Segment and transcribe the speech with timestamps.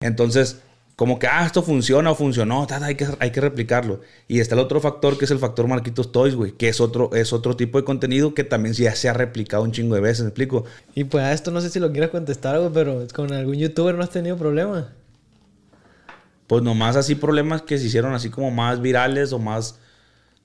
[0.00, 0.60] Entonces,
[0.96, 4.00] como que, ah, esto funciona o funcionó, hay, que, hay que replicarlo.
[4.28, 7.14] Y está el otro factor que es el factor Marquitos Toys, güey, que es otro,
[7.14, 10.22] es otro tipo de contenido que también ya se ha replicado un chingo de veces,
[10.22, 10.64] ¿me explico?
[10.94, 13.94] Y pues a esto no sé si lo quieras contestar, güey, pero con algún youtuber
[13.94, 14.86] no has tenido problemas.
[16.46, 19.78] Pues nomás así problemas que se hicieron así como más virales o más,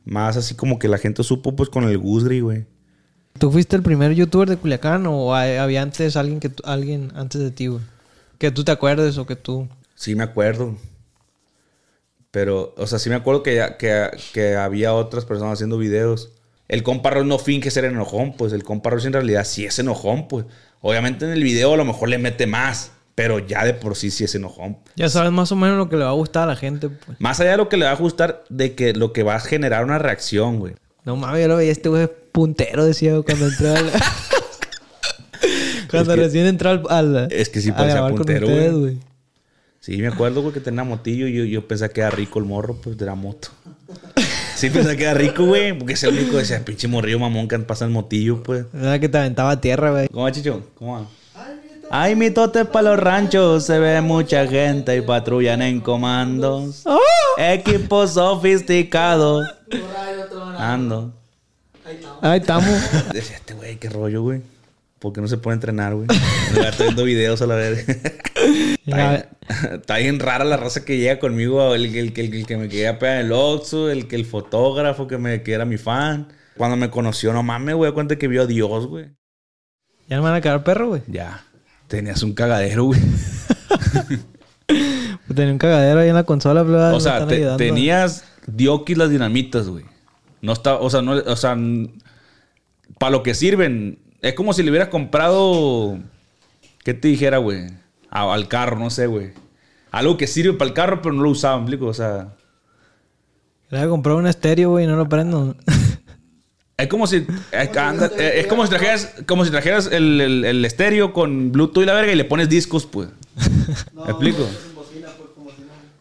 [0.03, 2.65] más así como que la gente supo pues con el Gusgri, güey.
[3.39, 7.51] ¿Tú fuiste el primer youtuber de Culiacán o había antes alguien, que, alguien antes de
[7.51, 7.81] ti, güey?
[8.41, 9.67] Que tú te acuerdes o que tú...
[9.93, 10.75] Sí, me acuerdo.
[12.31, 16.31] Pero, o sea, sí me acuerdo que, que, que había otras personas haciendo videos.
[16.67, 18.51] El compa no finge ser enojón, pues.
[18.51, 20.47] El compa en realidad sí es enojón, pues.
[20.79, 22.93] Obviamente en el video a lo mejor le mete más.
[23.13, 24.79] Pero ya de por sí sí es enojón.
[24.95, 27.21] Ya sabes más o menos lo que le va a gustar a la gente, pues.
[27.21, 29.39] Más allá de lo que le va a gustar, de que lo que va a
[29.39, 30.73] generar una reacción, güey.
[31.05, 33.91] No mames, yo lo veía este güey puntero, decía cuando entró al...
[35.91, 38.97] cuando recién entró al, Es que sí parecía puntero, güey.
[39.79, 42.45] Sí, me acuerdo, güey, que tenía motillo y yo, yo pensé que era rico el
[42.45, 43.49] morro, pues de la moto.
[44.55, 47.47] Sí, pensé que era rico, güey, porque es el único de ese pinche morrillo mamón
[47.47, 48.65] que pasa el motillo, pues.
[48.73, 50.07] Era que te aventaba tierra, güey.
[50.09, 50.67] ¿Cómo va, Chicho?
[50.75, 51.07] ¿Cómo va?
[51.89, 56.83] Ay, mi tote para los ranchos, se ve mucha gente y patrullan en comandos.
[56.85, 56.99] ¡Oh!
[57.37, 59.41] Equipo sofisticado.
[60.57, 61.11] Ando.
[62.21, 62.69] Ahí estamos.
[63.11, 64.41] Decía este güey, qué rollo, güey.
[65.01, 66.05] ¿Por qué no se puede entrenar, güey?
[66.63, 67.87] Estoy viendo videos a la vez.
[68.85, 71.73] está, bien, rara la raza que llega conmigo.
[71.73, 75.17] El, el, el, que me quería pegar en el Oxxo, el, que el fotógrafo que,
[75.17, 76.27] me, que era mi fan.
[76.55, 79.09] Cuando me conoció, no mames, güey, cuenta que vio a Dios, güey.
[80.07, 81.01] ¿Ya me van a quedar perro, güey?
[81.07, 81.45] Ya.
[81.87, 82.99] Tenías un cagadero, güey.
[85.35, 87.25] Tenía un cagadero ahí en la consola, O sea,
[87.57, 89.85] tenías Diokis las dinamitas, güey.
[90.41, 91.57] No está, o sea, no, o sea,
[92.99, 95.97] para lo que sirven, es como si le hubieras comprado.
[96.83, 97.67] ¿Qué te dijera, güey?
[98.09, 99.31] al carro, no sé, güey.
[99.89, 101.87] Algo que sirve para el carro, pero no lo usaba, ¿me explico?
[101.87, 102.33] O sea.
[103.69, 105.55] Le había comprado un estéreo, güey, y no lo prendo.
[106.77, 107.27] Es como si.
[107.51, 112.11] Es, como si trajeras, como si trajeras el, el, estéreo con Bluetooth y la verga
[112.11, 113.07] y le pones discos, pues.
[113.93, 114.49] ¿Me explico?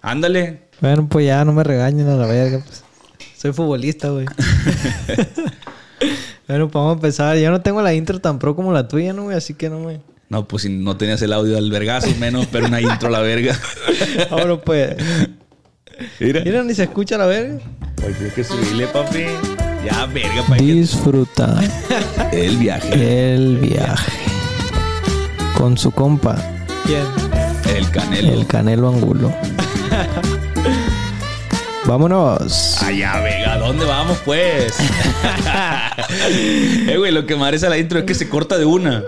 [0.00, 0.70] Ándale.
[0.80, 2.82] Bueno, pues ya no me regañen a la verga, pues.
[3.36, 4.24] Soy futbolista, güey.
[6.50, 7.36] Bueno, pues vamos a empezar.
[7.38, 9.36] Yo no tengo la intro tan pro como la tuya, ¿no, güey?
[9.36, 10.00] Así que no me...
[10.30, 13.20] No, pues si no tenías el audio del vergazo, menos, pero una intro a la
[13.20, 13.56] verga.
[14.30, 14.96] Ahora pues...
[16.18, 16.42] Mira.
[16.44, 17.60] Mira, ni se escucha la verga.
[17.94, 19.26] Pues tienes que subirle, papi.
[19.84, 21.60] Ya, verga, para Disfruta.
[22.32, 23.34] El viaje.
[23.34, 24.12] El viaje.
[25.56, 26.34] Con su compa.
[26.84, 27.04] ¿Quién?
[27.76, 28.32] El Canelo.
[28.32, 29.32] El Canelo Angulo.
[31.90, 32.80] Vámonos.
[32.84, 34.78] Allá, Vega, ¿dónde vamos, pues?
[36.86, 39.02] eh, güey, lo que me parece la intro es que se corta de una.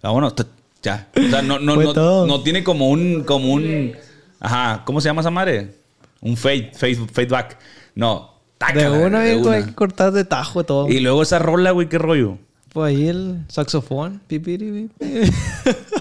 [0.00, 0.34] Vámonos,
[0.80, 1.08] ya.
[1.16, 3.96] O sea, no, no, no, no, tiene como un, como un.
[4.38, 5.74] Ajá, ¿cómo se llama esa madre?
[6.20, 7.58] Un fade, fade, fade back.
[7.96, 8.32] No.
[8.72, 10.88] de una, güey, hay que cortar de tajo todo.
[10.88, 12.38] Y luego esa rola, güey, ¿qué rollo?
[12.72, 14.22] Pues ahí el saxofón.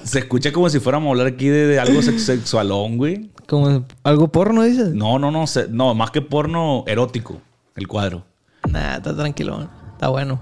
[0.03, 3.31] Se escucha como si fuéramos a hablar aquí de, algo sexualón, güey.
[3.51, 4.93] Como algo porno, dices.
[4.93, 5.43] No, no, no.
[5.71, 7.41] no, más que porno erótico.
[7.75, 8.23] El cuadro.
[8.69, 9.67] Nah, está tranquilo.
[9.91, 10.39] Está bueno.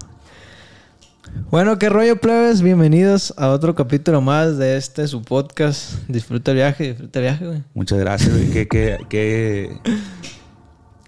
[1.50, 2.62] Bueno, qué rollo, plebes.
[2.62, 5.94] Bienvenidos a otro capítulo más de este, su podcast.
[6.06, 7.62] Disfruta el viaje, disfruta el viaje, güey.
[7.74, 8.48] Muchas gracias, güey.
[8.52, 9.80] ¿Qué, qué, qué,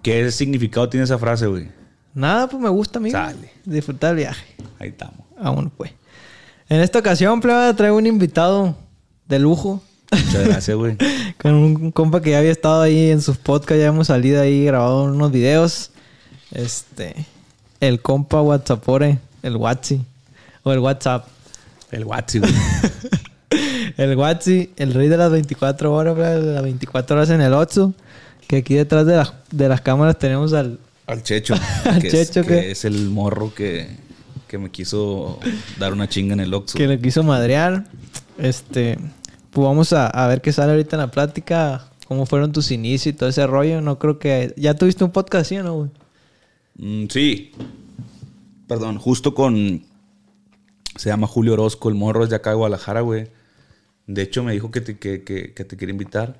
[0.01, 1.71] qué significado tiene esa frase, güey?
[2.13, 3.11] Nada, pues me gusta a mí.
[3.11, 3.49] Sale.
[3.63, 4.57] Disfrutar el viaje.
[4.77, 5.25] Ahí estamos.
[5.41, 5.93] Bueno, pues.
[6.67, 8.75] En esta ocasión, plebe, traigo un invitado
[9.25, 9.81] de lujo.
[10.25, 10.97] Muchas gracias, güey.
[11.41, 14.65] Con un compa que ya había estado ahí en sus podcasts, ya hemos salido ahí,
[14.65, 15.91] grabado unos videos.
[16.51, 17.25] Este.
[17.79, 20.01] El compa WhatsAppore, el Watsi.
[20.63, 21.27] O el WhatsApp.
[21.91, 22.53] El WhatsApp, güey.
[23.97, 27.93] El Watsi, el rey de las 24 horas, de las 24 horas en el Otsu.
[28.47, 30.79] Que aquí detrás de, las- de las cámaras tenemos al...
[31.05, 31.53] Al Checho.
[31.85, 33.89] Al que Checho, es, que- que es el morro que,
[34.47, 35.39] que me quiso
[35.77, 36.75] dar una chinga en el Oxxo.
[36.77, 37.83] que le quiso madrear.
[38.39, 38.97] Este,
[39.53, 41.89] pues vamos a, a ver qué sale ahorita en la plática.
[42.07, 43.81] Cómo fueron tus inicios y todo ese rollo.
[43.81, 44.53] No creo que...
[44.57, 45.89] ¿Ya tuviste un podcast así o no, güey?
[46.75, 47.51] Mm, sí.
[48.67, 49.83] Perdón, justo con.
[50.95, 53.27] Se llama Julio Orozco, el morro es de acá de Guadalajara, güey.
[54.05, 56.39] De hecho, me dijo que te, que, que- que te quiere invitar.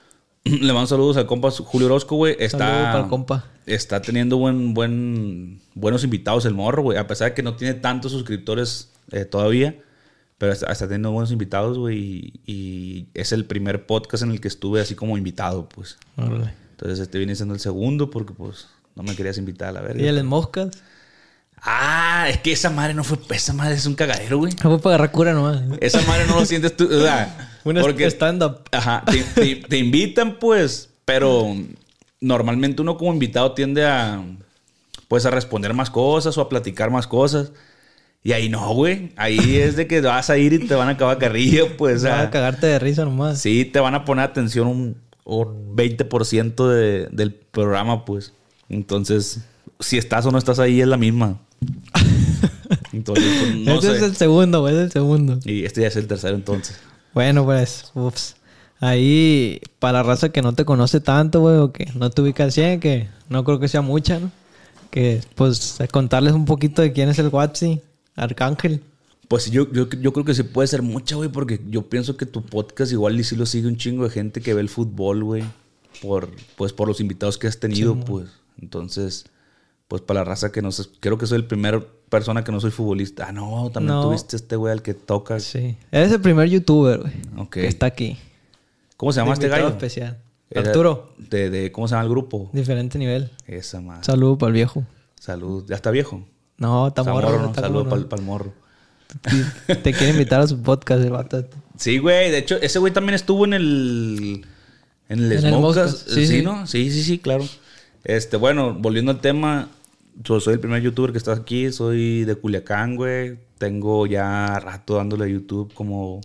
[0.44, 2.34] Le mando saludos al compa Julio Orozco, güey.
[2.38, 3.44] Está, Saludos para el compa.
[3.66, 6.98] Está teniendo buen, buen, buenos invitados el morro, güey.
[6.98, 9.76] A pesar de que no tiene tantos suscriptores eh, todavía.
[10.40, 11.98] Pero está, está teniendo buenos invitados, güey.
[11.98, 15.98] Y, y es el primer podcast en el que estuve así como invitado, pues.
[16.16, 20.02] Entonces este viene siendo el segundo porque pues no me querías invitar a la verga.
[20.02, 20.70] ¿Y el moscas?
[21.62, 23.18] Ah, es que esa madre no fue.
[23.36, 24.52] Esa madre es un cagadero, güey.
[24.52, 25.60] Fue para agarrar cura nomás.
[25.80, 26.86] Esa madre no lo sientes tú.
[26.86, 28.62] O sea, porque, stand-up.
[28.72, 29.04] Ajá.
[29.04, 30.88] Te, te- te invitan, pues.
[31.04, 31.54] Pero
[32.20, 34.24] normalmente uno como invitado tiende a.
[35.06, 37.52] Pues a responder más cosas o a platicar más cosas.
[38.22, 39.12] Y ahí no, güey.
[39.16, 42.02] Ahí es de que vas a ir y te van a acabar carrillo, pues.
[42.02, 43.40] Vas a cagarte de risa nomás.
[43.40, 48.32] Sí, te van a poner atención un, un 20% de- del programa, pues.
[48.68, 49.40] Entonces,
[49.80, 51.38] si estás o no estás ahí, es la misma.
[52.92, 53.96] Entonces, pues, no sé.
[53.96, 54.74] es el segundo, güey.
[54.74, 55.38] Es el segundo.
[55.44, 56.78] Y este ya es el tercero, entonces.
[57.14, 58.36] Bueno, pues, ups.
[58.80, 62.44] Ahí, para la raza que no te conoce tanto, güey, o que no te ubica
[62.44, 64.30] al 100, que no creo que sea mucha, ¿no?
[64.90, 67.80] Que, pues, contarles un poquito de quién es el Watsi,
[68.24, 68.82] Arcángel.
[69.28, 72.26] Pues yo, yo, yo creo que sí puede ser mucha, güey, porque yo pienso que
[72.26, 75.22] tu podcast igual y sí lo sigue un chingo de gente que ve el fútbol,
[75.22, 75.44] güey.
[76.02, 78.28] Por, pues por los invitados que has tenido, pues.
[78.60, 79.26] Entonces,
[79.88, 82.60] pues para la raza que no sé, creo que soy el primer persona que no
[82.60, 83.26] soy futbolista.
[83.28, 84.02] Ah, no, también No.
[84.04, 85.44] tuviste este güey al que tocas.
[85.44, 85.76] Sí.
[85.92, 87.12] Eres el primer youtuber, güey.
[87.36, 87.50] Ok.
[87.52, 88.18] Que está aquí.
[88.96, 89.68] ¿Cómo se llama De este gallo?
[89.68, 90.18] especial.
[90.50, 91.14] Era Arturo.
[91.18, 92.50] De, de- ¿Cómo se llama el grupo?
[92.52, 93.30] Diferente nivel.
[93.46, 94.02] Esa madre.
[94.04, 94.84] Saludo para el viejo.
[95.20, 95.64] Salud.
[95.68, 96.24] Ya está viejo.
[96.60, 97.46] No, está morro, ¿no?
[97.46, 98.52] está Salud como para el morro.
[99.66, 101.44] Te quiere invitar a su podcast, el vato.
[101.76, 102.30] Sí, güey.
[102.30, 104.44] De hecho, ese güey también estuvo en el.
[105.08, 105.54] En el En el.
[105.54, 106.42] Smokecast, sí, Sí, sí.
[106.42, 106.66] ¿no?
[106.66, 107.44] Sí, sí, sí, claro.
[108.04, 109.70] Este, bueno, volviendo al tema.
[110.22, 111.72] Yo soy el primer youtuber que está aquí.
[111.72, 113.38] Soy de Culiacán, güey.
[113.56, 116.20] Tengo ya rato dándole a YouTube como.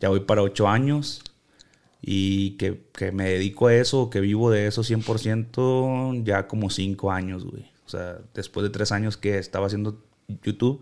[0.00, 1.22] Ya voy para ocho años.
[2.00, 7.10] Y que, que me dedico a eso, que vivo de eso 100%, ya como cinco
[7.10, 7.64] años, güey.
[7.86, 10.02] O sea, después de tres años que estaba haciendo
[10.42, 10.80] YouTube,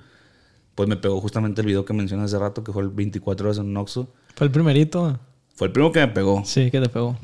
[0.75, 3.59] pues me pegó justamente el video que mencioné hace rato, que fue el 24 horas
[3.59, 4.12] en Noxo.
[4.35, 5.21] Fue el primerito.
[5.55, 6.45] Fue el primero que me pegó.
[6.45, 7.19] Sí, que te pegó.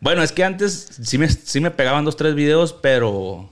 [0.00, 3.48] Bueno, es que antes sí me, sí me pegaban dos, tres videos, pero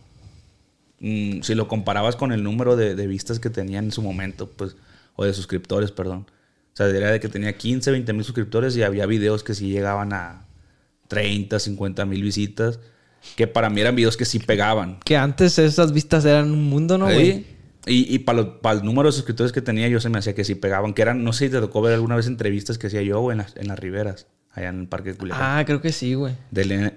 [1.01, 4.51] mm, si lo comparabas con el número de, de vistas que tenía en su momento,
[4.51, 4.77] pues,
[5.15, 6.27] o de suscriptores, perdón.
[6.73, 9.71] O sea, era de que tenía 15, 20 mil suscriptores y había videos que sí
[9.71, 10.47] llegaban a
[11.09, 12.81] 30, 50 mil visitas,
[13.37, 14.99] que para mí eran videos que sí pegaban.
[15.05, 17.33] Que antes esas vistas eran un mundo, ¿no, güey?
[17.33, 17.47] Sí.
[17.89, 18.41] Y, y para,
[18.73, 20.93] el número de suscriptores que tenía, yo se me hacía que sí pegaban.
[20.93, 23.35] Que eran, no sé si te tocó ver alguna vez entrevistas que hacía yo güey,
[23.35, 25.59] en las, en las riberas, allá en el Parque de Culiacán.
[25.61, 26.35] Ah, creo que sí, güey.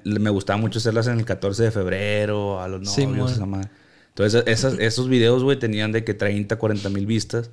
[0.04, 3.70] Me gustaba mucho hacerlas en el 14 de febrero, a los novios, Sí, esa madre.
[4.10, 7.52] Entonces, esas- esos videos, güey, tenían de que 30, 40 mil vistas.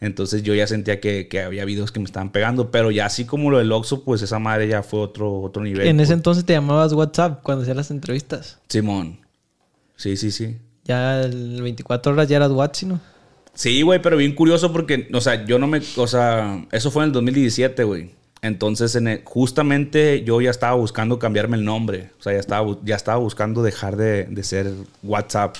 [0.00, 2.70] Entonces, yo ya sentía que, que había videos que me estaban pegando.
[2.70, 5.86] Pero ya así como lo del Oxxo, pues esa madre ya fue otro, otro nivel.
[5.88, 6.16] En ese pues.
[6.18, 8.58] entonces te llamabas WhatsApp cuando hacías las entrevistas.
[8.68, 9.18] Simón.
[9.96, 10.56] Sí, sí, sí.
[10.84, 13.00] Ya el 24 horas ya eras WhatsApp, ¿no?
[13.54, 17.02] Sí, güey, pero bien curioso porque, o sea, yo no me, o sea, eso fue
[17.02, 18.12] en el 2017, güey.
[18.40, 22.10] Entonces, en el- justamente yo ya estaba buscando cambiarme el nombre.
[22.20, 24.70] O sea, ya estaba, ya estaba buscando dejar de, de ser
[25.02, 25.56] WhatsApp.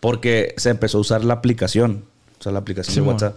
[0.00, 2.04] Porque se empezó a usar la aplicación.
[2.38, 3.06] O sea, la aplicación Sí, de.
[3.08, 3.36] WhatsApp.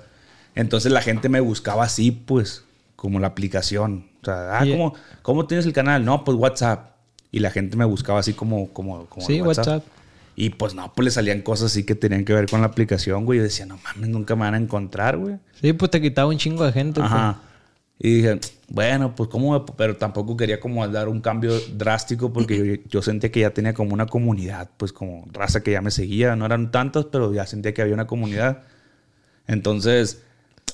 [0.55, 2.65] Entonces la gente me buscaba así, pues,
[2.96, 4.08] como la aplicación.
[4.22, 6.05] O sea, ah, ¿cómo, ¿cómo tienes el canal?
[6.05, 6.91] No, pues WhatsApp.
[7.31, 9.84] Y la gente me buscaba así como, como, como Sí, el WhatsApp.
[10.36, 13.25] Y pues no, pues le salían cosas así que tenían que ver con la aplicación,
[13.25, 13.39] güey.
[13.39, 15.36] Yo decía, no mames, nunca me van a encontrar, güey.
[15.62, 17.00] Sí, pues te quitaba un chingo de gente.
[17.00, 17.12] pues.
[17.12, 17.39] Ajá.
[18.03, 22.89] Y dije, bueno, pues cómo, pero tampoco quería como dar un cambio drástico porque yo,
[22.89, 26.36] yo sentía que ya tenía como una comunidad, pues como raza que ya me seguía.
[26.36, 28.63] No eran tantas, pero ya sentía que había una comunidad.
[29.46, 30.24] Entonces,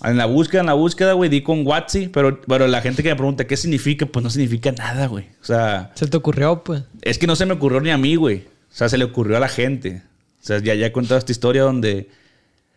[0.03, 3.09] en la búsqueda, en la búsqueda, güey, di con Watsi, pero, pero la gente que
[3.09, 5.25] me pregunta qué significa, pues no significa nada, güey.
[5.41, 6.83] O sea, Se te ocurrió, pues.
[7.01, 8.45] es que no se me ocurrió ni a mí, güey.
[8.71, 10.01] O sea, se le ocurrió a la gente.
[10.41, 12.09] O sea, ya, ya he contado esta historia donde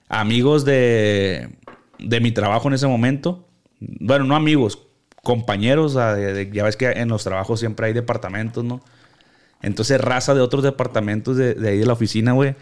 [0.09, 1.50] amigos de,
[1.99, 3.47] de mi trabajo en ese momento,
[3.81, 4.79] bueno, no amigos,
[5.23, 8.83] compañeros, o sea, de- de- ya ves que en los trabajos siempre hay departamentos, ¿no?
[9.62, 12.55] Entonces, raza de otros departamentos de, de ahí de la oficina, güey,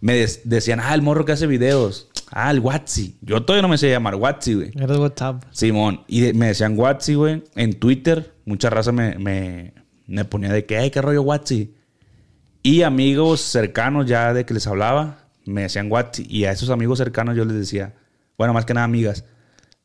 [0.00, 2.07] me des- decían, ah, el morro que hace videos.
[2.30, 3.16] Ah, el Watsi.
[3.22, 4.70] Yo todavía no me sé llamar Watsi, güey.
[4.74, 5.44] Eres WhatsApp.
[5.50, 6.02] Simón.
[6.06, 7.42] Y de- me decían Watsi, güey.
[7.54, 9.72] En Twitter, mucha raza me, me,
[10.06, 11.74] me ponía de que, ay, qué rollo Watsi.
[12.62, 16.26] Y amigos cercanos ya de que les hablaba, me decían Watsi.
[16.28, 17.94] Y a esos amigos cercanos yo les decía,
[18.36, 19.24] bueno, más que nada amigas,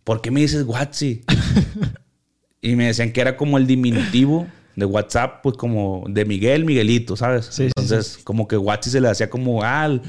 [0.04, 1.24] ¿por qué me dices Watsi?
[2.62, 7.16] y me decían que era como el diminutivo de WhatsApp, pues como de Miguel, Miguelito,
[7.16, 7.46] ¿sabes?
[7.46, 10.02] Sí, sí, Entonces, como que Watsi se le hacía como al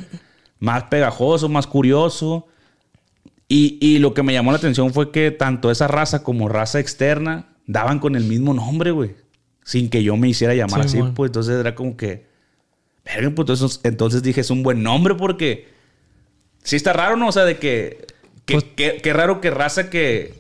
[0.65, 2.47] más pegajoso, más curioso.
[3.49, 6.81] Y, y lo que me llamó la atención fue que tanto esa raza como raza
[6.81, 9.15] externa daban con el mismo nombre, güey.
[9.65, 12.27] Sin que yo me hiciera llamar Sí, así, pues entonces era como que.
[13.05, 15.69] Verga, pues entonces, entonces dije, es un buen nombre porque.
[16.63, 17.29] Sí está raro, ¿no?
[17.29, 18.07] O sea, de que.
[18.47, 20.35] que- Pues- que- Qué raro que raza que.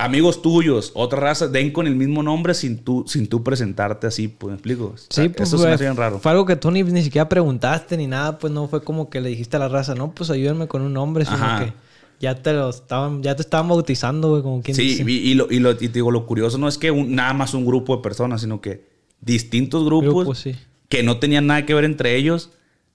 [0.00, 4.28] Amigos tuyos, otra raza, den con el mismo nombre sin tú, sin tú presentarte así,
[4.28, 4.92] pues me explico.
[4.94, 6.20] O sea, Sí, pues eso se me bien raro.
[6.20, 9.20] fue algo que tú ni, ni siquiera preguntaste ni nada, pues no fue como que
[9.20, 11.64] le dijiste a la raza, no, pues ayúdenme con un nombre, sino Ajá.
[11.64, 11.72] que
[12.20, 15.02] ya te lo estaban, ya te estaban bautizando, güey, como quien Sí, dice.
[15.06, 17.32] y, y lo, y, lo- y te digo, lo curioso no es que un- nada
[17.34, 18.84] más un grupo de personas, sino que
[19.20, 20.54] distintos grupos Grupos, sí.
[20.88, 22.50] que no tenían nada que ver entre ellos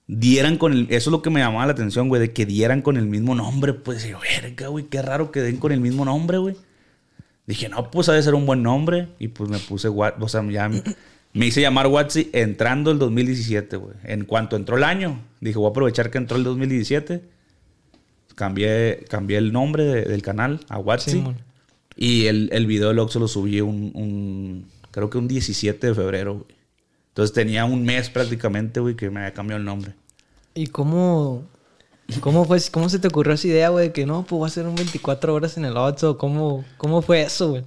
[0.06, 0.82] dieran con el...
[0.90, 3.34] Eso es lo que me llamaba la atención, güey, de que dieran con el mismo
[3.34, 3.72] nombre.
[3.74, 4.06] Pues,
[4.42, 6.56] verga, güey, qué raro que den con el mismo nombre, güey.
[7.46, 9.08] Dije, no, pues ha de ser un buen nombre.
[9.18, 10.70] Y pues me puse, Wat- o sea, ya
[11.32, 13.94] me, hice llamar Watsi entrando el 2017, güey.
[14.04, 17.22] En cuanto entró el año, dije, voy a aprovechar que entró el 2017.
[18.34, 21.12] Cambié, cambié el nombre de- del canal a Watsi.
[21.12, 21.36] Simón.
[21.96, 25.94] y el, el video del Oxxo lo subí un, un- creo que un 17 de
[25.94, 26.46] febrero, güey.
[27.10, 29.92] Entonces tenía un mes prácticamente, güey, que me había cambiado el nombre.
[30.54, 31.44] ¿Y cómo,
[32.20, 34.46] cómo fue, cómo se te ocurrió esa idea, güey, de que no, pues voy a
[34.48, 36.18] hacer un 24 horas en el 8?
[36.18, 37.64] ¿Cómo, cómo fue eso, güey?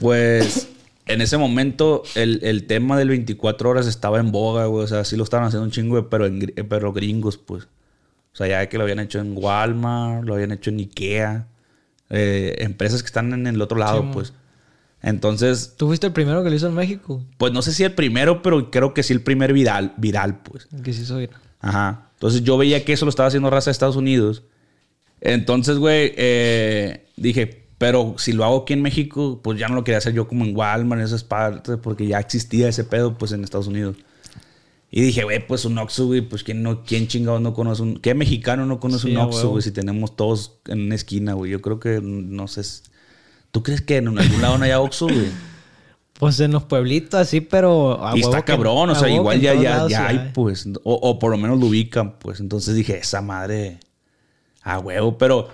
[0.00, 0.68] Pues
[1.06, 4.84] en ese momento el, el tema del 24 horas estaba en boga, güey.
[4.84, 7.64] O sea, sí lo estaban haciendo un chingo, pero, en, pero gringos, pues.
[8.32, 11.48] O sea, ya que lo habían hecho en Walmart, lo habían hecho en Ikea.
[12.10, 14.32] eh, empresas que están en el otro lado, Sí, pues.
[15.02, 17.94] Entonces, Tú fuiste el primero que lo hizo en México, pues no sé si el
[17.94, 20.68] primero, pero creo que sí el primer viral, viral, pues.
[20.72, 21.30] el que se hizo ir.
[21.60, 22.09] Ajá.
[22.20, 24.42] Entonces yo veía que eso lo estaba haciendo raza de Estados Unidos.
[25.22, 29.84] Entonces, güey, eh, dije, pero si lo hago aquí en México, pues ya no lo
[29.84, 33.32] quería hacer yo como en Walmart, en esas partes, porque ya existía ese pedo, pues
[33.32, 33.96] en Estados Unidos.
[34.90, 37.96] Y dije, güey, pues un Oxxo, güey, pues ¿quién, no, quién chingado no conoce un...
[38.00, 39.62] ¿Qué mexicano no conoce Sí, un Oxxo, güey?
[39.62, 41.50] Si tenemos todos en una esquina, güey.
[41.50, 42.60] Yo creo que, no sé...
[43.50, 45.28] ¿Tú crees que en algún lado no haya Oxxo, güey?
[46.20, 49.40] Pues en los pueblitos así, pero a Y huevo está que- cabrón, o sea, igual
[49.40, 50.66] ya, ya, lados ya sí hay, pues.
[50.84, 52.38] O, o por lo menos lo ubican, pues.
[52.40, 53.80] Entonces dije, esa madre,
[54.62, 55.16] a huevo.
[55.18, 55.48] Pero,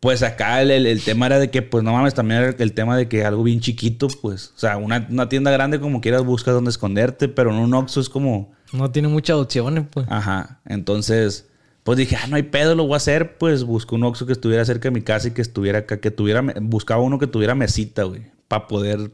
[0.00, 2.72] pues acá el, el- el tema era de que, pues no mames, también era el
[2.72, 4.52] tema de que algo bien chiquito, pues.
[4.56, 8.00] O sea, una, una tienda grande como quieras buscas dónde esconderte, pero en un Oxxo
[8.00, 10.06] es como, No tiene muchas opciones, pues.
[10.08, 10.60] ajá.
[10.66, 11.48] Entonces,
[11.82, 13.38] pues dije, ah, no hay pedo, lo voy a hacer.
[13.38, 16.12] Pues busco un Oxxo que estuviera cerca de mi casa y que estuviera acá, que
[16.12, 19.10] tuviera, buscaba uno que tuviera mesita, güey, para poder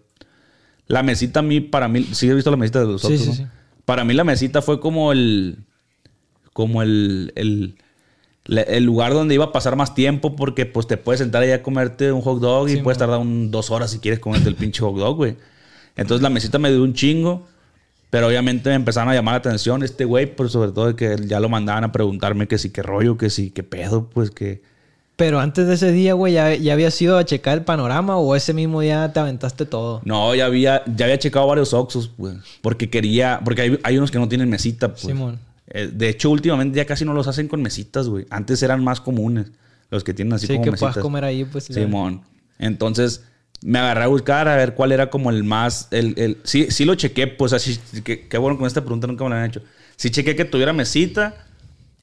[0.88, 3.20] la mesita a mí, para mí, sí he visto la mesita de los Sí, otros,
[3.20, 3.34] sí, ¿no?
[3.34, 3.46] sí.
[3.84, 5.58] Para mí la mesita fue como el,
[6.52, 7.74] como el, el,
[8.84, 12.10] lugar donde iba a pasar más tiempo porque pues te puedes sentar ahí a comerte
[12.12, 13.08] un hot dog y Sí, puedes man.
[13.08, 15.36] tardar un, dos horas si quieres comerte el pinche hot dog, güey.
[15.96, 17.46] Entonces la mesita me dio un chingo,
[18.10, 21.16] pero obviamente me empezaron a llamar la atención este güey, pero sobre todo de que
[21.26, 24.62] ya lo mandaban a preguntarme que si qué rollo, que si qué pedo, pues que...
[25.18, 28.36] Pero antes de ese día, güey, ¿ya, ya habías ido a checar el panorama o
[28.36, 30.00] ese mismo día te aventaste todo?
[30.04, 32.36] No, ya había, ya había checado varios Oxxos, pues.
[32.62, 33.40] Porque quería.
[33.44, 35.00] Porque hay, hay unos que no tienen mesita, pues.
[35.00, 35.40] Simón.
[35.66, 38.26] Eh, de hecho, últimamente ya casi no los hacen con mesitas, güey.
[38.30, 39.48] Antes eran más comunes.
[39.90, 40.92] Los que tienen así Sí, como que mesitas.
[40.94, 41.64] puedas comer ahí, pues.
[41.64, 42.22] Simón.
[42.60, 43.24] Entonces,
[43.60, 45.88] me agarré a buscar a ver cuál era como el más.
[45.90, 47.76] El, el- sí, sí lo chequé, pues así.
[48.04, 49.62] Qué bueno con esta pregunta nunca me la han hecho.
[49.96, 51.34] Sí chequé que tuviera mesita.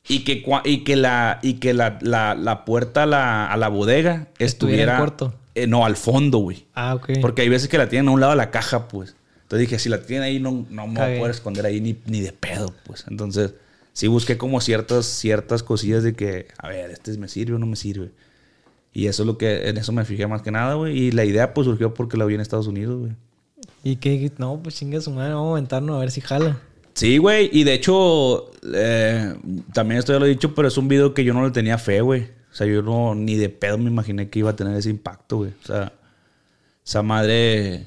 [0.07, 3.69] Y que, y que la, y que la, la, la puerta a la, a la
[3.69, 5.33] bodega Estuviera corto.
[5.55, 6.65] eh, no, al fondo, güey.
[6.75, 7.09] Ah, ok.
[7.21, 9.15] Porque hay veces que la tienen a un lado de la caja, pues.
[9.43, 11.97] Entonces dije, si la tienen ahí, no, no me voy a poder esconder ahí ni,
[12.05, 13.05] ni de pedo, pues.
[13.09, 13.53] Entonces,
[13.93, 17.65] sí busqué como ciertas, ciertas cosillas de que, a ver, este me sirve o no
[17.65, 18.11] me sirve.
[18.93, 20.97] Y eso es lo que, en eso me fijé más que nada, güey.
[20.97, 23.11] Y la idea, pues, surgió porque la vi en Estados Unidos, güey.
[23.83, 26.59] Y que, no, pues chinga su madre, vamos a aventarnos a ver si jala.
[26.95, 27.49] Sí, güey.
[27.51, 29.35] Y de hecho, eh,
[29.73, 31.77] también esto ya lo he dicho, pero es un video que yo no le tenía
[31.77, 32.23] fe, güey.
[32.51, 35.37] O sea, yo no, ni de pedo me imaginé que iba a tener ese impacto,
[35.37, 35.51] güey.
[35.61, 35.91] O sea,
[36.85, 37.85] esa madre.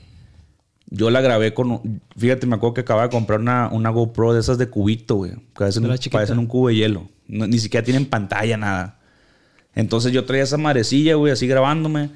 [0.91, 2.00] Yo la grabé con.
[2.17, 5.33] Fíjate, me acuerdo que acababa de comprar una, una GoPro de esas de cubito, güey.
[5.33, 7.09] Que parecen, parecen un cubo de hielo.
[7.27, 8.99] No- ni siquiera tienen pantalla, nada.
[9.75, 12.11] Entonces yo traía esa madrecilla, güey, así grabándome.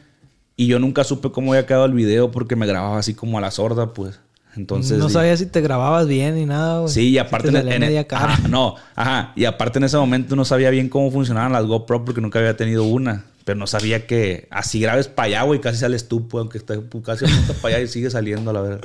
[0.57, 3.41] Y yo nunca supe cómo había quedado el video porque me grababa así como a
[3.41, 4.21] la sorda, pues.
[4.55, 4.99] Entonces.
[4.99, 6.93] no sabía si te grababas bien ni nada, güey.
[6.93, 8.35] Sí, y Si aparte te en, en- media cara.
[8.35, 12.05] ajá, no, ajá, y aparte en ese momento no sabía bien cómo funcionaban las GoPro
[12.05, 15.79] porque nunca había tenido una, pero no sabía que así grabes para allá, güey, casi
[15.79, 18.81] sales tú, pues, aunque esté casi apunta para allá y sigue saliendo a la verdad.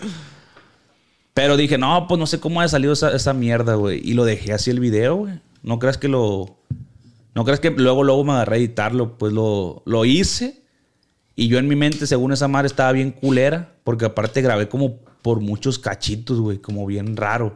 [1.34, 4.26] Pero dije, no, pues no sé cómo haya salido esa, esa mierda, güey, y lo
[4.26, 5.40] dejé así el video, güey.
[5.64, 6.58] No creas que lo
[7.36, 10.64] no creas que luego luego me agarré a editarlo, pues lo lo hice
[11.36, 13.74] y yo en mi mente, según esa madre, estaba bien culera.
[13.84, 16.58] Porque aparte grabé como por muchos cachitos, güey.
[16.60, 17.56] Como bien raro.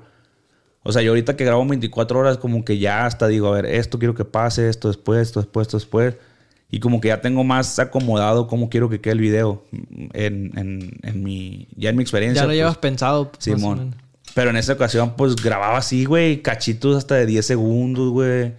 [0.84, 3.66] O sea, yo ahorita que grabo 24 horas, como que ya hasta digo, a ver,
[3.66, 6.16] esto quiero que pase, esto después, esto después, esto después.
[6.72, 9.64] Y como que ya tengo más acomodado cómo quiero que quede el video.
[10.14, 12.42] En, en, en mi, ya en mi experiencia.
[12.42, 12.58] Ya lo pues.
[12.58, 13.32] llevas pensado.
[13.32, 13.96] pues, Simón.
[14.34, 18.54] Pero en esa ocasión, pues grababa así, güey, cachitos hasta de 10 segundos, güey.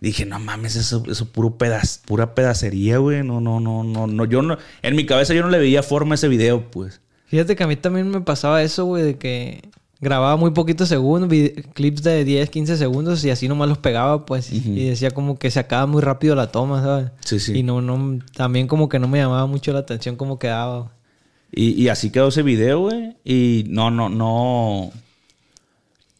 [0.00, 3.22] Dije, no mames, eso, eso puro pedaz, pura pedacería, güey.
[3.22, 4.24] No, no, no, no, no.
[4.24, 7.02] Yo no, en mi cabeza yo no le veía forma a ese video, pues.
[7.30, 9.62] Fíjate que a mí también me pasaba eso, güey, de que
[10.00, 11.30] grababa muy poquitos segundos,
[11.74, 14.52] clips de 10, 15 segundos y así nomás los pegaba, pues.
[14.52, 17.12] Y decía como que se acaba muy rápido la toma, ¿sabes?
[17.20, 17.58] Sí, sí.
[17.58, 20.90] Y no, no, también como que no me llamaba mucho la atención cómo quedaba.
[21.52, 23.16] Y, y así quedó ese video, güey.
[23.24, 24.90] Y no, no, no.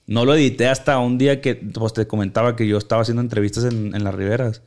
[0.07, 3.65] No lo edité hasta un día que pues, te comentaba que yo estaba haciendo entrevistas
[3.65, 4.63] en, en las riberas.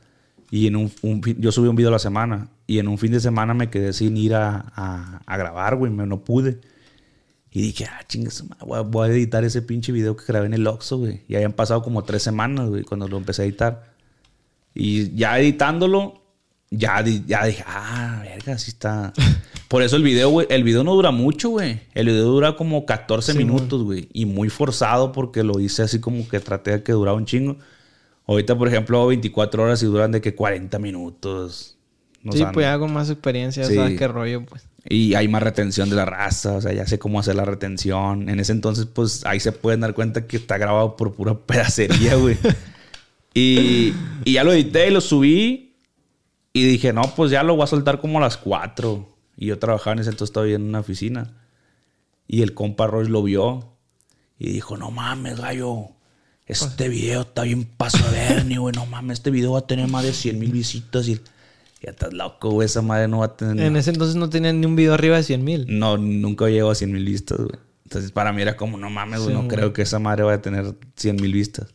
[0.50, 2.48] Y en un, un yo subí un video a la semana.
[2.66, 5.92] Y en un fin de semana me quedé sin ir a, a- a grabar, güey.
[5.92, 6.60] No pude.
[7.50, 10.66] Y dije, ah, chingas, voy voy a editar ese pinche video que grabé en el
[10.66, 11.22] Oxxo, güey.
[11.28, 13.94] Y habían pasado como tres semanas, güey, cuando lo empecé a editar.
[14.74, 16.20] Y ya editándolo,
[16.70, 19.12] ya, ya dije, ah, verga, sí está.
[19.68, 21.80] Por eso el video, güey, el video no dura mucho, güey.
[21.94, 24.08] El video dura como 14 minutos, güey.
[24.12, 27.56] Y muy forzado porque lo hice así como que traté de que durara un chingo.
[28.26, 31.76] Ahorita, por ejemplo, hago 24 horas y duran de que 40 minutos.
[32.30, 33.74] Sí, sea, pues ya con más experiencia, Sí.
[33.74, 34.46] ¿sabes qué rollo?
[34.46, 34.66] Pues.
[34.88, 38.28] y hay más retención de la raza, o sea, ya sé cómo hacer la retención.
[38.30, 42.16] En ese entonces, pues ahí se pueden dar cuenta que está grabado por pura pedacería,
[42.16, 42.36] güey.
[43.34, 43.92] y,
[44.24, 45.76] y ya lo edité y lo subí.
[46.52, 49.08] Y dije, no, pues ya lo voy a soltar como a las 4.
[49.36, 51.36] Y yo trabajaba en ese entonces todavía en una oficina.
[52.28, 53.72] Y el compa Roy lo vio.
[54.38, 55.88] Y dijo, no mames, gallo.
[56.46, 58.74] Este video está bien paso de güey.
[58.74, 61.08] No mames, este video va a tener más de 100 mil visitas.
[61.08, 61.14] Y
[61.82, 62.66] ya estás loco, güey.
[62.66, 63.64] Esa madre no va a tener...
[63.64, 65.66] En ese entonces no tenían ni un video arriba de 100 mil.
[65.68, 67.58] No, nunca llegó a 100 mil vistas, güey.
[67.84, 69.56] Entonces, para mí era como, no mames, güey, no güey.
[69.56, 71.68] creo que esa madre vaya a tener 100 mil vistas.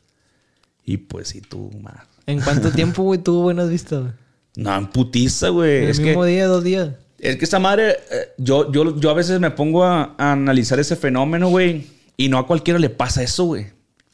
[0.83, 2.05] Y pues sí, tú, más.
[2.27, 4.01] ¿En cuánto tiempo, güey, tuvo buenas vistas?
[4.01, 4.13] güey?
[4.55, 5.83] No, en putiza, güey.
[5.85, 6.89] ¿El Es mismo que, día, dos días?
[7.19, 10.79] es que esa madre, eh, yo, yo, yo a veces me pongo a, a analizar
[10.79, 11.87] ese fenómeno, güey.
[12.17, 13.67] Y no a cualquiera le pasa eso, güey.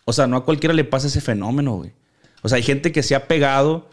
[0.05, 1.91] O sea, no a cualquiera le pasa ese fenómeno, güey.
[2.43, 3.89] O sea, hay gente que se ha pegado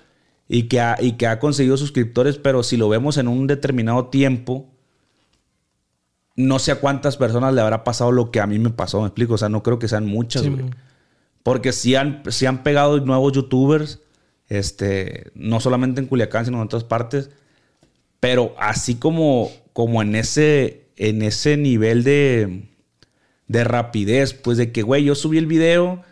[0.46, 4.06] y que ha, y que ha conseguido suscriptores, pero si lo vemos en un determinado
[4.08, 4.68] tiempo,
[6.36, 9.06] no sé a cuántas personas le habrá pasado lo que a mí me pasó, me
[9.06, 9.34] explico.
[9.34, 10.66] O sea, no creo que sean muchas, güey.
[11.42, 12.22] Porque sí han,
[12.62, 14.00] pegado nuevos youtubers,
[14.48, 17.30] este, no solamente en Culiacán, sino en otras partes.
[18.20, 22.71] Pero así como, como en, ese, en ese nivel de,
[23.48, 26.02] de rapidez, pues de que, güey, yo subí el video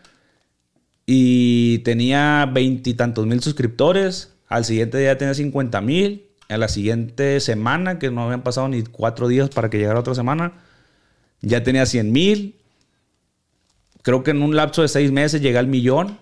[1.07, 4.33] y tenía veintitantos mil suscriptores.
[4.49, 6.27] Al siguiente día tenía 50 mil.
[6.49, 10.17] A la siguiente semana, que no habían pasado ni cuatro días para que llegara otra
[10.17, 10.55] semana,
[11.41, 12.57] ya tenía 100 mil.
[14.03, 16.19] Creo que en un lapso de seis meses llegué al millón.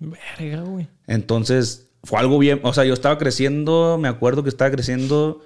[0.00, 0.88] Verga, güey.
[1.06, 2.60] Entonces, fue algo bien.
[2.64, 5.44] O sea, yo estaba creciendo, me acuerdo que estaba creciendo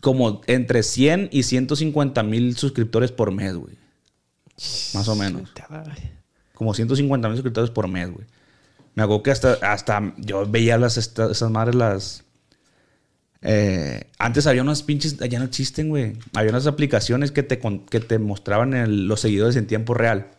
[0.00, 3.76] como entre 100 y 150 mil suscriptores por mes, güey.
[4.94, 5.50] Más o menos.
[6.54, 8.26] Como 150 mil suscriptores por mes, güey.
[8.94, 12.24] Me acuerdo que hasta, hasta yo veía las, esta- esas madres, las...
[13.42, 16.14] eh, antes había unas pinches, ya no existen, güey.
[16.34, 17.58] Había unas aplicaciones que te,
[17.88, 20.30] que te mostraban el- los seguidores en tiempo real.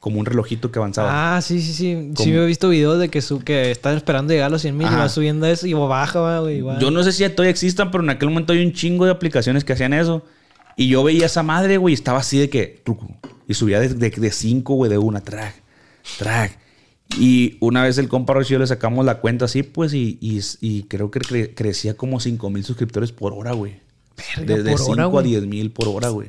[0.00, 1.36] Como un relojito que avanzaba.
[1.36, 1.94] Ah, sí, sí, sí.
[1.94, 2.30] Sí, ¿Cómo?
[2.36, 4.86] me he visto videos de que, su, que están esperando llegar a los 100 mil
[4.86, 6.58] y va subiendo eso y baja, güey.
[6.58, 6.78] igual.
[6.78, 9.64] Yo no sé si todavía existan, pero en aquel momento hay un chingo de aplicaciones
[9.64, 10.22] que hacían eso.
[10.76, 12.80] Y yo veía esa madre, güey, y estaba así de que...
[12.84, 13.08] truco.
[13.48, 15.20] Y subía de, de, de cinco, güey, de una.
[15.22, 15.54] Track,
[16.18, 16.58] track.
[17.18, 20.40] Y una vez el compa y yo le sacamos la cuenta así, pues, y, y,
[20.60, 23.80] y creo que cre- crecía como 5 mil suscriptores por hora, güey.
[24.16, 25.26] Verga, De, de por 5 hora, a güey.
[25.26, 26.28] 10 mil por hora, güey.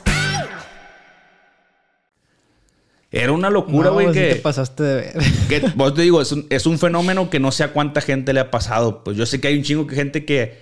[3.13, 4.29] Era una locura, No, güey, sí que...
[4.35, 5.13] te pasaste de ver.
[5.49, 8.31] que vos te digo, es un, es un fenómeno que no sé a cuánta gente
[8.33, 9.03] le ha pasado.
[9.03, 10.59] Pues yo sé que hay un chingo de gente que,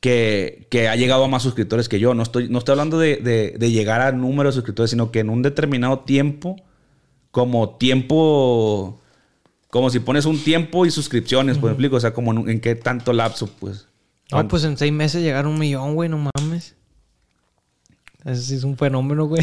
[0.00, 2.14] que, que ha llegado a más suscriptores que yo.
[2.14, 5.18] No estoy, no estoy hablando de, de- de llegar a número de suscriptores, sino que
[5.20, 6.54] en un determinado tiempo,
[7.32, 9.00] como tiempo,
[9.70, 12.76] como si pones un tiempo y suscripciones, pues me explico, o sea, como en qué
[12.76, 13.86] tanto lapso, pues.
[14.30, 16.76] No, pues en seis meses llegar a un millón, güey, no mames.
[18.24, 19.42] Ese sí es un fenómeno, güey.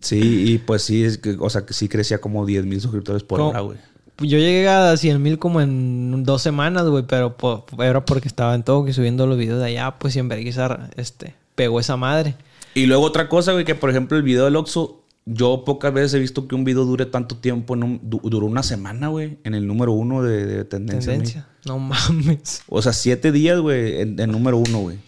[0.00, 3.22] Sí, y pues sí, es que, o sea, que sí crecía como 10 mil suscriptores
[3.22, 3.50] por ¿Cómo?
[3.50, 3.78] hora, güey.
[4.18, 8.54] Yo llegué a 100 mil como en dos semanas, güey, pero po- era porque estaba
[8.54, 12.36] en todo que subiendo los videos de allá, pues siempre quizá este, pegó esa madre.
[12.74, 16.14] Y luego otra cosa, güey, que por ejemplo el video del Oxxo, yo pocas veces
[16.14, 17.74] he visto que un video dure tanto tiempo.
[17.74, 21.12] En un- du- duró una semana, güey, en el número uno de, de tendencia.
[21.12, 21.48] Tendencia.
[21.66, 22.62] No mames.
[22.68, 24.98] O sea, siete días, güey, en, en número uno, güey.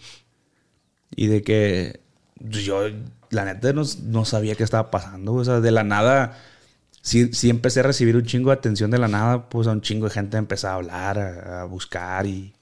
[1.14, 2.00] Y de que
[2.40, 2.80] pues, yo,
[3.30, 5.34] la neta, no, no sabía qué estaba pasando.
[5.34, 6.38] O sea, de la nada,
[7.02, 9.48] sí, sí empecé a recibir un chingo de atención de la nada.
[9.48, 12.52] Pues a un chingo de gente empezó a hablar, a, a buscar y...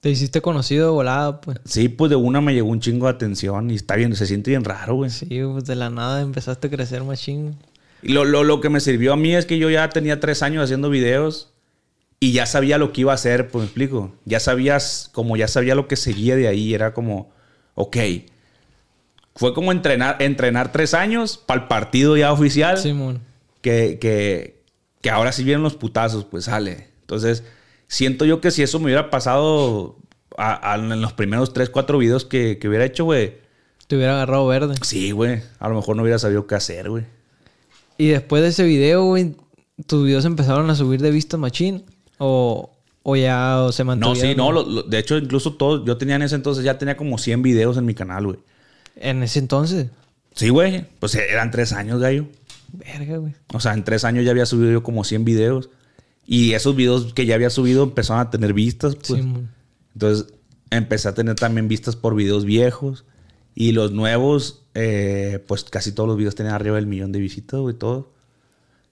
[0.00, 1.58] Te hiciste conocido de volada, pues.
[1.64, 4.50] Sí, pues de una me llegó un chingo de atención y está bien, se siente
[4.50, 5.10] bien raro, güey.
[5.10, 7.52] Sí, pues de la nada empezaste a crecer más chingo.
[8.02, 10.42] Y lo, lo, lo que me sirvió a mí es que yo ya tenía tres
[10.42, 11.52] años haciendo videos
[12.18, 14.12] y ya sabía lo que iba a hacer, pues me explico.
[14.24, 17.30] Ya sabías, como ya sabía lo que seguía de ahí, era como,
[17.74, 17.96] ok.
[19.34, 22.76] Fue como entrenar, entrenar tres años para el partido ya oficial.
[22.78, 23.20] Simón.
[23.60, 24.60] Que, que,
[25.00, 26.88] que ahora sí vienen los putazos, pues sale.
[27.02, 27.44] Entonces,
[27.88, 29.96] siento yo que si eso me hubiera pasado
[30.36, 33.36] a- a- en los primeros tres, cuatro videos que, que hubiera hecho, güey.
[33.86, 34.74] Te hubiera agarrado verde.
[34.82, 35.42] Sí, güey.
[35.58, 37.04] A lo mejor no hubiera sabido qué hacer, güey.
[37.98, 39.36] Y después de ese video, güey,
[39.86, 41.84] tus videos empezaron a subir de vistas machín.
[42.18, 42.70] O,
[43.02, 44.30] o ya o se No, mantuvieron.
[44.30, 44.50] sí, no.
[44.52, 47.42] lo- lo- de hecho, incluso todo, yo tenía en ese entonces, ya tenía como 100
[47.42, 48.38] videos en mi canal, güey.
[48.96, 49.88] En ese entonces.
[50.34, 50.86] Sí, güey.
[50.98, 52.26] Pues eran tres años, gallo.
[52.72, 53.34] Verga, güey.
[53.52, 55.70] O sea, en tres años ya había subido yo como 100 videos.
[56.26, 59.20] Y esos videos que ya había subido empezaron a tener vistas, pues.
[59.20, 59.50] Simón.
[59.94, 60.32] Entonces,
[60.70, 63.04] empecé a tener también vistas por videos viejos.
[63.54, 67.60] Y los nuevos, eh, pues casi todos los videos tenían arriba del millón de visitas,
[67.60, 68.12] güey, todo.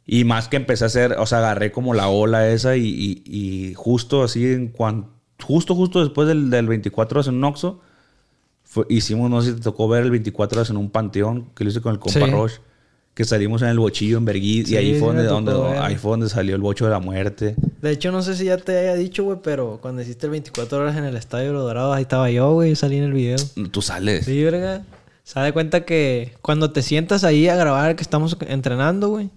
[0.07, 3.23] Y más que empecé a hacer, o sea, agarré como la ola esa y, y-
[3.25, 5.09] y justo así en cuanto,
[5.43, 7.81] justo, justo después del, del 24 horas en un Oxxo,
[8.73, 11.65] fue- hicimos, no sé si te tocó ver el 24 horas en un panteón que
[11.65, 12.31] lo hice con el compa Sí.
[12.31, 12.61] Roche,
[13.15, 16.29] que salimos en el bochillo en Berguiz Sí, y ahí fue, donde, ahí fue donde
[16.29, 17.57] salió el bocho de la muerte.
[17.83, 20.79] De hecho, no sé si ya te haya dicho, güey, pero cuando hiciste el 24
[20.79, 23.37] horas en el Estadio los Dorados, ahí estaba yo, güey, salí en el video.
[23.73, 24.25] Tú sales.
[24.25, 24.83] Sí, verga.
[25.25, 29.31] Se da cuenta que cuando te sientas ahí a grabar que estamos entrenando, güey,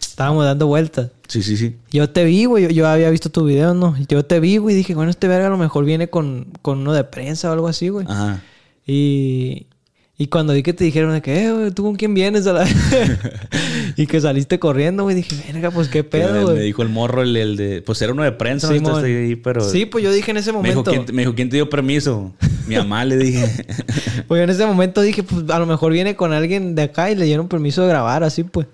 [0.00, 1.10] estábamos dando vueltas.
[1.28, 1.76] Sí, sí, sí.
[1.92, 2.64] Yo te vi, güey.
[2.64, 3.96] Yo, yo había visto tu video, ¿no?
[4.08, 4.74] Yo te vi, güey.
[4.74, 7.68] Dije, bueno, este verga a lo mejor viene con, con uno de prensa o algo
[7.68, 8.06] así, güey.
[8.08, 8.42] Ajá.
[8.92, 9.68] Y,
[10.18, 12.44] y cuando vi que te dijeron de que, eh, güey, ¿tú con quién vienes?
[12.48, 12.66] A la...
[13.96, 15.14] y que saliste corriendo, güey.
[15.14, 17.82] Dije, verga, pues qué pedo, me, dijo el morro, el, el de.
[17.82, 18.92] Pues era uno de prensa, no Simón.
[18.92, 19.60] Estás ahí, pero.
[19.60, 20.90] Sí, pues yo dije en ese me dijo, momento.
[20.90, 22.32] ¿quién, te- me dijo, ¿quién te dio permiso?
[22.66, 23.46] Mi mamá le dije.
[24.26, 27.16] Pues en ese momento dije, pues a lo mejor viene con alguien de acá y
[27.16, 28.66] le dieron permiso de grabar, así pues.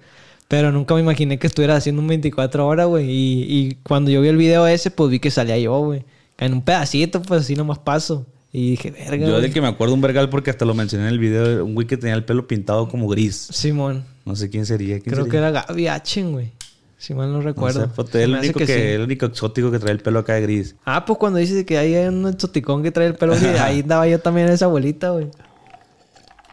[0.48, 3.10] Pero nunca me imaginé que estuviera haciendo un 24 horas, güey.
[3.10, 6.04] Y, y cuando yo vi el video ese, pues vi que salía yo, güey.
[6.38, 8.26] En un pedacito, pues así nomás paso.
[8.58, 9.26] Y dije, verga.
[9.26, 11.62] Yo del que me acuerdo un vergal porque hasta lo mencioné en el video.
[11.62, 13.48] Un güey que tenía el pelo pintado como gris.
[13.52, 14.04] Simón.
[14.24, 14.98] No sé quién sería.
[14.98, 15.30] ¿quién Creo sería?
[15.30, 16.52] que era Gaby Achen, güey.
[16.96, 17.82] Si mal no No recuerdo.
[17.82, 18.72] sé, pues, el, único que, sí.
[18.72, 20.74] el único exótico que trae el pelo acá de gris.
[20.86, 24.08] Ah, pues cuando dices que hay un exoticón que trae el pelo gris, ahí andaba
[24.08, 25.26] yo también esa abuelita, güey.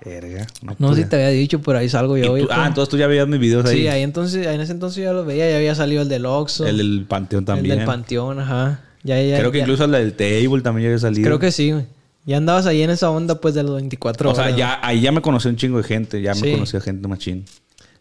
[0.03, 0.45] Verga.
[0.61, 2.47] No, No sé si te había dicho, pero ahí salgo ¿Y yo, tú-.
[2.51, 3.77] Ah, entonces tú ya veías mis videos ahí.
[3.83, 6.67] Sí, ahí entonces, en ese entonces ya lo veía, ya había salido el del Oxxo.
[6.67, 7.71] El del Panteón también.
[7.71, 8.81] El del Panteón, ajá.
[9.05, 11.25] Ya, ya, Creo que ya- incluso el del Table también ya había salido.
[11.25, 11.85] Creo que sí, güey.
[12.25, 14.57] Ya andabas ahí en esa onda, pues, de los 24 O sea, horas.
[14.57, 16.21] ya, ahí ya me conocí un chingo de gente.
[16.21, 16.51] Ya me Sí.
[16.53, 17.45] conocía gente machín.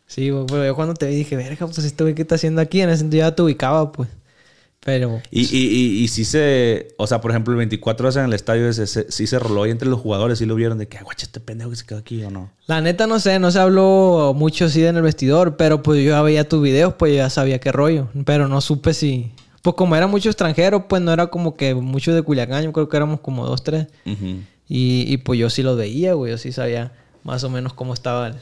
[0.06, 0.44] Sí, güey.
[0.46, 2.80] Pero yo cuando te vi dije, verga, pues este güey, ¿qué está haciendo aquí?
[2.80, 4.08] En ese entonces ya te ubicaba, pues.
[4.84, 5.22] Pero...
[5.30, 6.88] Y, y, y, y sí se...
[6.98, 9.62] O sea, por ejemplo, el 24 horas en el estadio ese, se- sí se roló
[9.62, 10.40] ahí entre los jugadores.
[10.40, 12.50] Sí lo vieron de que, "Ah, guacha, este pendejo que se quedó aquí o no.
[12.66, 16.10] La neta no sé, no se habló mucho así en el vestidor, pero pues yo
[16.10, 18.08] ya veía tus videos, pues yo ya sabía qué rollo.
[18.24, 19.30] Pero no supe si...
[19.62, 22.88] Pues como era mucho extranjero, pues no era como que mucho de Culiacán, yo creo
[22.88, 23.86] que éramos como dos, tres.
[24.68, 26.92] Y, y pues yo sí lo veía, güey, yo sí sabía
[27.24, 28.34] más o menos cómo estaba el,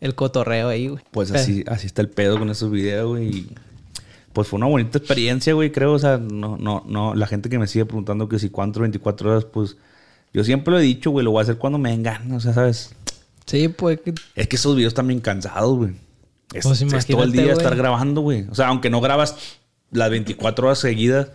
[0.00, 1.02] el cotorreo ahí, güey.
[1.10, 3.28] Pues Pero- así, así está el pedo con esos videos, güey.
[3.28, 3.48] y,
[4.32, 5.92] Pues fue una bonita experiencia, güey, creo.
[5.92, 7.14] O sea, no, no, no.
[7.14, 9.76] La gente que me sigue preguntando que si cuánto 24 horas, pues.
[10.34, 12.40] Yo siempre lo he dicho, güey, lo voy a hacer cuando me den ganas, o
[12.40, 12.94] sea, ¿sabes?
[13.46, 13.98] Sí, pues
[14.36, 15.92] Es que esos videos están bien cansados, güey.
[16.52, 18.46] Es, Pues es todo el día estar grabando, güey.
[18.50, 19.36] O sea, aunque no grabas
[19.90, 21.28] las 24 horas seguidas,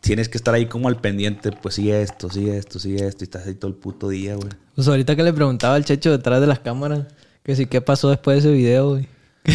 [0.00, 1.50] tienes que estar ahí como al pendiente.
[1.52, 3.24] Pues sigue esto, sigue esto, sigue esto.
[3.24, 4.50] Y estás ahí todo el puto día, güey.
[4.74, 7.06] Pues ahorita que le preguntaba al checho detrás de las cámaras
[7.42, 9.08] que si qué pasó después de ese video, güey.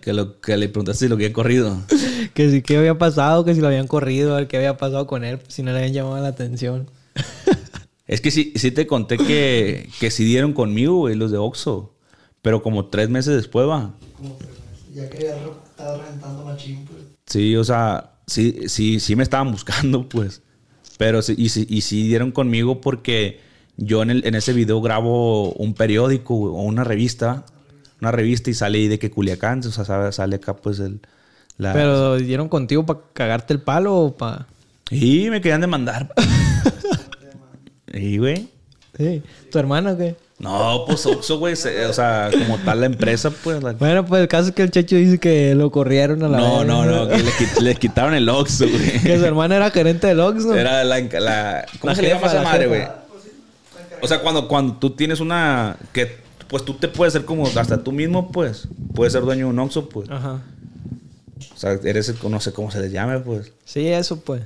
[0.00, 1.82] Que, lo, que le preguntaste si lo que he corrido.
[2.32, 5.06] que si qué había pasado, que si lo habían corrido, a ver qué había pasado
[5.06, 6.90] con él, si no le habían llamado la atención.
[8.06, 11.94] Es que sí, sí te conté que, que sí dieron conmigo, güey, los de Oxxo.
[12.40, 13.92] Pero como tres meses después, va.
[14.94, 17.02] Ya que había estado rentando machín, pues.
[17.28, 20.42] Sí, o sea, sí, sí, sí me estaban buscando, pues.
[20.96, 23.40] Pero sí, y, sí, y sí dieron conmigo porque
[23.76, 27.44] yo en, el, en ese video grabo un periódico o una revista.
[28.00, 31.00] Una revista y sale ahí de que Culiacán, o sea, sale, acá pues el...
[31.56, 31.72] La...
[31.72, 34.46] Pero dieron contigo para cagarte el palo o para...
[34.90, 36.14] Y me querían demandar.
[37.92, 38.48] y, güey.
[38.96, 39.22] Sí.
[39.50, 40.16] ¿Tu hermano qué?
[40.38, 41.56] No, pues Oxxo, güey.
[41.56, 43.60] se- O sea, como tal la empresa, pues...
[43.62, 46.38] la- Bueno, pues el caso es que el checho dice que lo corrieron a la
[46.38, 46.64] No, verga.
[46.64, 49.00] no, no, que quit- les quitaron el Oxxo, güey.
[49.02, 50.54] Que su hermana era gerente del Oxxo.
[50.54, 52.76] Era la, la- ¿Cómo La se le llama jefa, esa la madre, jefa.
[52.76, 52.88] güey?
[54.00, 55.76] O sea, cuando, cuando tú tienes una...
[55.92, 58.68] Que, pues tú te puedes ser como hasta tú mismo, pues.
[58.94, 60.08] Puedes ser dueño de un Oxxo, pues.
[60.08, 60.40] Ajá.
[61.54, 62.16] O sea, eres el...
[62.30, 63.50] No sé cómo se les llame, pues.
[63.64, 64.42] Sí, eso pues.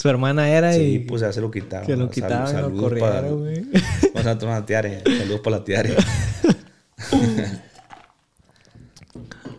[0.00, 0.98] Su hermana era Sí, y...
[1.00, 1.86] pues ya se lo quitaron.
[1.86, 2.12] que lo lo
[2.46, 3.66] saludos corrieron, güey.
[4.14, 5.02] Vamos a tomar una tiare.
[5.04, 5.96] Saludos para la tiare.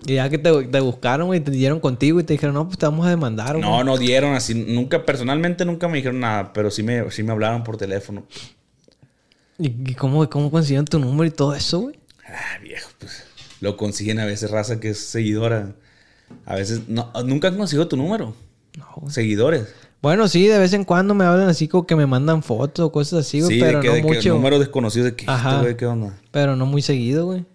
[0.06, 2.80] Y ya que te, te buscaron, güey, te dieron contigo y te dijeron, no, pues
[2.80, 3.62] te vamos a demandar, güey.
[3.62, 4.56] No, no dieron así.
[4.56, 6.52] Nunca, personalmente nunca me dijeron nada.
[6.52, 8.23] Pero sí me, sí me hablaron por teléfono.
[9.60, 11.99] ¿Y, y cómo, cómo consiguieron tu número y todo eso, güey?
[12.28, 13.23] Ah, viejo, pues
[13.62, 15.75] lo consiguen a veces raza que es seguidora.
[16.45, 18.34] A veces, no, nunca han conseguido tu número.
[18.78, 19.13] No, güey.
[19.13, 19.67] Seguidores.
[20.01, 22.91] Bueno, sí, de vez en cuando me hablan así como que me mandan fotos o
[22.91, 24.33] cosas así, güey, Sí, pero de que, no de que mucho.
[24.33, 25.49] números desconocidos de que, Ajá.
[25.51, 26.17] este güey, ¿qué onda?
[26.31, 27.45] Pero no muy seguido, güey.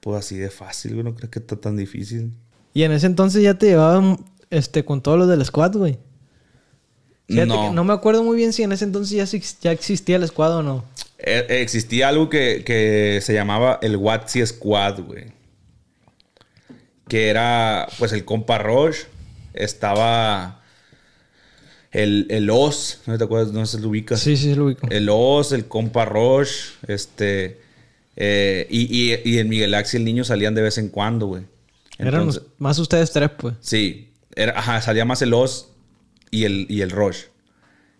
[0.00, 2.32] Pues así de fácil, güey, no crees que está tan difícil.
[2.72, 5.98] Y en ese entonces ya te llevaban este, con todos los del squad, güey.
[7.28, 7.72] No.
[7.72, 10.62] no me acuerdo muy bien si en ese entonces ya, ya existía el squad o
[10.62, 10.84] no.
[11.18, 15.26] Eh, existía algo que, que se llamaba el Watsi Squad, güey.
[17.08, 19.06] Que era, pues, el compa Roche.
[19.54, 20.61] Estaba
[21.92, 23.02] el, el Oz.
[23.06, 23.52] ¿No te acuerdas?
[23.52, 24.20] No sé si lo ubicas.
[24.20, 24.88] Sí, sí, lo ubico.
[24.90, 26.72] El Oz, el compa Roche.
[26.88, 27.60] Este...
[28.16, 31.26] eh, y, y, y el Miguel Axi y el niño salían de vez en cuando,
[31.26, 31.44] güey.
[31.98, 33.54] Eran más ustedes tres, pues.
[33.60, 35.68] Sí, era, ajá, salía más el Oz
[36.30, 37.24] y el, y el Rush.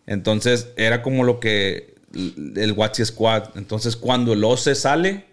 [0.06, 3.50] Entonces era como lo que el Watch Squad.
[3.54, 5.26] Entonces cuando el Oz se sale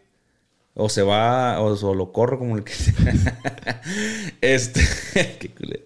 [0.75, 2.73] o se va o, o lo corro como el que
[4.41, 4.81] este
[5.39, 5.83] qué culero.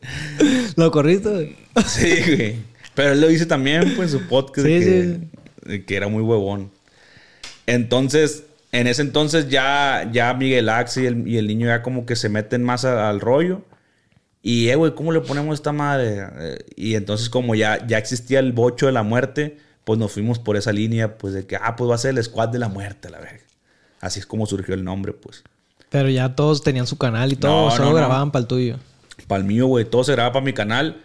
[0.76, 1.56] ¿Lo corriste, güey?
[1.88, 2.56] Sí, güey.
[2.96, 4.86] Pero él lo dice también pues en su podcast de Sí,
[5.66, 6.72] que, de que era muy huevón.
[7.66, 12.06] Entonces, en ese entonces ya, ya Miguel Axi y el, y el niño ya como
[12.06, 13.62] que se meten más a- al rollo.
[14.42, 16.28] Y, eh, güey, ¿cómo le ponemos esta madre?
[16.38, 20.38] Eh, y entonces como ya, ya existía el bocho de la muerte, pues nos fuimos
[20.38, 22.68] por esa línea, pues de que, ah, pues va a ser el squad de la
[22.68, 23.44] muerte, la verga.
[24.04, 25.44] Así es como surgió el nombre, pues.
[25.90, 27.96] Pero ya todos tenían su canal y todo, No, solo no, no.
[27.98, 28.78] grababan para el tuyo.
[29.28, 29.86] Para el mío, güey.
[29.86, 31.02] Todo se graba para mi canal.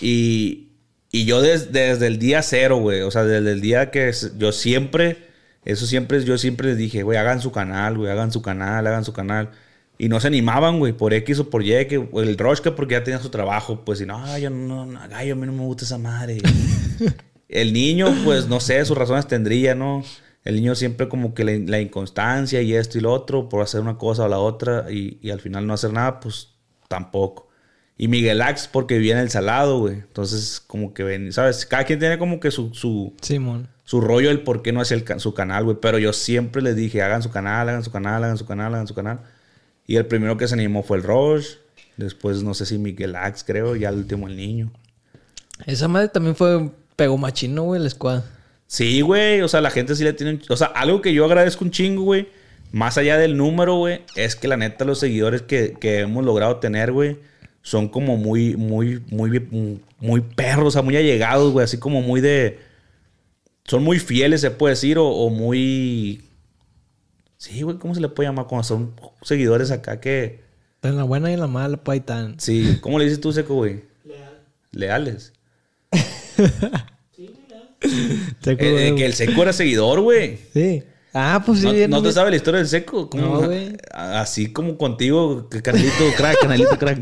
[0.00, 0.68] Y,
[1.10, 3.02] y yo des- desde el día cero, güey.
[3.02, 5.26] O sea, desde el día que yo siempre,
[5.64, 9.04] eso siempre, yo siempre les dije, güey, hagan su canal, güey, hagan su canal, hagan
[9.04, 9.50] su canal.
[9.98, 13.04] Y no se animaban, güey, por X o por Y, que el que porque ya
[13.04, 15.62] tenía su trabajo, pues, y no, "Ay, yo no, no, gallo, a mí no me
[15.64, 16.38] gusta esa madre.
[17.48, 20.02] el niño, pues, no sé, sus razones tendría, ¿no?
[20.44, 23.80] El niño siempre como que la, la inconstancia y esto y lo otro, por hacer
[23.80, 26.48] una cosa o la otra, y, y al final no hacer nada, pues,
[26.88, 27.48] tampoco.
[27.96, 29.94] Y Miguel Ax porque vivía en el salado, güey.
[29.94, 31.66] Entonces, como que ven, ¿sabes?
[31.66, 33.68] Cada quien tiene como que su, su, Simón.
[33.84, 35.76] su rollo del por qué no hacía el su canal, güey.
[35.80, 38.88] Pero yo siempre les dije, hagan su canal, hagan su canal, hagan su canal, hagan
[38.88, 39.20] su canal.
[39.86, 41.58] Y el primero que se animó fue el Roche.
[41.96, 43.76] Después, no sé si Miguel Ax, creo.
[43.76, 44.72] Y al último, el niño.
[45.66, 46.70] Esa madre también fue...
[46.96, 48.22] Pegó machino, güey, el squad.
[48.72, 49.42] Sí, güey.
[49.42, 50.32] O sea, la gente sí le tiene...
[50.32, 52.28] un- O sea, algo que yo agradezco un chingo, güey.
[52.70, 54.00] Más allá del número, güey.
[54.16, 57.18] Es que la neta los seguidores que, que hemos logrado tener, güey.
[57.60, 60.68] Son como muy, muy, muy, muy perros.
[60.68, 61.64] O sea, muy allegados, güey.
[61.64, 62.60] Así como muy de...
[63.64, 64.96] Son muy fieles, se puede decir.
[64.96, 66.22] O, o muy...
[67.36, 67.76] Sí, güey.
[67.76, 68.46] ¿Cómo se le puede llamar?
[68.46, 70.40] Cuando son seguidores acá que...
[70.80, 72.40] En la buena y en la mala, pues ahí están.
[72.40, 72.78] Sí.
[72.80, 73.84] ¿Cómo le dices tú, Seco, güey?
[74.70, 75.34] Leales.
[78.46, 80.38] Eh, eh, que el Seco era seguidor, güey.
[80.52, 80.82] Sí.
[81.14, 81.66] Ah, pues sí.
[81.66, 82.14] ¿No, bien, no te bien.
[82.14, 83.10] sabes la historia del seco?
[83.10, 83.22] ¿Cómo?
[83.22, 83.76] No, güey.
[83.92, 87.00] Así como contigo, que Canelito crack, Canelito crack.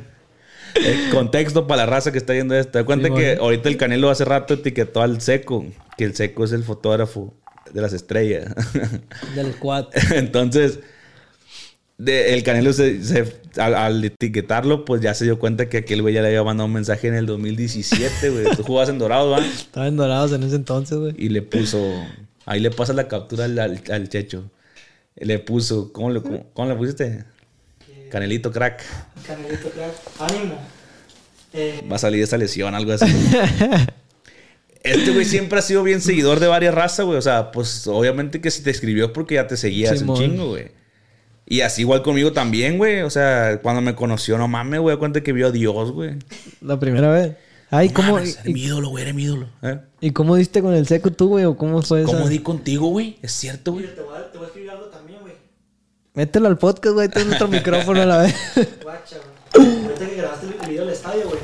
[0.74, 2.78] El contexto para la raza que está viendo esto.
[2.78, 5.64] Te cuenta Sí, que ahorita el Canelo hace rato etiquetó al seco,
[5.96, 7.34] que el seco es el fotógrafo
[7.72, 8.52] de las estrellas.
[9.34, 9.86] Del quad.
[10.14, 10.80] Entonces,
[12.04, 16.02] de- el Canelo se, se- al, al etiquetarlo, pues ya se dio cuenta que aquel
[16.02, 18.44] güey ya le había mandado un mensaje en el 2017, güey.
[18.56, 19.38] Tú jugabas en Dorado, ¿va?
[19.46, 21.14] Estaban dorados en ese entonces, güey.
[21.18, 21.78] Y le puso.
[22.46, 24.50] Ahí le pasa la captura al, al, al Checho.
[25.16, 25.92] Le puso.
[25.92, 27.24] ¿Cómo le, cómo, cómo le pusiste?
[28.10, 28.82] Canelito crack.
[29.26, 29.92] Canelito, crack.
[30.30, 30.58] Ánimo.
[31.52, 33.06] Eh, Va a salir esa lesión, algo así.
[34.82, 37.18] Este güey siempre ha sido bien seguidor de varias razas, güey.
[37.18, 40.68] O sea, pues obviamente que si te escribió porque ya te seguías un chingo, güey.
[41.50, 43.02] Y así igual conmigo también, güey.
[43.02, 44.96] O sea, cuando me conoció, no mames, güey.
[44.98, 46.14] Cuenta que vio a Dios, güey.
[46.60, 47.36] La primera vez.
[47.70, 49.48] Ay, ¿cómo, Mames, eres mi y, ídolo, güey, eres mi ídolo.
[49.62, 49.80] ¿Eh?
[50.00, 51.46] y cómo diste con el seco tú, güey?
[51.46, 52.12] ¿O cómo fue eso?
[52.12, 53.18] ¿Cómo di contigo, güey?
[53.20, 53.92] Es cierto, güey.
[53.92, 55.34] te voy, a, te voy a escribir algo también, güey.
[56.14, 57.08] Mételo al podcast, güey.
[57.08, 58.34] Ten otro micrófono a la vez.
[58.84, 59.16] Guacha,
[59.52, 59.66] güey.
[59.86, 61.40] Ahorita que grabaste el video del estadio, güey.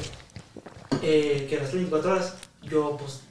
[1.03, 2.35] Eh, que grabaste 24 horas.
[2.63, 3.23] Yo, pues,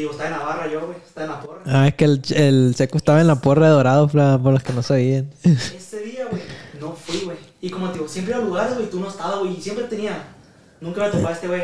[0.00, 0.98] digo, estaba en la barra yo, güey.
[0.98, 1.62] Estaba en la porra.
[1.66, 4.72] ah, es que el, el seco estaba en la porra de dorado, por los que
[4.72, 5.30] no sabían.
[5.42, 6.42] Ese día, güey,
[6.80, 7.36] no fui, güey.
[7.60, 9.56] Y como te digo, siempre iba a lugares, güey, tú no estabas, güey.
[9.56, 10.34] Y siempre tenía.
[10.80, 11.62] Nunca me topaba este güey.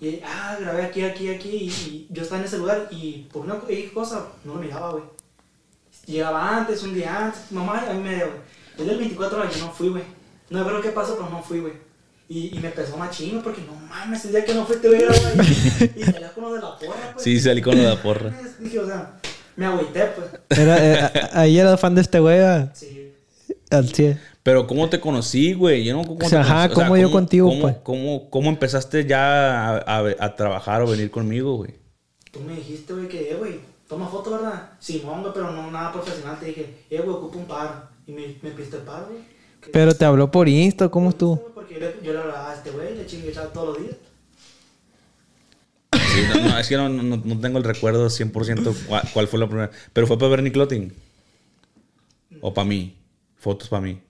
[0.00, 1.48] Y, ah, grabé aquí, aquí, aquí.
[1.48, 3.56] Y, y yo estaba en ese lugar y por una
[3.94, 5.04] cosa no lo miraba, güey.
[6.06, 7.52] Llegaba antes, un día antes.
[7.52, 8.16] Mamá, a mí me.
[8.16, 8.30] güey.
[8.78, 10.02] El del 24 horas yo no fui, güey.
[10.50, 11.74] No me acuerdo qué pasó, pero no fui, güey.
[12.28, 14.88] Y, y me pesó machín, güey, porque no mames, el día que no fui te
[14.88, 15.92] voy a grabar ahí.
[15.96, 17.24] Y salía con lo de la porra, pues.
[17.24, 18.32] Sí, salí con lo de la porra.
[18.58, 19.16] Dije, o sea,
[19.56, 20.58] me agüité, pues.
[20.58, 22.40] Era, eh, ahí era fan de este güey,
[22.72, 23.12] Sí.
[23.70, 24.20] al 100.
[24.42, 25.84] Pero ¿cómo te conocí, güey?
[25.84, 26.68] Yo no cómo O sea, ajá.
[26.70, 27.76] ¿cómo yo contigo, cómo, pues?
[27.82, 31.74] cómo, cómo empezaste ya a, a- a trabajar o venir conmigo, güey?
[32.32, 34.70] Tú me dijiste, güey, que, eh, güey, toma foto, ¿verdad?
[34.80, 36.38] Simón, güey, pero no nada profesional.
[36.40, 37.88] Te dije, eh, güey, ocupo un paro.
[38.06, 39.20] Y me, me piste el paro, güey.
[39.70, 41.50] Pero te habló por Insta, ¿cómo estuvo?
[41.54, 43.96] Porque yo le, yo le hablaba a este güey, le chingue todos los días.
[45.92, 49.38] Sí, no, no, es que no, no- no tengo el recuerdo 100% cuál, cuál fue
[49.38, 49.70] la primera.
[49.92, 50.92] Pero fue para Bernie Clothing.
[52.40, 52.96] O para mí.
[53.38, 54.00] Fotos para mí.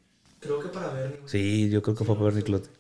[0.41, 1.23] Creo que para ver, güey.
[1.27, 2.71] Sí, yo creo que fue para Bernie Clothing.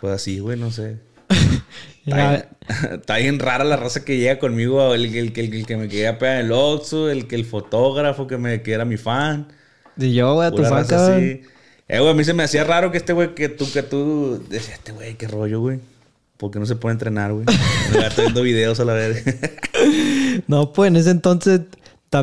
[0.00, 0.98] Pues así, güey, no sé.
[2.06, 2.44] Está bien,
[3.00, 6.18] está bien rara la raza que llega conmigo, el, el, el- el que me quería
[6.18, 9.48] pegar en el Oxxo, el que el fotógrafo que me que era mi fan.
[9.98, 11.16] Y yo, güey, a tu fan, raza cabrón.
[11.18, 11.42] así.
[11.88, 14.42] Eh, güey, a mí se me hacía raro que este güey, que tú, que tú,
[14.50, 15.80] decía, este güey, qué rollo, güey.
[16.36, 17.46] ¿Por qué no se puede entrenar, güey?
[18.06, 19.24] Estoy viendo videos a la vez.
[20.46, 21.62] No, pues en ese entonces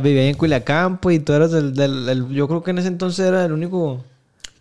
[0.01, 2.07] vivía en Culiacán, pues, y tú eras el, del...
[2.09, 4.03] el- yo creo que en ese entonces era el único...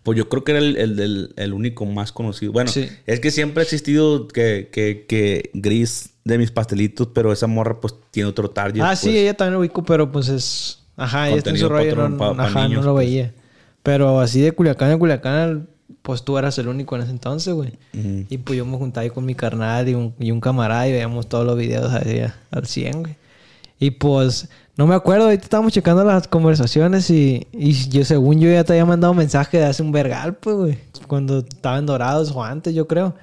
[0.03, 2.51] Pues yo creo que era el, el, el único más conocido.
[2.51, 2.87] Bueno, Sí.
[3.05, 7.79] es que siempre ha existido que, que, que Gris de mis pastelitos, pero esa morra
[7.79, 8.81] pues tiene otro target.
[8.83, 9.17] ah, sí, pues.
[9.19, 10.79] ella también lo ubico, pero pues es...
[10.97, 13.07] Ajá, ella está en su rollo, no, pa- pa ajá, niños, no lo pues.
[13.85, 15.67] Pero así de Culiacán a Culiacán,
[16.01, 17.73] pues tú eras el único en ese entonces, güey.
[17.93, 18.25] Ujú.
[18.29, 20.91] Y pues yo me juntaba ahí con mi carnal y un, y un camarada y
[20.91, 23.15] veíamos todos los videos ahí al 100, güey.
[23.79, 28.49] Y pues, no me acuerdo, ahorita estábamos checando las conversaciones y, y yo, según yo,
[28.49, 30.79] ya te había mandado un mensaje de hace un vergal, pues, güey.
[31.05, 33.13] Cuando estaban dorados o antes, yo creo.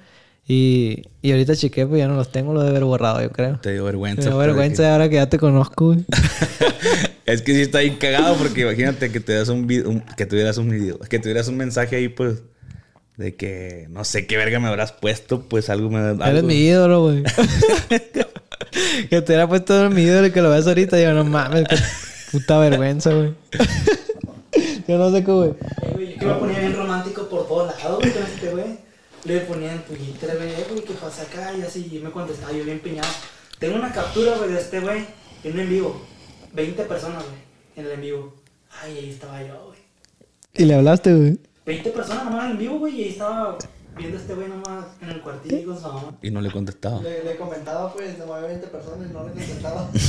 [0.47, 3.59] Y, y ahorita chequé, pues ya no los tengo, los de haber borrado, yo creo.
[3.61, 4.23] Te dio Me vergüenza.
[4.23, 6.05] pues, de vergüenza ahora que ya te conozco, güey.
[7.27, 10.59] es que sí está bien cagado porque imagínate que te das un, un- que tuvieras
[10.59, 12.43] un video, que tuvieras un mensaje ahí, pues,
[13.17, 16.55] de que no sé qué verga me habrás puesto, pues algo me algo- Eres mi
[16.55, 17.23] ídolo, güey.
[19.11, 21.25] que te hubiera puesto en mi ídolo y que lo ves ahorita y yo, no
[21.25, 21.77] mames, qué
[22.33, 23.35] puta vergüenza, güey.
[24.89, 25.51] yo no sé cómo, güey.
[25.51, 28.83] Eh, yo que me ponía bien romántico por todos lados, güey, con este güey.
[29.25, 31.53] Le ponía en Twitter, güey, eh, güey, ¿qué pasa acá?
[31.57, 33.09] Y así, y me contestaba yo bien piñado.
[33.59, 35.05] Tengo una captura, güey, de este güey,
[35.45, 36.07] en un en vivo.
[36.55, 37.41] 20 personas, güey,
[37.77, 38.35] en el en vivo.
[38.83, 39.79] Ay, ahí estaba yo, güey.
[40.55, 41.39] Y le hablaste, güey.
[41.67, 43.57] 20 personas nomás en vivo, güey, y ahí estaba
[43.97, 46.19] viendo a este güey nomás en el cuartillo con su mamá.
[46.23, 47.01] Y no le contestaba.
[47.03, 49.91] Le, le comentaba, pues, nomás había 20 personas y no le contestaba.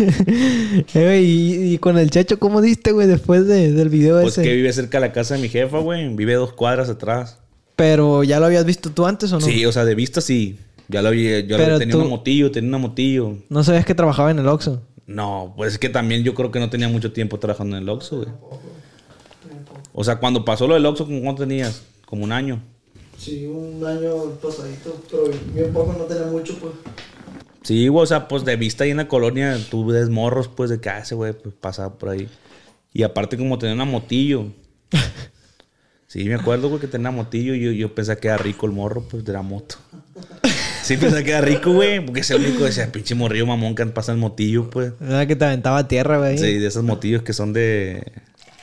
[0.00, 4.34] Eh, güey, y, y con el Checho, ¿cómo diste, güey, después de- del video Pues
[4.34, 4.42] ese?
[4.42, 6.08] que vive cerca de la casa de mi jefa, güey.
[6.14, 7.38] Vive dos cuadras atrás.
[7.76, 9.46] Pero, ¿ya lo habías visto tú antes o no?
[9.46, 10.58] Sí, o sea, de vista sí.
[10.88, 13.38] Ya lo vi, yo Pero tenía tú- una motillo, tenía una motillo.
[13.48, 14.82] No sabías que trabajaba en el Oxxo.
[15.08, 17.88] No, pues es que también yo creo que no tenía mucho tiempo trabajando en el
[17.88, 18.28] Oxxo, güey.
[19.94, 21.82] O sea, cuando pasó lo del Oxxo, ¿cómo cuánto tenías?
[22.04, 22.62] Como un año.
[23.16, 26.74] Sí, un año pasadito, pero bien poco, no tenía mucho, pues.
[27.62, 30.68] Sí, güey, o sea, pues de vista ahí en la colonia, tú ves morros, pues
[30.68, 32.28] de que ah, ese güey pues, pasaba por ahí.
[32.92, 34.46] Y aparte, como tenía una motillo.
[36.06, 38.64] Sí, me acuerdo, güey, que tenía una motillo y yo, yo pensaba que era rico
[38.64, 39.76] el morro, pues de la moto.
[40.88, 42.00] Sí, pensaba que era rico, güey.
[42.02, 44.94] Porque es el único de ese pinche morrillo mamón que pasa el motillo, pues.
[45.06, 46.38] Era que te aventaba tierra, güey.
[46.38, 48.10] Sí, de esos motillos que son de.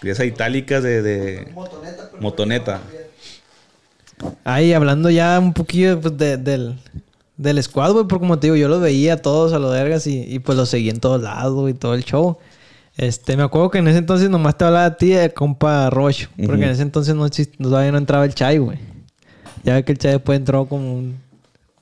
[0.01, 1.03] Piezas itálicas de.
[1.03, 2.09] de Motoneta.
[2.09, 2.81] pero- motoneta.
[4.43, 6.79] Ahí, hablando ya un poquillo pues, de- del,
[7.37, 10.07] del squad, güey, porque como te digo, yo los veía a todos a los vergas
[10.07, 12.37] y, y, pues los seguía en todos lados, güey, todo el show.
[12.97, 16.27] Este, me acuerdo que en ese entonces nomás te hablaba a ti de compa Roche,
[16.47, 17.29] porque en ese entonces no
[17.61, 18.79] todavía no entraba el Chai, güey.
[19.63, 21.24] Ya ve que el Chai después entró como un...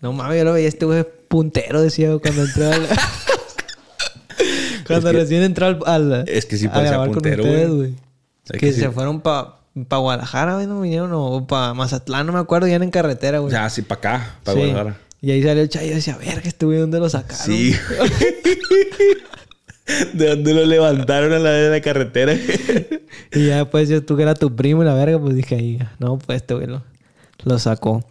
[0.04, 2.88] No mames, yo lo veía este güey puntero, decía cuando entró al...
[4.86, 5.80] cuando Es que- recién entró al...
[5.86, 7.96] al- es que sí parecía puntero, güey.
[8.60, 9.56] Que, se fueron para
[9.88, 13.52] pa Guadalajara, güey, no vinieron, o para Mazatlán, no me acuerdo, ya en carretera, güey.
[13.54, 14.60] Ya, sí, para acá, para Sí.
[14.68, 14.98] Guadalajara.
[15.22, 17.46] Y ahí salió el Chay y decía, verga, este güey, ¿dónde lo sacaron?
[17.46, 17.74] Sí.
[20.14, 22.34] ¿De dónde lo levantaron a la de la carretera?
[23.34, 25.80] Y ya después yo tú que era tu primo y la verga, pues dije ahí,
[26.00, 26.84] no, pues este güey lo,
[27.46, 28.04] lo sacó.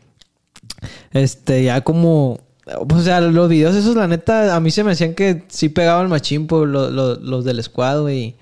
[1.13, 2.41] Este, ya como...
[2.89, 6.09] O sea, los videos esos, la neta, a mí se me hacían que sí pegaban
[6.09, 8.37] machín por lo- lo- los del squad, güey.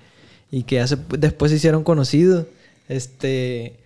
[0.51, 0.85] Y que ya
[1.17, 2.45] después se hicieron conocidos.
[2.87, 3.77] Este...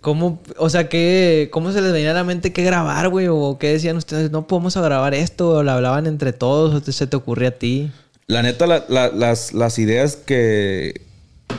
[0.00, 3.26] ¿Cómo, o sea, qué, cómo se les venía a la mente qué grabar, güey?
[3.30, 6.92] O qué decían ustedes, no podemos grabar esto, o lo hablaban entre todos, o te-
[6.92, 7.90] se te ocurría a ti.
[8.26, 11.00] La neta, la- la- las, las ideas que...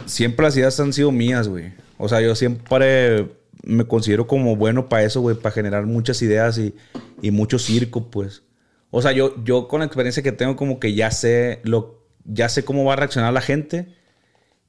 [0.06, 1.74] Siempre las ideas han sido mías, güey.
[1.98, 3.30] O sea, yo siempre
[3.66, 5.36] me considero como bueno para eso, güey.
[5.36, 6.76] Para generar muchas ideas y,
[7.22, 8.44] y mucho circo, pues.
[8.92, 12.06] O sea, yo, yo con la experiencia que tengo como que ya sé lo...
[12.24, 13.94] Ya sé cómo va a reaccionar la gente.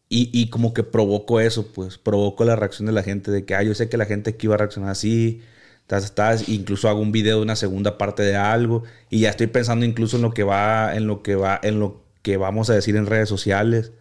[0.09, 1.99] Y, y como que provoco eso, pues.
[1.99, 3.31] Provoco la reacción de la gente.
[3.31, 5.43] De que, ah, yo sé que la gente aquí va a reaccionar así.
[5.87, 8.83] Tas, tas, incluso hago un video de una segunda parte de algo.
[9.11, 10.97] Y ya estoy pensando incluso en lo que va...
[10.97, 11.61] En lo que va...
[11.63, 13.93] En lo que vamos a decir en redes sociales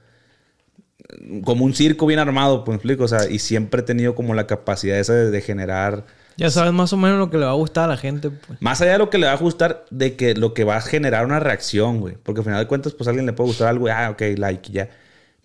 [1.44, 3.04] como un circo bien armado, pues explico.
[3.06, 6.06] O sea, y siempre he tenido como la capacidad esa de, de generar,
[6.38, 8.60] Ya sabes más o menos lo que le va a gustar a la gente, pues.
[8.62, 10.82] más allá de lo que le va a gustar, de que lo que va a
[10.82, 12.16] generar una reacción, güey.
[12.22, 14.22] Porque al final de cuentas, pues a alguien le puede gustar algo, y, ah, ok,
[14.38, 14.90] like, ya.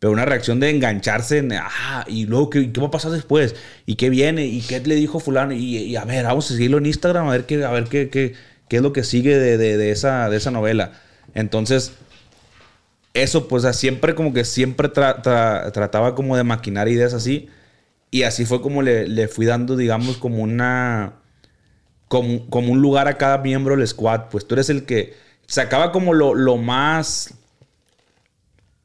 [0.00, 3.54] Pero una reacción de engancharse en, ah, y luego, ¿qué, qué va a pasar después?
[3.86, 4.46] ¿Y qué viene?
[4.46, 5.52] ¿Y qué le dijo fulano?
[5.52, 8.08] Y, y a ver, vamos a seguirlo en Instagram, a ver qué, a ver qué,
[8.11, 8.34] qué,
[8.68, 10.92] qué es lo que sigue de, de- de esa, de esa novela.
[11.34, 11.92] Entonces,
[13.14, 17.12] eso, pues, o sea, siempre como que siempre tra- tra- trataba como de maquinar ideas
[17.14, 17.48] así.
[18.11, 21.14] Y así fue como le, le fui dando, digamos, como una...
[22.08, 24.22] Como, como un lugar a cada miembro del squad.
[24.30, 25.14] Pues tú eres el que
[25.46, 27.34] sacaba como lo, lo más...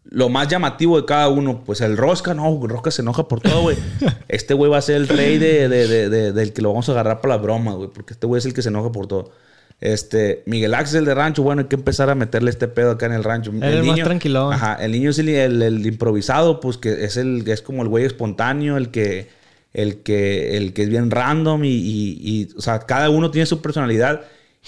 [0.03, 1.63] Lo más llamativo de cada uno.
[1.65, 3.77] Pues el Rosca, no, Rosca se enoja por todo, güey.
[4.27, 6.87] Este güey va a ser el rey de, de- de- de- del que lo vamos
[6.87, 7.89] a agarrar para la broma, güey.
[7.89, 9.31] Porque este güey es el que se enoja por todo.
[9.81, 13.11] Este, Miguel Axel de rancho, bueno, hay que empezar a meterle este pedo acá en
[13.13, 13.51] el rancho.
[13.51, 14.53] Él es más tranquilón.
[14.53, 17.89] Ajá, el niño es el, el- el improvisado, pues que es el es como el
[17.89, 19.27] güey espontáneo, el que
[19.73, 23.45] el que el que es bien random y, y- y, o sea, cada uno tiene
[23.45, 24.21] su personalidad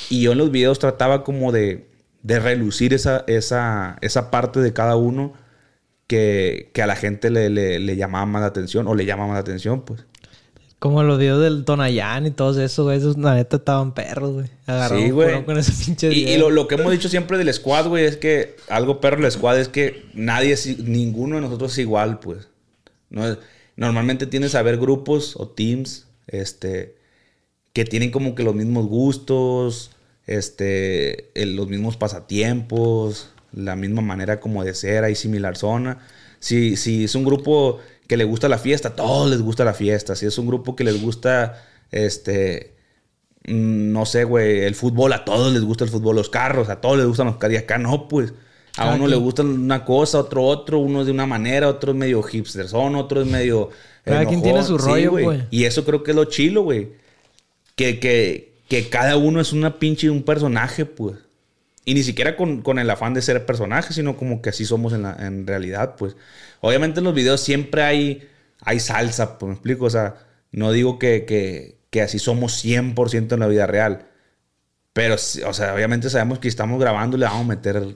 [0.09, 1.87] y yo en los videos trataba como de,
[2.23, 5.33] de relucir esa, esa, esa parte de cada uno
[6.07, 9.25] que, que a la gente le, le- le llamaba más la atención o le llama
[9.27, 10.05] más la atención, pues.
[10.80, 12.97] Como los videos del Tonayán y todos esos, güey.
[12.99, 14.47] Esos, la neta, estaban perros, güey.
[14.67, 15.43] Agarraron Sí, güey.
[15.43, 18.17] con ese pinche Y, y lo, lo que hemos dicho siempre del squad, güey, es
[18.17, 22.47] que algo perro del squad es que nadie, es, ninguno de nosotros es igual, pues.
[23.09, 23.38] No es-
[23.75, 26.95] normalmente tienes a ver grupos o teams, este,
[27.73, 29.91] que tienen como que los mismos gustos,
[30.28, 35.99] este, el- los mismos pasatiempos, la misma manera como de ser, hay similar zona.
[36.39, 39.73] Si, si es un grupo que le gusta la fiesta, a todos les gusta la
[39.73, 40.15] fiesta.
[40.15, 42.75] Si es un grupo que les gusta, este,
[43.45, 46.81] mm, no sé, güey, el fútbol, a todos les gusta el fútbol, los carros, a
[46.81, 47.55] todos les gustan los carros.
[47.55, 48.33] Y acá no, pues.
[48.77, 49.23] A uno le quien.
[49.23, 52.95] gusta una cosa, otro otro, uno es de una manera, otro es medio hipster, son
[52.95, 53.69] otro es medio.
[54.03, 55.45] Cada quien tiene su rollo, güey.
[55.49, 56.89] Y eso creo que es lo chilo, güey.
[57.75, 61.17] Que, que, que cada uno es una pinche un personaje, pues.
[61.88, 64.91] Y ni siquiera con, con el afán de ser personaje, sino como que así somos
[64.91, 66.17] en, la, en realidad, pues.
[66.59, 68.27] Obviamente en los videos siempre hay,
[68.59, 69.85] hay salsa, pues me explico.
[69.85, 70.15] O sea,
[70.51, 74.05] no digo que, que, que así somos 100% en la vida real.
[74.91, 77.95] Pero, o sea, obviamente sabemos que estamos grabando y le vamos a meter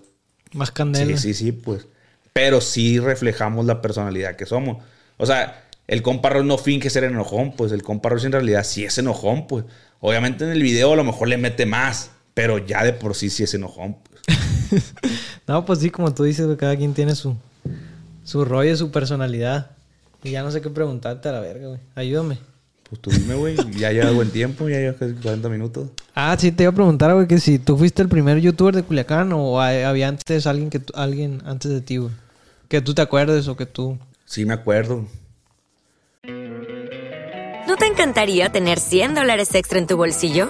[0.53, 1.17] Más candela.
[1.17, 1.85] Sí, sí, sí, pues.
[2.31, 4.81] Pero sí reflejamos la personalidad que somos.
[5.17, 7.73] O sea, el compa Ross no finge ser enojón, pues.
[7.73, 9.65] El compa Ross en realidad sí es enojón, pues.
[9.99, 13.29] Obviamente en el video a lo mejor le mete más, pero ya de por sí
[13.29, 14.93] sí es enojón, pues.
[15.47, 17.35] No, pues sí, como tú dices, cada quien tiene su,
[18.23, 19.71] su rollo, su personalidad.
[20.23, 21.79] Y ya no sé qué preguntarte a la verga, güey.
[21.95, 22.37] Ayúdame.
[22.89, 23.55] Pues tú dime, güey.
[23.77, 25.89] Ya lleva buen tiempo, ya lleva casi 40 minutos.
[26.13, 28.83] Ah, sí, te iba a preguntar, güey, que si tú fuiste el primer youtuber de
[28.83, 32.11] Culiacán o hay- había antes alguien que alguien antes de ti, güey.
[32.69, 33.97] Que tú te acuerdes o que tú.
[34.25, 35.05] Sí, me acuerdo.
[37.67, 40.49] ¿No te encantaría tener 100 dólares extra en tu bolsillo?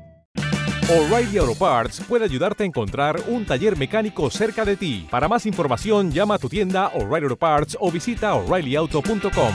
[0.91, 5.07] O'Reilly Auto Parts puede ayudarte a encontrar un taller mecánico cerca de ti.
[5.09, 9.53] Para más información, llama a tu tienda O'Reilly Auto Parts o visita oreillyauto.com.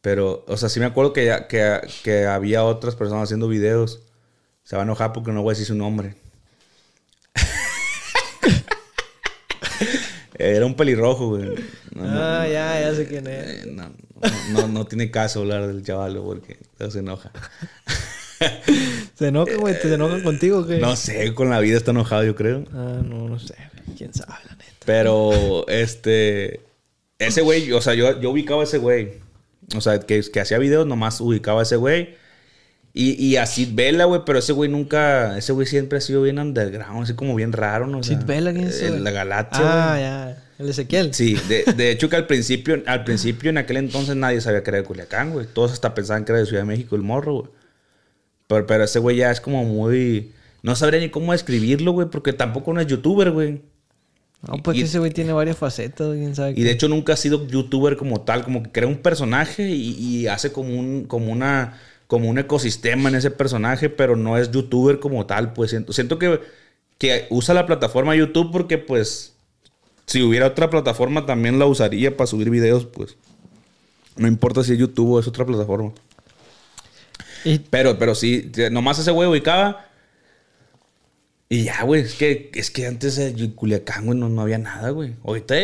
[0.00, 4.02] Pero, o sea, sí me acuerdo que, que, que había otras personas haciendo videos.
[4.62, 6.14] Se va a enojar porque no voy a decir su nombre.
[10.38, 11.42] Era un pelirrojo, güey.
[11.94, 13.46] No, no, ah, ya, ya sé quién es.
[13.46, 13.90] eh, no,
[14.52, 16.58] no, no tiene caso hablar del chaval porque
[16.90, 17.32] se enoja.
[19.14, 19.74] ¿Se enoja, güey?
[19.74, 20.78] ¿Te se enoja contigo o qué?
[20.78, 22.64] No sé, con la vida está enojado, yo creo.
[22.72, 23.54] Ah, no, no sé.
[23.96, 24.76] ¿Quién sabe, la neta?
[24.86, 26.60] Pero, este...
[27.18, 29.14] Ese güey, o sea, yo, yo ubicaba a ese güey.
[29.76, 32.14] O sea, que, que hacía videos, nomás ubicaba a ese güey.
[32.94, 35.36] Y, y así Vela, güey, pero ese güey nunca...
[35.38, 37.98] Ese güey siempre ha sido bien underground, así como bien raro, ¿no?
[37.98, 39.00] O sea, Sid Vela, ¿quién es güey?
[39.00, 39.60] La galaxia,
[39.94, 40.44] Ah, ya.
[40.58, 41.14] El Ezequiel.
[41.14, 44.70] Sí, de, de hecho que al principio, al principio en aquel entonces nadie sabía que
[44.70, 45.46] era de Culiacán, güey.
[45.46, 47.50] Todos hasta pensaban que era de Ciudad de México el morro, güey.
[48.48, 50.32] Pero, pero ese güey ya es como muy...
[50.62, 53.60] No sabría ni cómo describirlo, güey, porque tampoco no es youtuber, güey.
[54.46, 56.54] No, pues Y- ese güey tiene varias facetas, quién sabe.
[56.56, 59.90] Y de hecho nunca ha sido youtuber como tal, como que crea un personaje y,
[59.98, 61.78] y hace como un, como una,
[62.08, 66.18] como un ecosistema en ese personaje, pero no es youtuber como tal, pues siento, siento
[66.18, 66.40] que,
[66.98, 69.34] que usa la plataforma YouTube porque pues
[70.06, 73.16] si hubiera otra plataforma también la usaría para subir videos, pues
[74.16, 75.92] no importa si es YouTube o es otra plataforma.
[77.44, 79.84] Y Pero, pero sí, nomás ese güey ubicaba.
[81.50, 84.90] Y ya, güey, es que, es que antes en Culiacán, güey, no, no había nada,
[84.90, 85.14] güey.
[85.24, 85.54] Ahorita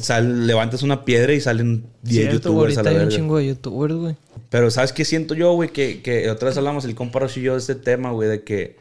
[0.00, 3.38] sal- levantas una piedra y salen 10 cierto, youtubers ahorita a la hay un chingo
[3.38, 4.16] de youtubers, güey.
[4.52, 5.70] Pero ¿sabes qué siento yo, güey?
[5.70, 8.76] Que, que otra vez hablamos, el compa y yo, de este tema, güey, de que...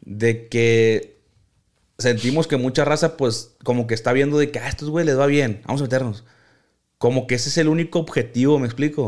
[0.00, 1.16] De que
[1.98, 5.18] sentimos que mucha raza, pues, como que está viendo de que, ah, estos güey les
[5.18, 6.24] va bien, vamos a meternos.
[6.98, 9.02] Como que ese es el único objetivo, ¿me explico?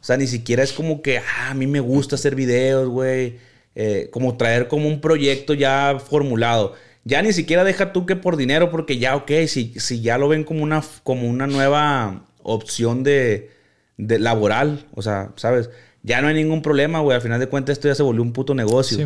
[0.00, 3.36] O sea, ni siquiera es como que, ah, a mí me gusta hacer videos, güey.
[3.74, 6.74] Eh, como traer como un proyecto ya formulado.
[7.04, 10.28] Ya ni siquiera deja tú que por dinero, porque ya, ok, si, si ya lo
[10.28, 13.57] ven como una, como una nueva opción de,
[13.98, 15.68] de laboral, o sea, ¿sabes?
[16.02, 17.16] Ya no hay ningún problema, güey.
[17.16, 18.96] Al final de cuentas esto ya se volvió un puto negocio.
[18.98, 19.04] Sí.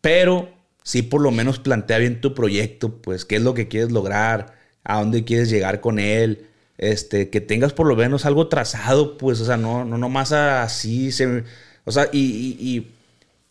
[0.00, 0.50] Pero
[0.84, 4.54] sí por lo menos plantea bien tu proyecto, pues qué es lo que quieres lograr,
[4.84, 6.46] a dónde quieres llegar con él,
[6.78, 11.10] este, que tengas por lo menos algo trazado, pues, o sea, no, no nomás así,
[11.12, 11.42] se,
[11.84, 12.88] o sea, y, y, y-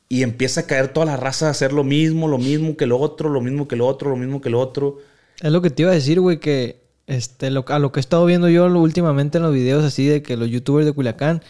[0.09, 2.97] y empieza a caer toda la raza a hacer lo mismo, lo mismo que lo
[2.97, 4.99] otro, lo mismo que lo otro, lo mismo que lo otro.
[5.41, 6.78] Es lo que te iba a decir, güey, que
[7.08, 10.22] este, lo- a lo que he estado viendo yo últimamente en los videos así de
[10.22, 11.41] que los youtubers de Culiacán,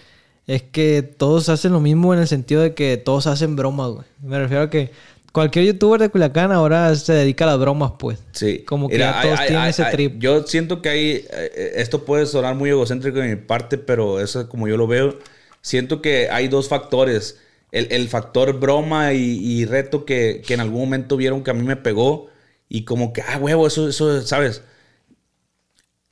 [0.47, 4.05] es que todos hacen lo mismo en el sentido de que todos hacen bromas, güey.
[4.21, 4.91] Me refiero a que
[5.33, 8.19] cualquier youtuber de Culiacán ahora se dedica a las bromas, pues.
[8.31, 8.59] Sí.
[8.59, 10.19] Como que Mira, ya todos tienen ese trip.
[10.19, 11.25] Yo siento que hay.
[11.31, 14.87] eh, Esto puede sonar muy egocéntrico de mi parte, pero eso es como yo lo
[14.87, 15.17] veo.
[15.61, 17.39] Siento que hay dos factores.
[17.73, 21.53] El, el factor broma y, y reto que, que en algún momento vieron que a
[21.53, 22.27] mí me pegó.
[22.69, 24.63] Y como que, ah, huevo, eso, eso, ¿sabes?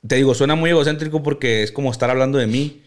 [0.06, 2.82] Te digo, suena muy egocéntrico porque es como estar hablando de mí.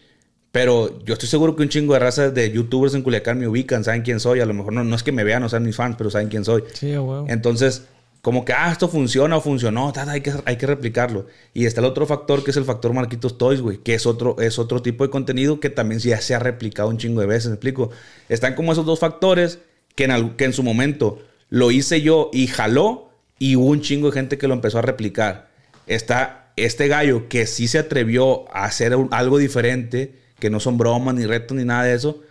[0.52, 3.84] Pero yo estoy seguro que un chingo de razas de youtubers en Culiacán me ubican,
[3.84, 4.40] saben quién soy.
[4.40, 6.28] A lo mejor no, no es que me vean o sean mis fans, pero saben
[6.28, 6.64] quién soy.
[6.72, 7.24] Sí, huevo.
[7.28, 7.84] Entonces,
[8.20, 11.26] como que, ah, esto funciona o funcionó, ta, ta, hay, que, hay que replicarlo.
[11.54, 14.36] Y está el otro factor que es el factor Marquitos Toys, güey, que es otro,
[14.40, 17.46] es otro tipo de contenido que también ya se ha replicado un chingo de veces,
[17.46, 17.90] ¿me explico?
[18.28, 19.60] Están como esos dos factores
[19.94, 23.82] que en, al- que en su momento lo hice yo y jaló y hubo un
[23.82, 25.48] chingo de gente que lo empezó a replicar.
[25.86, 30.78] Está este gallo que sí se atrevió a hacer un- algo diferente, que no son
[30.78, 32.22] bromas ni retos ni nada de eso,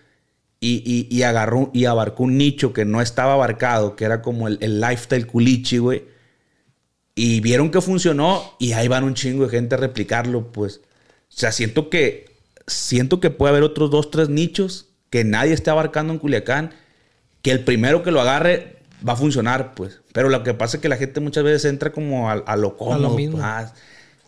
[0.60, 4.48] y, y- y agarró y abarcó un nicho que no estaba abarcado, que era como
[4.48, 6.04] el, el lifestyle culichi, güey.
[7.16, 10.78] Y vieron que funcionó y ahí van un chingo de gente a replicarlo, pues.
[11.30, 12.26] O sea, siento que
[12.68, 16.72] siento que puede haber otros dos, tres nichos que nadie esté abarcando en Culiacán,
[17.42, 18.78] que el primero que lo agarre
[19.08, 20.00] va a funcionar, pues.
[20.14, 22.78] Pero lo que pasa es que la gente muchas veces entra como a, a lo
[22.78, 23.16] cómodo.
[23.16, 23.34] mismo.
[23.38, 23.74] pues, ah,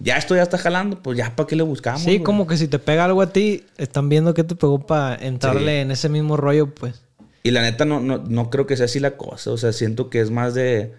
[0.04, 2.02] ya esto ya está jalando, pues ya para qué le buscamos.
[2.02, 2.24] Sí, güey?
[2.24, 5.74] como que si te pega algo a ti, están viendo que te pegó para entrarle
[5.78, 5.82] Sí.
[5.82, 7.02] en ese mismo rollo, pues.
[7.44, 9.52] Y la neta no, no, no creo que sea así la cosa.
[9.52, 10.94] O sea, siento que es más de,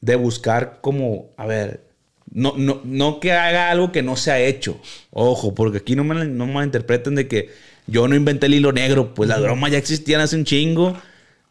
[0.00, 1.84] de buscar como, a ver,
[2.32, 4.78] no, no, no que haga algo que no se ha hecho.
[5.12, 7.50] Ojo, porque aquí no me, no me interpreten de que
[7.86, 9.14] yo no inventé el hilo negro.
[9.14, 10.96] Pues las bromas ya existían hace un chingo.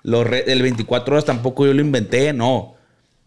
[0.03, 2.75] Los re- el 24 horas tampoco yo lo inventé, no.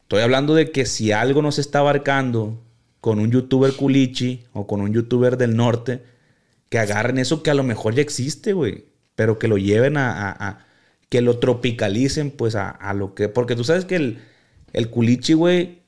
[0.02, 2.60] Estoy hablando de que si algo no se está abarcando
[3.00, 6.02] con un youtuber culichi o con un youtuber del norte,
[6.68, 8.86] que agarren eso que a lo mejor ya existe, güey.
[9.14, 10.66] Pero que lo lleven a,
[11.08, 13.28] que lo tropicalicen, pues, a, a lo que.
[13.28, 14.18] Porque tú sabes que el,
[14.72, 15.78] el culichi, güey,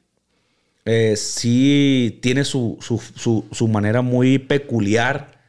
[0.84, 5.40] eh, sí tiene su, su, su- su manera muy peculiar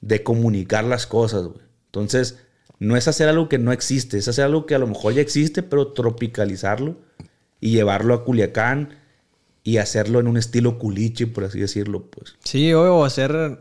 [0.00, 1.60] de comunicar las cosas, güey.
[1.86, 2.38] Entonces,
[2.78, 5.22] no es hacer algo que no existe, es hacer algo que a lo mejor ya
[5.22, 6.96] existe, pero tropicalizarlo
[7.60, 8.98] y llevarlo a Culiacán
[9.64, 12.36] y hacerlo en un estilo culichi, por así decirlo, pues.
[12.44, 13.58] Sí, o hacer...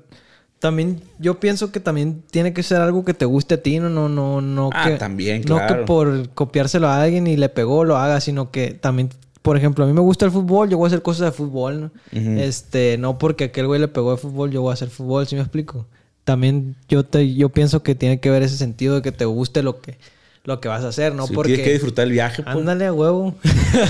[0.60, 3.90] También, yo pienso que también tiene que ser algo que te guste a ti, no,
[3.90, 4.96] no, no, no Ah, que...
[4.98, 5.86] también, No que claro.
[5.86, 9.10] por copiárselo a alguien y le pegó, lo haga, sino que también...
[9.42, 11.82] Por ejemplo, a mí me gusta el fútbol, yo voy a hacer cosas de fútbol,
[11.82, 11.92] ¿no?
[12.40, 15.36] Este, no porque aquel güey le pegó de fútbol, yo voy a hacer fútbol, ¿sí
[15.36, 15.86] me explico?
[16.24, 19.62] También yo te, yo pienso que tiene que ver ese sentido de que te guste
[19.62, 19.98] lo que,
[20.44, 21.50] lo que vas a hacer, no Sí, porque...
[21.54, 22.56] Tienes que disfrutar el viaje, pues.
[22.56, 23.36] Ándale a huevo.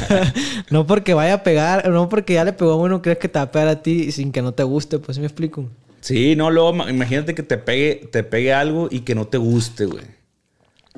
[0.69, 3.39] no porque vaya a pegar, no porque ya le pegó a uno, crees que te
[3.39, 5.67] va a pegar a ti sin que no te guste, pues ¿sí me explico.
[6.01, 9.37] Sí, no, luego ma- imagínate que te pegue, te pegue algo y que no te
[9.37, 10.03] guste, güey.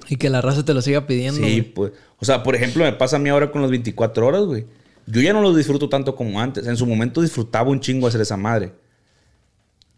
[0.10, 1.38] Y que la raza te lo siga pidiendo.
[1.38, 1.62] Sí, güey.
[1.62, 1.92] pues.
[2.20, 4.66] O sea, por ejemplo, me pasa a mí ahora con los 24 horas, güey.
[5.08, 6.68] Yo ya no los disfruto tanto como antes.
[6.68, 8.74] En su momento disfrutaba un chingo hacer esa madre.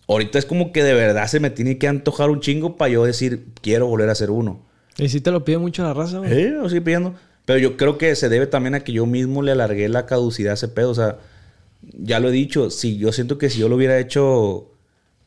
[0.08, 3.03] Ahorita es como que de verdad se me tiene que antojar un chingo para yo
[3.05, 4.66] decir, quiero volver a hacer uno.
[4.98, 6.34] Y sí te lo pide mucho la raza, güey.
[6.34, 7.16] Sí, lo sigo pidiendo.
[7.45, 10.52] Pero yo creo que se debe también a que yo mismo le alargué la caducidad
[10.52, 10.89] a ese pedo.
[10.89, 11.18] O sea,
[11.82, 14.72] ya lo he dicho, si yo siento que si yo lo hubiera hecho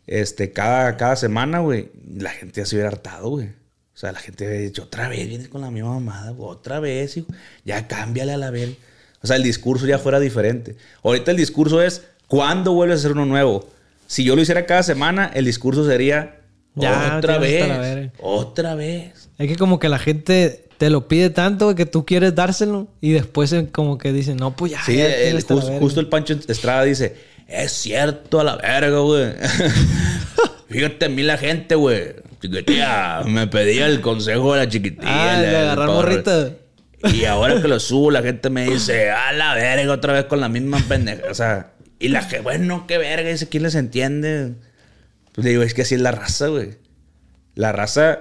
[0.06, 3.46] este, cada, cada semana, güey, la gente ya se hubiera hartado, güey.
[3.46, 6.80] O sea, la gente hubiera dicho, otra vez vienes con la misma mamada, güey, otra
[6.80, 7.28] vez, hijo.
[7.64, 8.76] Ya cámbiale a la vez.
[9.22, 10.76] O sea, el discurso ya fuera diferente.
[11.02, 13.68] Ahorita el discurso es, ¿cuándo vuelves a hacer uno nuevo?
[14.06, 16.39] Si yo lo hiciera cada semana, el discurso sería,
[16.76, 19.28] Ya, otra vez, otra vez.
[19.38, 23.10] Es que como que la gente te lo pide tanto que tú quieres dárselo y
[23.12, 24.82] después como que dicen, no, pues ya.
[24.84, 25.80] Sí, ya el- tienes hasta la jus- verga".
[25.80, 27.16] justo el Pancho Estrada dice,
[27.48, 29.32] es cierto a la verga, güey.
[30.68, 32.14] Fíjate a mí la gente, güey.
[32.40, 35.02] Chiquitilla, me pedía el consejo de la chiquitilla.
[35.32, 35.98] Ah, el- de el agarrar porro.
[36.08, 36.50] morrita.
[37.12, 40.40] Y ahora que lo subo, la gente me dice, a la verga, otra vez con
[40.40, 41.22] la misma pendeja.
[41.30, 44.54] O sea, y la que, bueno, qué verga, dice, ¿quién les entiende?
[45.32, 46.76] Pues le digo, es que así es la raza, güey.
[47.54, 48.20] La raza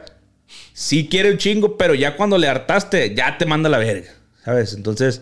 [0.73, 4.11] sí quiere un chingo, pero ya cuando le hartaste, ya te manda la verga,
[4.43, 4.73] ¿sabes?
[4.73, 5.21] Entonces,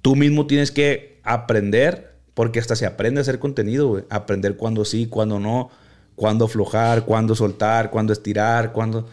[0.00, 4.04] tú mismo tienes que aprender, porque hasta se aprende a hacer contenido, güey.
[4.10, 5.70] Aprender cuándo sí, cuándo no,
[6.16, 9.08] cuándo aflojar, cuándo soltar, cuándo estirar, cuándo...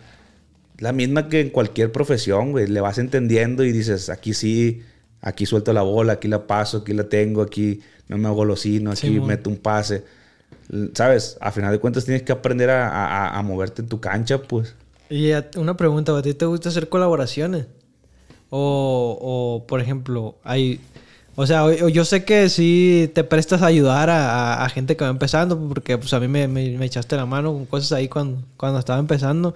[0.77, 2.67] La misma que en cualquier profesión, güey.
[2.67, 4.81] Le vas entendiendo y dices, aquí sí,
[5.19, 8.91] aquí suelto la bola, aquí la paso, aquí la tengo, aquí no me hago locino,
[8.91, 10.05] aquí meto un pase.
[10.93, 11.37] ¿Sabes?
[11.41, 14.75] A final de cuentas tienes que aprender a, moverte en tu cancha, pues.
[15.09, 17.65] Y una pregunta, ¿a ti te gusta hacer colaboraciones?
[18.49, 20.79] O, por ejemplo, hay...
[21.35, 25.57] O sea, yo sé que sí te prestas a ayudar a, gente que va empezando,
[25.57, 28.43] porque pues a mí me, echaste la mano con cosas ahí cuando,
[28.77, 29.55] estaba empezando.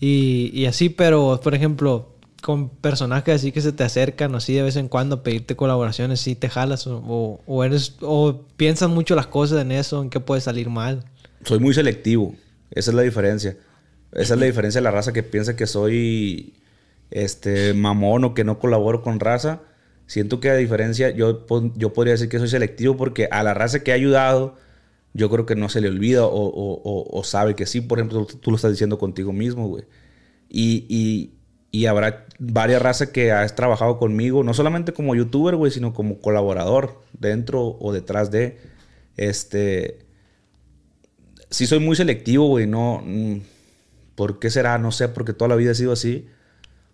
[0.00, 4.76] Y así, pero, por ejemplo, con personajes así que se te acercan, así de vez
[4.76, 9.60] en cuando pedirte colaboraciones, sí te jalas, o, o, eres, o piensas mucho las cosas
[9.62, 11.04] en eso, en qué puede salir mal.
[11.44, 12.34] Soy muy selectivo.
[12.70, 13.56] Esa es la diferencia.
[14.12, 16.54] Esa es la diferencia de la raza que piensa que soy
[17.10, 19.60] este mamón o que no colaboro con raza.
[20.06, 21.44] Siento que a diferencia, yo,
[21.76, 24.56] yo podría decir que soy selectivo porque a la raza que he ayudado,
[25.12, 27.80] yo creo que no se le olvida o, o- sabe que sí.
[27.80, 29.84] Por ejemplo, tú, lo estás diciendo contigo mismo, güey.
[30.48, 31.34] Y-
[31.70, 36.20] y habrá varias razas que has trabajado conmigo, no solamente como youtuber, güey, sino como
[36.20, 38.58] colaborador dentro o detrás de.
[39.16, 40.06] Este.
[41.50, 42.66] Sí, soy muy selectivo, güey.
[42.66, 43.02] No.
[43.04, 43.40] mm,
[44.14, 44.78] ¿Por qué será?
[44.78, 46.28] No sé, porque toda la vida he sido así.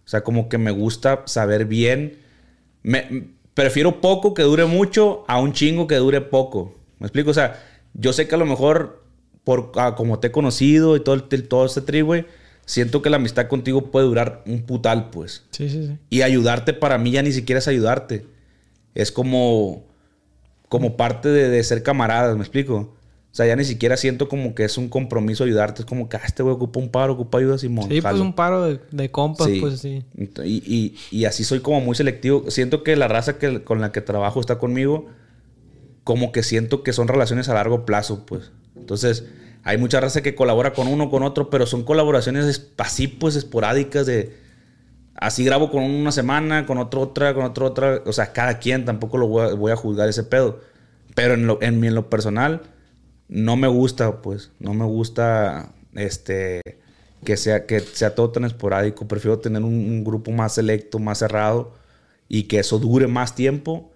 [0.05, 2.19] O sea, como que me gusta saber bien.
[2.83, 6.75] Me, prefiero poco que dure mucho a un chingo que dure poco.
[6.99, 7.31] ¿Me explico?
[7.31, 7.63] O sea,
[7.95, 9.05] yo sé que a lo mejor,
[9.45, 12.27] por ah, como te he conocido y todo, el, todo este tri, güey,
[12.67, 15.45] siento que la amistad contigo puede durar un putal, pues.
[15.51, 15.99] Sí, sí, sí.
[16.11, 18.27] Y ayudarte para mí ya ni siquiera es ayudarte.
[18.95, 19.85] Es como,
[20.69, 22.77] como parte de, de ser camaradas, ¿me explico?
[22.77, 25.83] O sea, ya ni siquiera siento como que es un compromiso ayudarte.
[25.83, 27.89] Es como que ah, este güey ocupa un paro, ocupa ayuda, Simón.
[27.91, 29.59] Sí, pues un paro de, de compas, Sí.
[29.61, 30.05] pues sí.
[30.17, 32.49] Y, y- y así soy como muy selectivo.
[32.53, 35.09] Siento que la raza que, con la que trabajo está conmigo,
[36.05, 38.53] como que siento que son relaciones a largo plazo, pues.
[38.77, 39.25] Entonces,
[39.65, 43.35] hay mucha raza que colabora con uno, con otro, pero son colaboraciones es- así, pues,
[43.37, 44.37] esporádicas de...
[45.17, 48.03] Así grabo con uno una semana, con otro otra, con otro otra.
[48.05, 50.61] O sea, cada quien tampoco lo voy a, voy a juzgar ese pedo.
[51.15, 52.63] Pero en lo, en, lo personal,
[53.29, 54.51] no me gusta, pues.
[54.59, 56.61] No me gusta, este...
[57.25, 59.07] que sea, que sea todo tan esporádico.
[59.07, 61.73] Prefiero tener un, un grupo más selecto, más cerrado
[62.29, 63.93] y que eso dure más tiempo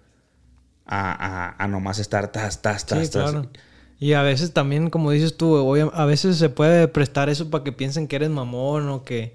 [0.85, 3.31] a, a, a nomás estar tas, tas, tas, Sí, tas.
[3.31, 3.49] claro.
[3.99, 7.71] Y a veces también, como dices tú, a veces se puede prestar eso para que
[7.73, 9.33] piensen que eres mamón o que,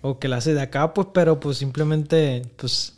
[0.00, 2.94] o que la haces de acá, pues, pero pues simplemente, pues,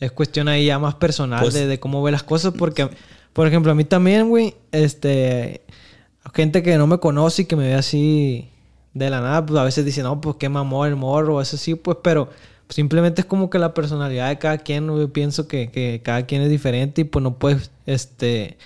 [0.00, 2.52] es cuestión ahí ya más personal Pues- de, de cómo ve las cosas.
[2.56, 2.88] Porque,
[3.32, 5.62] por ejemplo, a mí también, güey, este,
[6.34, 8.50] gente que no me conoce y que me ve así
[8.92, 11.74] de la nada, pues a veces dice, no, pues qué mamón el morro, eso sí,
[11.74, 12.28] pues, pero
[12.68, 16.42] simplemente es como que la personalidad de cada quien, yo pienso que, que cada quien
[16.42, 18.58] es diferente y pues no puedes, este,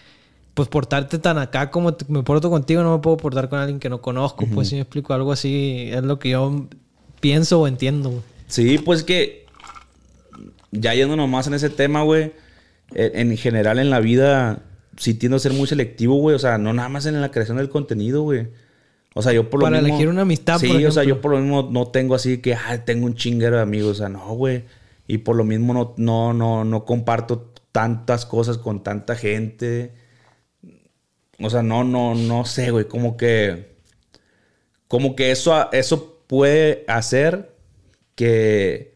[0.55, 3.81] pues portarte tan acá como te- me porto contigo, no me puedo portar con alguien
[3.81, 6.67] que no conozco, pues si me explico algo así, es lo que yo
[7.21, 8.23] pienso o entiendo, güey.
[8.47, 9.47] Sí, pues que
[10.71, 12.33] ya yendo nomás en ese tema, güey,
[12.95, 14.63] en, en general en la vida
[14.97, 16.37] sí tiendo a ser muy selectivo, güey.
[16.37, 18.49] O sea, no nada más en la creación del contenido, güey.
[19.15, 19.95] O sea, yo por lo Para mismo...
[19.95, 21.05] elegir una amistad, Sí, por o sea, ejemplo.
[21.17, 23.93] yo por lo mismo no tengo así que, ah, tengo un chinguero de amigos.
[23.93, 24.65] O sea, no, güey.
[25.07, 29.93] Y por lo mismo no, no, no, no comparto tantas cosas con tanta gente.
[31.41, 32.87] O sea, no, no, no sé, güey.
[32.87, 33.75] Como que...
[34.89, 37.55] Como que eso, eso puede hacer
[38.15, 38.95] que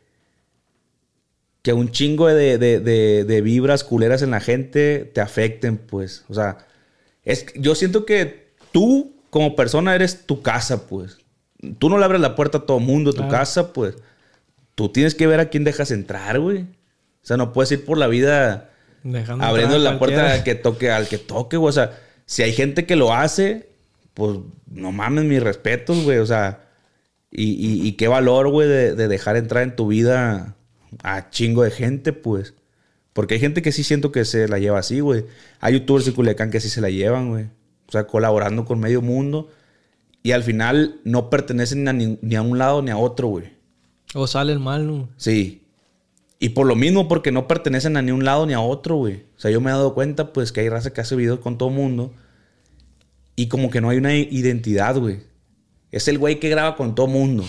[1.63, 6.25] que un chingo de, de- de- de vibras culeras en la gente te afecten, pues.
[6.29, 6.59] O sea,
[7.25, 11.19] es, yo siento que tú, como persona, eres tu casa, pues.
[11.79, 13.33] Tú no le abres la puerta a todo mundo, tu Claro.
[13.33, 13.97] casa, pues.
[14.77, 16.59] Tú tienes que ver a quién dejas entrar, güey.
[16.63, 18.71] O sea, no puedes ir por la vida
[19.03, 21.69] Dejando abriendo a la puerta al que toque, al que toque, güey.
[21.71, 21.99] O sea,
[22.29, 23.71] si hay gente que lo hace,
[24.13, 24.39] pues
[24.71, 26.19] no mames, mis respetos, güey.
[26.19, 26.69] O sea,
[27.31, 30.55] y, y- y qué valor, güey, de, de dejar entrar en tu vida
[31.03, 32.53] a chingo de gente, pues.
[33.15, 35.25] Porque hay gente que sí siento que se la lleva así, güey.
[35.61, 37.45] Hay youtubers en Culiacán que sí se la llevan, güey.
[37.89, 39.49] O sea, colaborando con medio mundo.
[40.23, 43.47] Y al final no pertenecen a ni, ni a un lado ni a otro, güey.
[44.15, 45.09] O salen mal, ¿no?
[45.17, 45.63] Sí.
[46.41, 49.25] Y por lo mismo, porque no pertenecen a ni un lado ni a otro, güey.
[49.37, 51.59] O sea, yo me he dado cuenta, pues, que hay raza que hace videos con
[51.59, 52.13] todo mundo.
[53.35, 55.21] Y como que no hay una identidad, güey.
[55.91, 57.45] Es el güey que graba con todo mundo.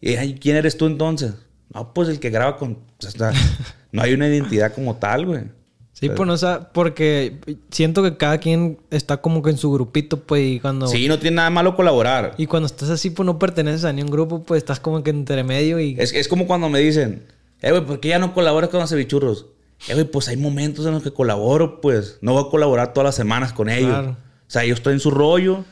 [0.00, 1.34] Y ay, ¿quién eres tú entonces?
[1.72, 2.72] No, pues el que graba con...
[2.72, 3.32] o sea,
[3.92, 5.44] no hay una identidad como tal, güey.
[5.92, 7.38] Sí, pues no sé, porque
[7.70, 10.88] siento que cada quien está como que en su grupito, pues, y cuando...
[10.88, 12.34] Sí, no tiene nada malo colaborar.
[12.36, 15.42] Y cuando estás así, pues no perteneces a ningún grupo, pues estás como que entre
[15.42, 15.96] medio y...
[15.98, 17.22] Es, es como cuando me dicen,
[17.62, 19.46] eh, güey, ¿por qué ya no colaboras con los cevichurros?
[19.88, 22.18] Eh, güey, pues hay momentos en los que colaboro, pues.
[22.20, 23.90] No voy a colaborar todas las semanas con ellos.
[23.90, 24.10] Claro.
[24.10, 25.64] O sea, ellos están en su rollo,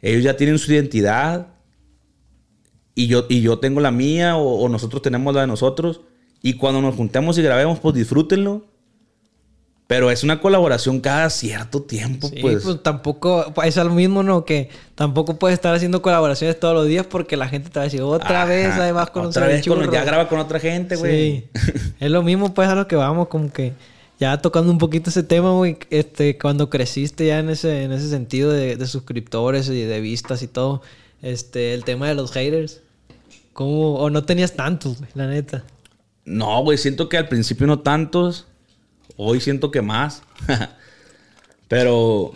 [0.00, 1.48] ellos ya tienen su identidad,
[2.94, 6.02] y yo, y yo tengo la mía, o, o nosotros tenemos la de nosotros.
[6.42, 8.66] Y cuando nos juntemos y grabemos, pues disfrútenlo.
[9.92, 12.62] Pero es una colaboración cada cierto tiempo, Sí, pues.
[12.62, 12.82] pues.
[12.82, 14.46] tampoco, es lo mismo, ¿no?
[14.46, 17.84] Que tampoco puedes estar haciendo colaboraciones todos los días porque la gente te va a
[17.84, 18.48] decir otra Ajá.
[18.48, 19.92] vez, vas con Otra un vez con- cevichurro".
[19.92, 21.44] ya graba con otra gente, güey.
[21.52, 21.60] Sí.
[22.00, 23.74] es lo mismo, pues, a lo que vamos, como que
[24.18, 28.08] ya tocando un poquito ese tema, güey, este, cuando creciste ya en ese, en ese
[28.08, 30.80] sentido de, de suscriptores y de vistas y todo,
[31.20, 32.80] este, el tema de los haters,
[33.52, 33.96] ¿cómo?
[33.96, 35.64] O no tenías tantos, güey, la neta.
[36.24, 38.46] No, güey, siento que al principio no tantos.
[39.16, 40.22] Hoy siento que más.
[41.68, 42.32] pero.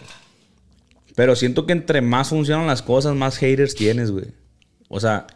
[1.14, 4.26] Pero siento que entre más funcionan las cosas, más haters tienes, güey.
[4.88, 5.26] O sea.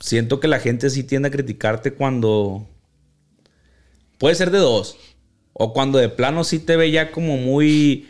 [0.00, 2.66] Siento que la gente sí tiende a criticarte cuando.
[4.18, 4.96] Puede ser de dos.
[5.52, 8.08] O cuando de plano sí te ve ya como muy.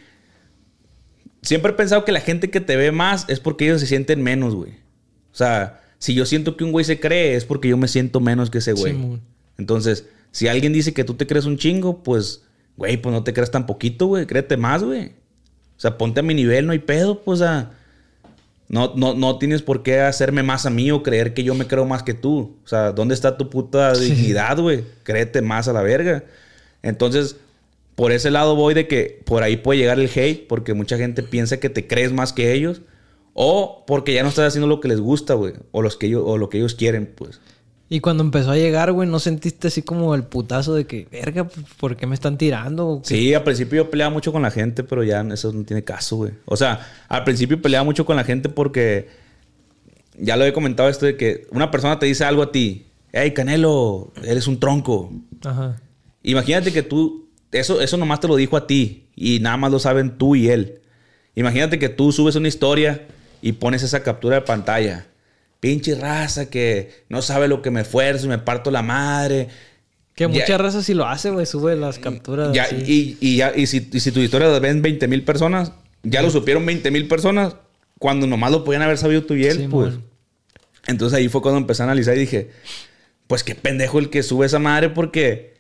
[1.43, 4.23] Siempre he pensado que la gente que te ve más es porque ellos se sienten
[4.23, 4.73] menos, güey.
[5.33, 8.21] O sea, si yo siento que un güey se cree, es porque yo me siento
[8.21, 9.21] menos que ese güey.
[9.57, 12.43] Entonces, si alguien dice que tú te crees un chingo, pues,
[12.77, 14.27] güey, pues no te creas tan poquito, güey.
[14.27, 15.13] Créete más, güey.
[15.77, 19.83] O sea, ponte a mi nivel, no hay pedo, pues, no, no, no tienes por
[19.83, 22.57] qué hacerme más a mí o creer que yo me creo más que tú.
[22.65, 24.85] O sea, ¿dónde está tu puta dignidad, güey?
[25.05, 26.25] Créete más a la verga.
[26.83, 27.37] Entonces,
[27.95, 31.23] por ese lado voy de que por ahí puede llegar el hate, porque mucha gente
[31.23, 32.83] piensa que te crees más que ellos,
[33.35, 36.23] o porque ya no estás haciendo lo que les gusta, güey, o, los que ellos,
[36.25, 37.41] o lo que ellos quieren, pues.
[37.91, 41.49] Y cuando empezó a llegar, güey, ¿no sentiste así como el putazo de que, verga,
[41.79, 43.01] ¿por qué me están tirando?
[43.03, 46.17] Sí, al principio yo peleaba mucho con la gente, pero ya eso no tiene caso,
[46.17, 46.33] güey.
[46.45, 49.09] O sea, al principio peleaba mucho con la gente porque
[50.19, 53.33] ya lo he comentado esto de que una persona te dice algo a ti, hey
[53.33, 55.11] Canelo, eres un tronco.
[55.45, 55.81] Ajá.
[56.23, 59.79] Imagínate que tú, eso, eso nomás te lo dijo a ti y nada más lo
[59.79, 60.83] saben tú y él.
[61.35, 63.07] Imagínate que tú subes una historia
[63.41, 65.07] y pones esa captura de pantalla.
[65.61, 69.49] Pinche raza que no sabe lo que me esfuerzo y me parto la madre.
[70.15, 72.53] Que Ya- mucha raza sí lo hace, güey, sube las capturas.
[72.53, 75.73] Ya, y, y ya, y si, y si tu historia la ven 20 mil personas,
[76.03, 77.57] ya lo supieron 20 mil personas,
[77.99, 79.95] cuando nomás lo podían haber sabido tú y él, Sí, pues.
[80.87, 82.51] Entonces ahí fue cuando empecé a analizar y dije,
[83.27, 85.55] pues qué pendejo el que sube esa madre porque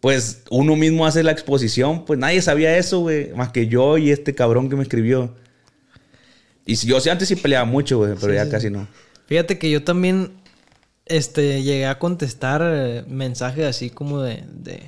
[0.00, 4.10] pues uno mismo hace la exposición, pues nadie sabía eso, güey, más que yo y
[4.10, 5.34] este cabrón que me escribió.
[6.64, 8.86] Y yo sí antes sí peleaba mucho, güey, pero ya casi no.
[9.28, 10.32] Fíjate que yo también
[11.04, 14.82] este, llegué a contestar eh, mensajes así como de, de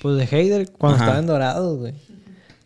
[0.00, 1.04] pues de hater cuando Ajá.
[1.04, 1.94] estaba en Dorados, güey.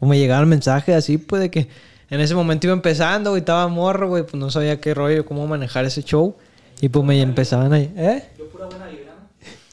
[0.00, 1.68] O me llegaban mensajes así, pues de que
[2.10, 5.46] en ese momento iba empezando, güey, estaba morro, güey, pues no sabía qué rollo, cómo
[5.46, 6.36] manejar ese show.
[6.82, 8.24] Y pues me empezaban ahí, ¿eh?
[8.38, 9.12] Yo pura buena vibra.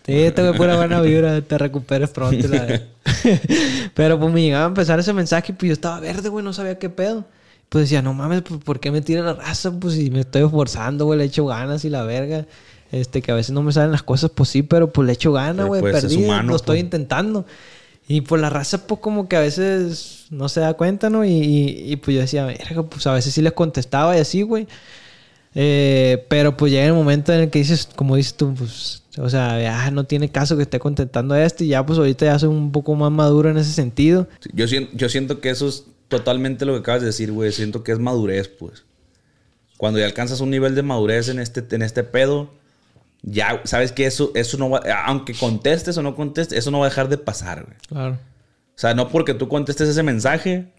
[0.05, 2.47] Sí, tengo pura buena vibra, te recuperes pronto.
[2.47, 2.81] la.
[3.93, 6.53] Pero pues me llegaba a empezar ese mensaje y pues yo estaba verde, güey, no
[6.53, 7.25] sabía qué pedo.
[7.69, 9.71] Pues decía, no mames, pues, ¿por qué me tira la raza?
[9.71, 12.45] Pues si me estoy esforzando, güey, le echo ganas y la verga.
[12.91, 15.31] Este, que a veces no me salen las cosas, pues sí, pero pues le echo
[15.31, 16.83] ganas, Pero, güey, pues, es perdí, humano, lo estoy pues.
[16.85, 17.45] intentando.
[18.07, 21.23] Y pues la raza, pues como que a veces no se da cuenta, ¿no?
[21.23, 24.41] Y, y, y, pues yo decía, verga, pues a veces sí les contestaba y así,
[24.41, 24.67] güey.
[25.53, 29.29] Eh, pero pues llega el momento en el que dices, como dices tú, pues, o
[29.29, 32.49] sea, ya no tiene caso que esté contestando esto y ya pues ahorita ya soy
[32.49, 34.27] un poco más maduro en ese sentido.
[34.53, 37.51] Yo siento, yo siento que eso es totalmente lo que acabas de decir, güey.
[37.53, 38.83] Siento que es madurez, pues.
[39.77, 42.51] Cuando ya alcanzas un nivel de madurez en este, en este pedo,
[43.21, 46.87] ya sabes que eso, eso no va, aunque contestes o no contestes, eso no va
[46.87, 47.77] a dejar de pasar, güey.
[47.87, 48.13] Claro.
[48.13, 50.73] O sea, no porque tú contestes ese mensaje,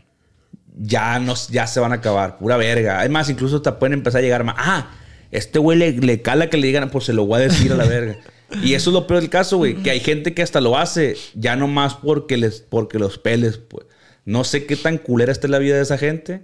[0.77, 2.39] ya, nos, ya se van a acabar.
[2.39, 3.01] Pura verga.
[3.01, 4.57] Además, incluso te pueden empezar a llegar más.
[4.59, 4.91] Ah,
[5.31, 7.77] este güey le, le cala que le digan, pues se lo voy a decir a
[7.77, 8.19] la verga.
[8.63, 9.77] Y eso es lo peor del caso, güey.
[9.77, 13.59] Que hay gente que hasta lo hace, ya no más porque, les, porque los peles,
[13.59, 13.87] pues.
[14.31, 16.43] No sé qué tan culera está la vida de esa gente.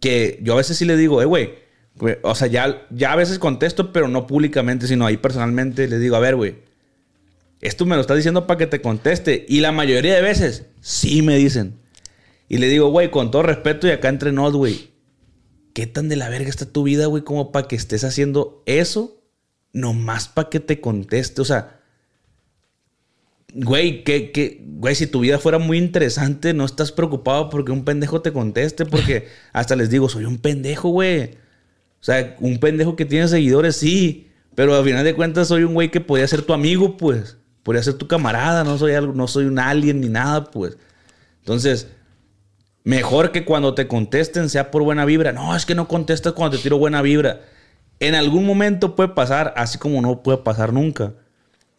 [0.00, 1.54] Que yo a veces sí le digo, eh, güey.
[2.22, 6.16] O sea, ya, ya a veces contesto, pero no públicamente, sino ahí personalmente les digo,
[6.16, 6.56] a ver, güey.
[7.60, 9.46] Esto me lo estás diciendo para que te conteste.
[9.48, 11.78] Y la mayoría de veces, sí me dicen.
[12.48, 14.90] Y le digo, güey, con todo respeto y acá entre nos, güey.
[15.74, 17.22] ¿Qué tan de la verga está tu vida, güey?
[17.22, 19.22] Como para que estés haciendo eso
[19.72, 21.40] nomás para que te conteste.
[21.40, 21.80] O sea,
[23.54, 27.84] güey, que, que, güey, si tu vida fuera muy interesante, no estás preocupado porque un
[27.84, 28.84] pendejo te conteste.
[28.84, 31.24] Porque hasta les digo, soy un pendejo, güey.
[32.00, 34.30] O sea, un pendejo que tiene seguidores, sí.
[34.54, 37.38] Pero al final de cuentas soy un güey que podría ser tu amigo, pues.
[37.62, 38.64] Podría ser tu camarada.
[38.64, 40.76] No soy, algo, no soy un alien ni nada, pues.
[41.38, 41.88] Entonces,
[42.82, 45.32] mejor que cuando te contesten sea por buena vibra.
[45.32, 47.40] No, es que no contestas cuando te tiro buena vibra.
[48.00, 51.14] En algún momento puede pasar, así como no puede pasar nunca.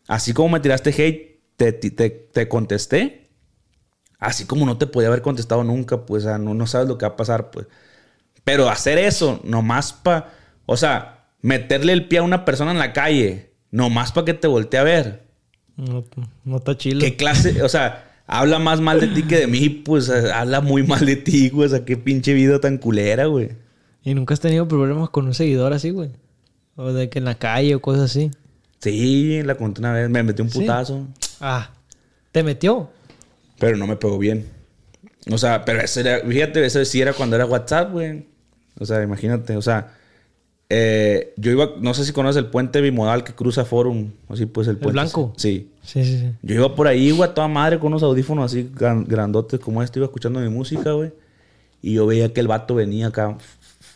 [0.07, 3.30] Así como me tiraste hate, te, te, te contesté.
[4.20, 6.97] Así como no te podía haber contestado nunca, pues, o sea, no, no sabes lo
[6.97, 7.68] que va a pasar, pues.
[8.43, 10.34] Pero hacer eso, nomás para,
[10.66, 14.47] o sea, meterle el pie a una persona en la calle, nomás para que te
[14.47, 15.26] voltee a ver.
[15.76, 16.06] No,
[16.43, 16.99] no está chido.
[16.99, 17.62] ¿Qué clase?
[17.64, 21.06] O sea, habla más mal de ti que de mí, pues eh, habla muy mal
[21.06, 21.68] de ti, güey.
[21.68, 23.49] O sea, qué pinche vida tan culera, güey.
[24.03, 26.12] ¿Y nunca has tenido problemas con un seguidor así, güey?
[26.76, 28.32] O de que en la calle o cosas así.
[28.91, 30.59] Sí, la conté una vez, me metí un Sí.
[30.59, 31.07] putazo,
[31.39, 31.71] Ah,
[32.31, 32.89] ¿te metió?
[33.59, 34.45] pero no me pegó bien.
[35.31, 38.25] O sea, pero eso era, fíjate, eso sí era cuando era WhatsApp, güey.
[38.79, 39.93] O sea, imagínate, o sea,
[40.69, 44.67] eh, yo iba, no sé si conoces el puente bimodal que cruza Forum, así pues
[44.67, 44.93] el puente.
[44.93, 45.33] blanco?
[45.38, 45.71] Sí.
[45.83, 46.31] Sí, sí, sí.
[46.43, 49.99] Yo iba por ahí, güey, toda madre con unos audífonos así gran- grandotes como este,
[49.99, 51.11] iba escuchando mi música, güey.
[51.81, 53.38] Y yo veía que el vato venía acá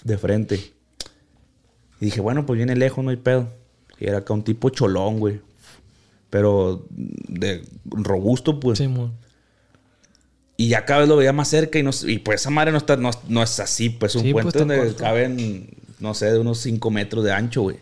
[0.03, 0.55] de frente.
[1.99, 3.49] Y dije, bueno, pues viene lejos, no hay pedo.
[3.99, 5.41] Y era acá un tipo cholón, güey.
[6.29, 8.77] Pero de robusto, pues.
[8.77, 9.11] Sí, mo.
[10.57, 12.77] Y ya cada vez lo veía más cerca y, no, y pues esa madre no,
[12.77, 15.69] está, no, no es así, pues un Sí, pues, puente donde caben,
[15.99, 17.77] no sé, de unos 5 metros de ancho, güey.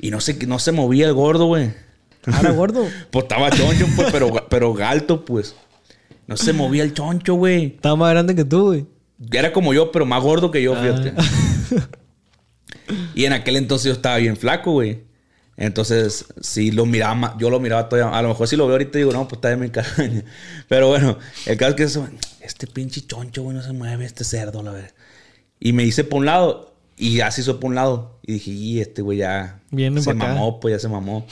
[0.00, 1.72] Y no sé, no se movía el gordo, güey.
[2.26, 2.84] ¿Ahora gordo?
[3.10, 5.54] Pues estaba choncho, pues, pero, pero alto, pues.
[6.26, 7.66] No se movía el choncho, güey.
[7.76, 8.86] Estaba más grande que tú, güey.
[9.32, 10.82] Era como yo, pero más gordo que yo, Ah.
[10.82, 11.14] fíjate.
[13.14, 15.02] y en aquel entonces yo estaba bien flaco, güey.
[15.56, 18.16] Entonces, sí lo miraba, yo lo miraba todavía.
[18.16, 19.70] A lo mejor si lo veo ahorita digo, no, pues está de mi.
[20.68, 22.08] Pero bueno, el caso es que eso,
[22.40, 24.92] este pinche choncho, güey, no se mueve, este cerdo, la verdad.
[25.58, 28.20] Y me hice por un lado, y ya se hizo por un lado.
[28.22, 30.32] Y dije, y este güey ya Viene se pa' acá.
[30.34, 31.26] mamó, pues ya se mamó.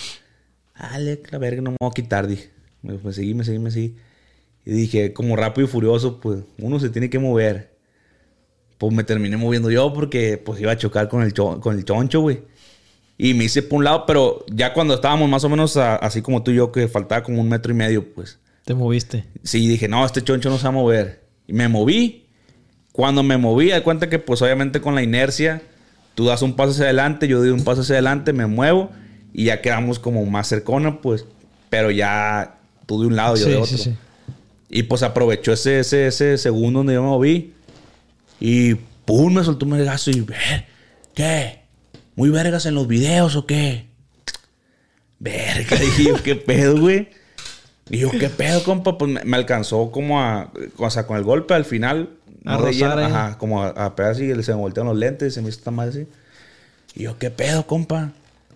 [0.78, 2.50] Dale, la verga, no me voy a quitar, dije.
[2.82, 3.96] Me, me seguí, me seguí, me seguí.
[4.64, 7.75] Y dije, como rápido y furioso, pues uno se tiene que mover.
[8.78, 11.84] Pues me terminé moviendo yo porque pues iba a chocar con el, cho- con el
[11.84, 12.40] choncho, güey.
[13.18, 16.20] Y me hice por un lado, pero ya cuando estábamos más o menos a- así
[16.20, 18.38] como tú y yo, que faltaba como un metro y medio, pues.
[18.66, 19.24] Te moviste.
[19.42, 21.22] Sí, dije, no, este choncho no se va a mover.
[21.46, 22.26] Y me moví.
[22.92, 25.62] Cuando me moví, de cuenta que pues obviamente con la inercia,
[26.14, 28.90] tú das un paso hacia adelante, yo doy un paso hacia adelante, me muevo
[29.32, 31.24] y ya quedamos como más cercona, pues.
[31.70, 33.66] Pero ya tú de un lado, yo sí, de otro.
[33.66, 33.94] sí, sí.
[34.68, 37.54] Y pues aprovechó ese, ese, ese segundo donde yo me moví.
[38.40, 40.66] Y pum, me soltó un vergazo y, "Eh,
[41.14, 41.60] ¿qué?
[42.14, 43.86] ¿Muy vergas en los videos o qué?
[45.18, 47.08] Verga, dije yo, ¿qué pedo, güey?
[47.88, 48.98] Y yo, ¿qué pedo, compa?
[48.98, 50.50] Pues me, me alcanzó como a...
[50.76, 52.10] O sea, con el golpe al final...
[52.44, 52.90] A no lleno.
[52.98, 55.58] Ajá, como a, a pegar así, se me voltearon los lentes y se me hizo
[55.58, 56.06] esta madre así.
[56.94, 58.12] Y yo, ¿qué pedo, compa?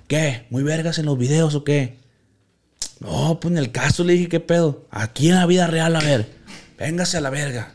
[0.06, 0.46] ¿Qué?
[0.50, 1.96] ¿Muy vergas en los videos o qué?
[3.00, 4.86] No, pues en el caso le dije, ¿qué pedo?
[4.90, 6.28] Aquí en la vida real, a ver.
[6.78, 7.74] Véngase a la verga.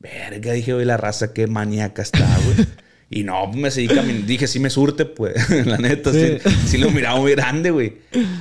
[0.00, 2.66] Verga, dije, oye, la raza, qué maníaca está, güey.
[3.10, 4.26] Y no, pues, me seguí caminando.
[4.26, 5.48] Dije, sí me surte, pues.
[5.66, 6.50] la neta, sí, Sí.
[6.66, 7.94] sí lo miraba muy grande, güey.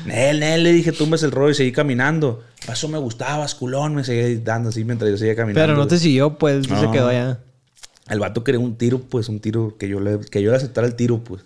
[0.05, 2.43] Nel, Nel, le dije, tumbes el rollo y seguí caminando.
[2.69, 3.95] Eso me gustaba, culón.
[3.95, 5.61] Me seguía dando así mientras yo seguía caminando.
[5.65, 6.91] Pero no te siguió, pues sí se No.
[6.91, 7.39] quedó allá.
[8.09, 10.85] El vato quería un tiro, pues, un tiro que yo le, que yo le aceptara
[10.85, 11.43] el tiro, pues.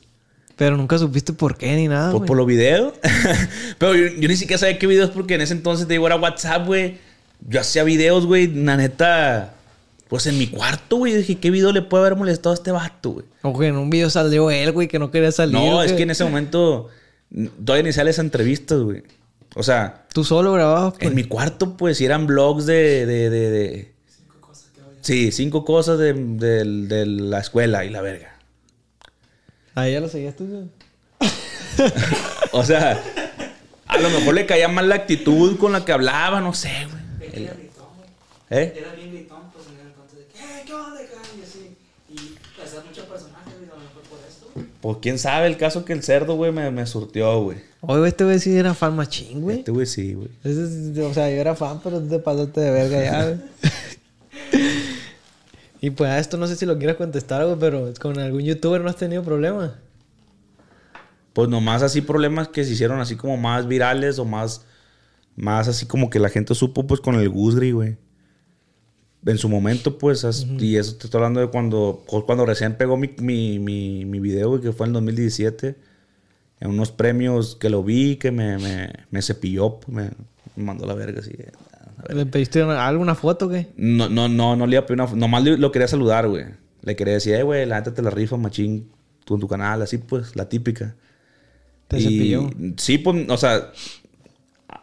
[0.55, 2.14] Pero nunca supiste por qué ni nada.
[2.14, 2.26] Güey.
[2.26, 2.95] por los videos.
[3.78, 6.16] Pero yo, yo ni siquiera sabía qué videos porque en ese entonces te digo era
[6.16, 6.97] WhatsApp, güey.
[7.47, 9.53] Yo hacía videos, güey, la neta.
[10.12, 11.14] Pues en mi cuarto, güey.
[11.14, 13.26] Dije, ¿qué video le puede haber molestado a este vato, güey?
[13.41, 15.55] O que en un video salió él, güey, que no quería salir.
[15.55, 16.89] No, ¿o es que en ese momento
[17.66, 19.03] todavía ni sale esa entrevista, güey.
[19.55, 21.07] O sea, Tú solo grababas, pues.
[21.07, 23.05] en mi cuarto, pues, y eran blogs de.
[23.05, 23.91] de, de, de-
[25.01, 28.36] Sí, cinco cosas de, de- de la escuela y la verga.
[29.76, 30.70] Ahí ya lo seguías tú, güey.
[32.51, 33.01] O sea,
[33.88, 37.30] a lo mejor le caía mal la actitud con la que hablaba, no sé, güey.
[37.45, 38.09] Era gritón, güey.
[38.62, 38.74] ¿Eh?
[38.78, 40.64] Era bien gritón, pues en el entonces de, ¿qué?
[40.66, 41.22] ¿Qué onda, acá?
[41.38, 41.76] Y así.
[42.09, 44.51] Y hacía muchos personajes, güey, a lo mejor por esto.
[44.53, 44.68] güey.
[44.82, 47.60] Pues quién sabe, el caso que el cerdo, güey, me, me surtió, güey.
[47.82, 49.60] Oye, este güey sí era fan machín, güey.
[49.60, 50.30] Este güey sí, güey.
[51.04, 53.40] O sea, yo era fan, pero tú te pasaste de verga ya, güey.
[55.82, 58.82] y pues a esto no sé si lo quieras contestar, güey, pero con algún youtuber
[58.82, 59.72] no has tenido problemas.
[61.34, 64.66] Pues nomás así problemas que se hicieron así como más virales o más,
[65.36, 67.98] más así como que la gente supo pues con el Gusgri, güey.
[69.26, 70.26] En su momento, pues,
[70.60, 74.60] y eso te estoy hablando de cuando, cuando recién pegó mi, mi, mi, mi video,
[74.60, 75.76] que fue en el 2017.
[76.60, 80.10] En unos premios que lo vi, que me, me, me cepilló, pues, me,
[80.56, 81.34] me mandó la verga así.
[82.10, 83.68] ¿Le pediste una- alguna foto o qué?
[83.78, 85.12] No, no, no, no le iba a pedir una...
[85.14, 86.46] Nomás le- lo quería saludar, güey.
[86.82, 88.90] Le quería decir, eh, güey, la neta te la rifa, machín,
[89.24, 90.96] tú en tu canal, así pues, la típica.
[91.88, 92.50] Te Y- cepilló.
[92.78, 93.72] Sí, pues, o sea...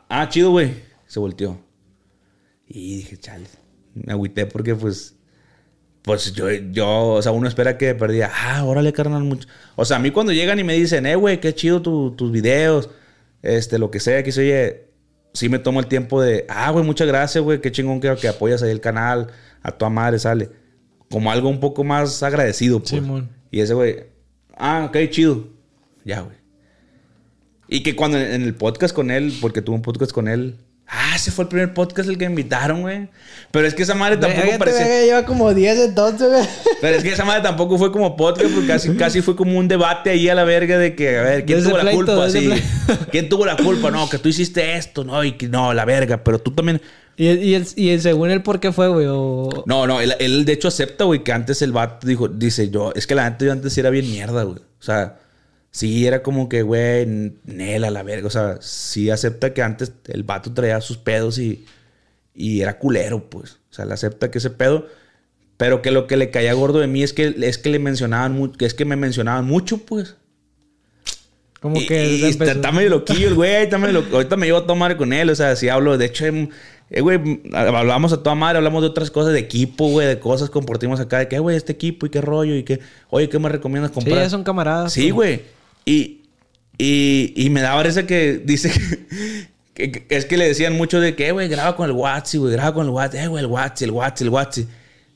[0.08, 0.72] Ah, chido, güey.
[1.08, 1.58] Se volteó.
[2.68, 3.46] Y dije, chale.
[4.04, 5.14] Me agüité porque, pues...
[6.02, 8.30] Pues yo, yo, o sea, uno espera que perdía.
[8.32, 9.46] Ah, órale, carnal, mucho.
[9.76, 12.32] O sea, a mí cuando llegan y me dicen, eh, güey, qué chido tu- tus
[12.32, 12.88] videos,
[13.42, 14.84] este, lo que sea, que se oye,
[15.34, 18.28] sí me tomo el tiempo de, ah, güey, muchas gracias, güey, qué chingón que, que
[18.28, 19.26] apoyas ahí el canal,
[19.62, 20.48] a tu madre sale.
[21.10, 22.90] Como algo un poco más agradecido, pues.
[22.90, 23.28] Simón.
[23.50, 24.04] Y ese güey,
[24.56, 25.48] ah, ok, chido.
[26.04, 26.36] Ya, güey.
[27.66, 30.56] Y que cuando en el podcast con él, porque tuve un podcast con él,
[30.88, 33.08] ah, ese fue el primer podcast el que me invitaron, güey.
[33.50, 34.86] Pero es que esa madre tampoco este parecía.
[34.86, 36.44] verga lleva como 10 entonces, güey.
[36.80, 39.68] Pero es que esa madre tampoco fue como podcast, porque casi, casi fue como un
[39.68, 42.26] debate ahí a la verga de que, a ver, ¿quién De ese tuvo la culpa?
[42.26, 42.50] ese Sí.
[43.10, 43.90] ¿Quién tuvo la culpa?
[43.90, 46.80] No, que tú hiciste esto, no, y que no, la verga, pero tú también.
[47.16, 49.06] ¿Y, y, el, y el según él por qué fue, güey?
[49.08, 49.64] O...
[49.66, 52.92] No, no, él, él de hecho acepta, güey, que antes el vato dijo, dice yo,
[52.94, 54.58] es que la neta yo antes era bien mierda, güey.
[54.58, 55.18] O sea,
[55.70, 57.06] sí era como que, güey,
[57.44, 58.26] nela, la verga.
[58.26, 61.66] O sea, sí acepta que antes el vato traía sus pedos y,
[62.34, 63.52] y era culero, pues.
[63.70, 64.86] O sea, él acepta que ese pedo.
[65.56, 68.32] Pero que lo que le caía gordo de mí es que, es que le mencionaban
[68.32, 70.14] mucho, es que me mencionaban mucho, pues.
[71.60, 74.46] Como Y- que y está, está medio loquillo el güey, está medio lo- ahorita me
[74.46, 76.48] llevo a tomar con él, o sea, si hablo, de hecho, em,
[76.90, 77.18] eh, güey,
[77.52, 81.18] hablamos a toda madre, hablamos de otras cosas de equipo, güey, de cosas, compartimos acá,
[81.18, 82.78] de que, "Eh, güey, este equipo y qué rollo, y que,
[83.10, 84.18] oye, ¿qué me recomiendas Sí, comprar?
[84.22, 84.92] ya son camaradas.
[84.92, 85.42] Sí, güey.
[85.84, 86.22] Y,
[86.76, 88.70] y, y me daba risa que dice
[89.74, 91.92] que, que- que es que le decían mucho de que, "Eh, güey, graba con el
[91.96, 94.64] WhatsApp, güey, graba con el WhatsApp, eh, güey, el WhatsApp, el WhatsApp, el WhatsApp.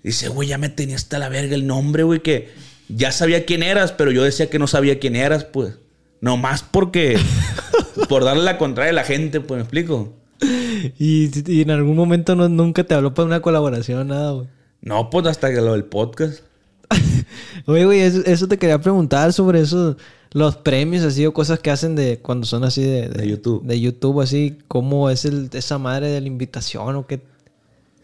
[0.02, 2.50] Dice, güey, ya me tenía hasta la verga el nombre, güey, que
[2.88, 5.74] ya sabía quién eras, pero yo decía que no sabía quién eras, pues.
[6.20, 7.18] Nomás porque,
[8.08, 10.12] por darle la contraria a la gente, pues, ¿me explico?
[10.98, 14.48] Y, y en algún momento no, nunca te habló para una colaboración, nada, güey.
[14.80, 16.40] No, pues hasta que lo del podcast.
[17.66, 19.96] Oye, güey, eso, eso te quería preguntar sobre eso,
[20.32, 23.64] los premios así o cosas que hacen de cuando son así de, De YouTube.
[23.64, 27.20] De YouTube, así, ¿cómo es el, esa madre de la invitación o qué?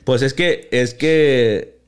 [0.04, 1.78] Pues es que, es que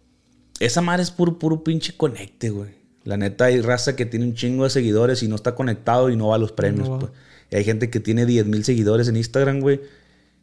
[0.59, 2.71] esa madre es puro, puro pinche conecte, güey.
[3.05, 6.17] La neta, hay raza que tiene un chingo de seguidores y no está conectado y
[6.17, 7.13] no va a los premios, No pues.
[7.51, 9.81] Y hay gente que tiene 10 mil seguidores en Instagram, güey,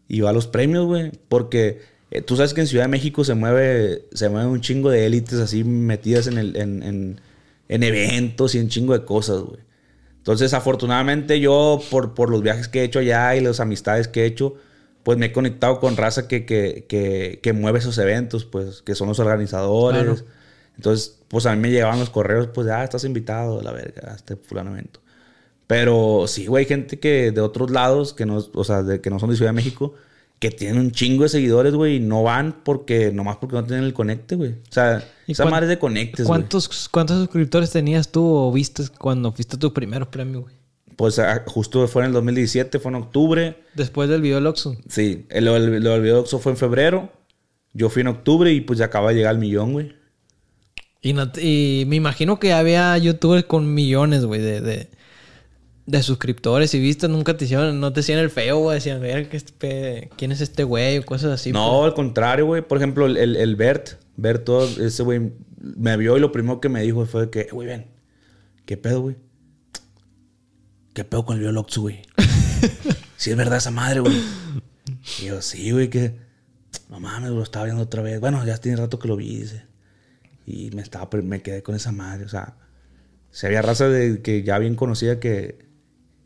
[0.08, 1.12] y va a los premios, güey.
[1.30, 1.80] Porque
[2.12, 5.06] eh, tú sabes que en Ciudad de México se mueve, se mueve un chingo de
[5.06, 7.22] élites así metidas en, el, en, en-
[7.70, 9.60] en eventos y en chingo de cosas, güey.
[10.28, 14.23] Entonces, afortunadamente, yo, por, por los viajes que he hecho allá y las amistades que
[14.23, 14.55] he hecho,
[15.03, 18.93] pues me he conectado con raza que, que, que, que mueve esos eventos, pues, que
[18.93, 20.03] son los organizadores.
[20.03, 20.17] Claro.
[20.75, 24.15] Entonces, pues a mí me llegaban los correos, pues, ah, estás invitado, la verga, a
[24.15, 24.99] este fulano evento.
[25.65, 29.09] Pero sí, güey, hay gente que de otros lados, que no, o sea, de, que
[29.09, 29.93] no son de Ciudad de México,
[30.40, 33.86] que tienen un chingo de seguidores, güey, y no van porque, nomás porque no tienen
[33.86, 34.52] el conecte, güey.
[34.52, 36.40] O sea, ¿Y esa madre es de conectes, güey.
[36.40, 40.56] ¿Cuántos, ¿Cuántos suscriptores tenías tú o viste cuando fuiste tu primer premio, güey?
[40.96, 43.58] Pues ah, justo fue en el 2017, fue en octubre.
[43.76, 44.76] Después del video del Oxxo.
[44.90, 47.12] Sí, el, lo del- video Oxxo fue en febrero.
[47.74, 49.96] Yo fui en octubre y pues ya acaba de llegar el millón, güey.
[51.02, 54.90] Y, no y me imagino que había youtubers con millones, güey, de, de,
[55.88, 57.10] de suscriptores y vistas.
[57.10, 58.76] Nunca te hicieron, no te hacían el feo, güey.
[58.76, 61.00] Decían, ver, ¿qué este ¿quién es este güey?
[61.00, 61.52] O cosas así.
[61.52, 61.86] no, pues.
[61.86, 62.62] al contrario, güey.
[62.62, 66.62] Por ejemplo, el, el, el Bert, Bert, todo ese güey me vio y lo primero
[66.62, 67.88] que me dijo fue que, "Eh, güey, ven,
[68.66, 69.16] ¿qué pedo, güey?
[70.94, 72.02] ¿Qué pedo con el Oxxo, güey?
[73.18, 74.22] Si es verdad esa madre, güey.
[75.20, 76.14] Y yo, sí, güey, que
[76.88, 78.20] no mames, lo estaba viendo otra vez.
[78.20, 79.64] Bueno, ya tiene rato que lo vi, dice.
[80.46, 82.58] Y me estaba, me quedé con esa madre, o sea,
[83.32, 85.66] se había raza de que ya bien conocida que,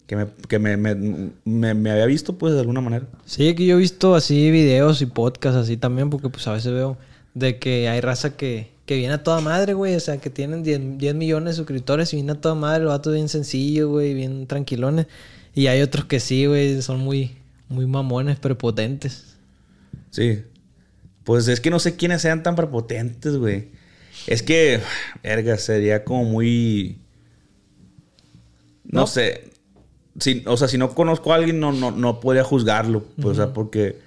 [0.08, 3.08] que, me, que me, me, había visto, pues, de alguna manera.
[3.26, 6.74] Sí, que yo he visto así videos y podcasts así también, porque pues a veces
[6.74, 6.98] veo
[7.34, 9.96] de que hay raza que, que viene a toda madre, güey.
[9.96, 12.92] O sea, que tienen 10, 10 millones de suscriptores y viene a toda madre, los
[12.92, 15.08] vatos bien sencillos, güey, bien tranquilones.
[15.54, 17.38] Y hay otros que sí, güey, son muy,
[17.70, 19.36] muy mamones, prepotentes.
[20.10, 20.44] Sí.
[21.24, 23.70] Pues es que no sé quiénes sean tan prepotentes, güey.
[24.28, 24.82] Es que,
[25.24, 26.98] verga, sería como muy.
[28.84, 29.08] No, No.
[29.08, 29.51] sé.
[30.20, 33.04] Si, o sea, si no conozco a alguien, no, no, no podría juzgarlo.
[33.16, 33.98] pues, O sea, porque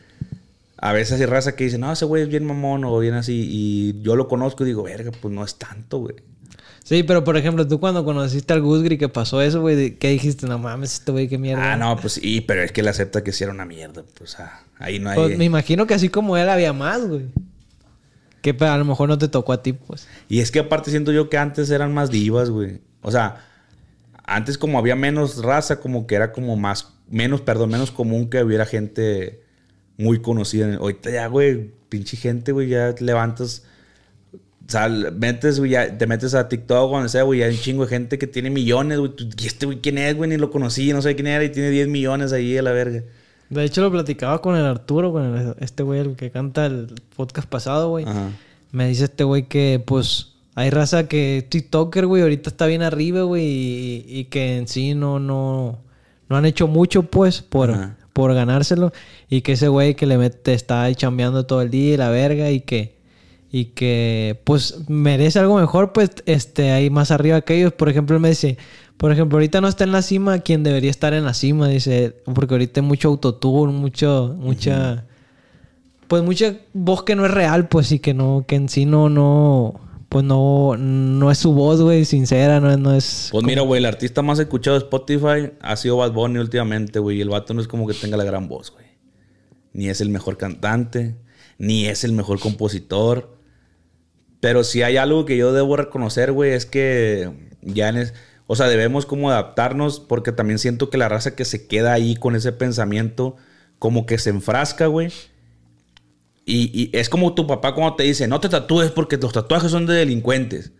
[0.76, 3.46] a veces hay raza que dice, no, ese güey es bien mamón o bien así.
[3.50, 6.16] Y yo lo conozco y digo, verga, pues no es tanto, güey.
[6.82, 10.10] Sí, pero por ejemplo, tú cuando conociste al Gusgri que pasó eso, güey, ¿de- ¿qué
[10.10, 10.46] dijiste?
[10.46, 11.72] No mames, este güey, qué mierda.
[11.72, 14.02] Ah, no, pues sí, pero es que él acepta que sí era una mierda.
[14.18, 15.16] Pues ah, ahí no hay.
[15.16, 17.24] Pues, me imagino que así como él había más, güey.
[18.42, 20.06] Que pues, a lo mejor no te tocó a ti, pues.
[20.28, 22.80] Y es que aparte siento yo que antes eran más divas, güey.
[23.00, 23.42] O sea,
[24.24, 28.42] antes como había menos raza, como que era como más, menos, perdón, menos común que
[28.42, 29.42] hubiera gente
[29.96, 30.74] muy conocida.
[30.76, 33.64] Ahorita ya, güey, pinche gente, güey, ya levantas,
[34.34, 34.38] o
[34.70, 37.60] sea, metes, güey, ya te metes a TikTok o donde sea, güey, ya hay un
[37.60, 39.12] chingo de gente que tiene millones, güey.
[39.38, 40.30] ¿Y este güey quién es, güey?
[40.30, 43.02] Ni lo conocí, no sé quién era y tiene 10 millones ahí a la verga.
[43.50, 46.94] De hecho, lo platicaba con el Arturo, con el- este güey, el que canta el
[47.14, 48.06] podcast pasado, güey.
[48.06, 48.30] Ajá.
[48.72, 53.22] Me dice este güey que, pues, hay raza que TikToker, güey, ahorita está bien arriba,
[53.22, 55.80] güey, y, y que en sí no, no,
[56.28, 57.96] no han hecho mucho, pues, por, Ajá.
[58.12, 58.92] por ganárselo.
[59.28, 62.10] Y que ese güey que le mete, está ahí chambeando todo el día y la
[62.10, 62.96] verga, y que,
[63.50, 67.72] y que, pues, merece algo mejor, pues, este, ahí más arriba que ellos.
[67.72, 68.56] Por ejemplo, él me dice,
[68.96, 72.14] por ejemplo, ahorita no está en la cima quien debería estar en la cima, dice,
[72.32, 75.04] porque ahorita hay mucho autotune, mucho, mucha
[76.08, 79.08] pues mucha voz que no es real, pues y que no, que en sí no,
[79.08, 79.80] no,
[80.14, 83.30] pues no, no es su voz, güey, sincera, no, es- no es.
[83.32, 87.18] Pues mira, güey, el artista más escuchado de Spotify ha sido Bad Bunny últimamente, güey.
[87.18, 88.86] Y el vato no es como que tenga la gran voz, güey.
[89.72, 91.16] Ni es el mejor cantante,
[91.58, 93.36] ni es el mejor compositor.
[94.38, 97.30] Pero si hay algo que yo debo reconocer, güey, es que
[97.60, 98.14] ya en es-
[98.46, 102.14] o sea, debemos como adaptarnos porque también siento que la raza que se queda ahí
[102.14, 103.34] con ese pensamiento
[103.80, 105.10] como que se enfrasca, güey.
[106.46, 109.86] Y, es como tu papá cuando te dice, no te tatúes porque los tatuajes son
[109.86, 110.72] de delincuentes.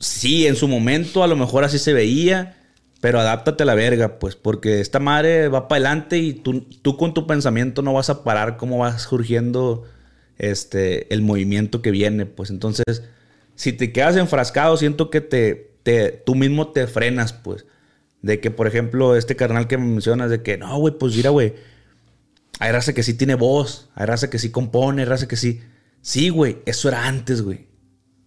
[0.00, 2.56] Sí, en su momento a lo mejor así se veía,
[3.00, 6.96] pero adáptate a la verga, pues, porque esta madre va para adelante y tú, tú
[6.96, 9.84] con tu pensamiento no vas a parar cómo va surgiendo
[10.38, 12.50] este, el movimiento que viene, pues.
[12.50, 13.02] Entonces,
[13.54, 17.66] si te quedas enfrascado, siento que te, te, tú mismo te frenas, pues.
[18.22, 21.30] De que, por ejemplo, este carnal que me mencionas, de que, no, güey, pues mira,
[21.30, 21.54] güey,
[22.58, 25.60] hay raza que sí tiene voz, hay raza que sí compone, hay raza que sí.
[26.02, 27.68] Sí, güey, eso era antes, güey.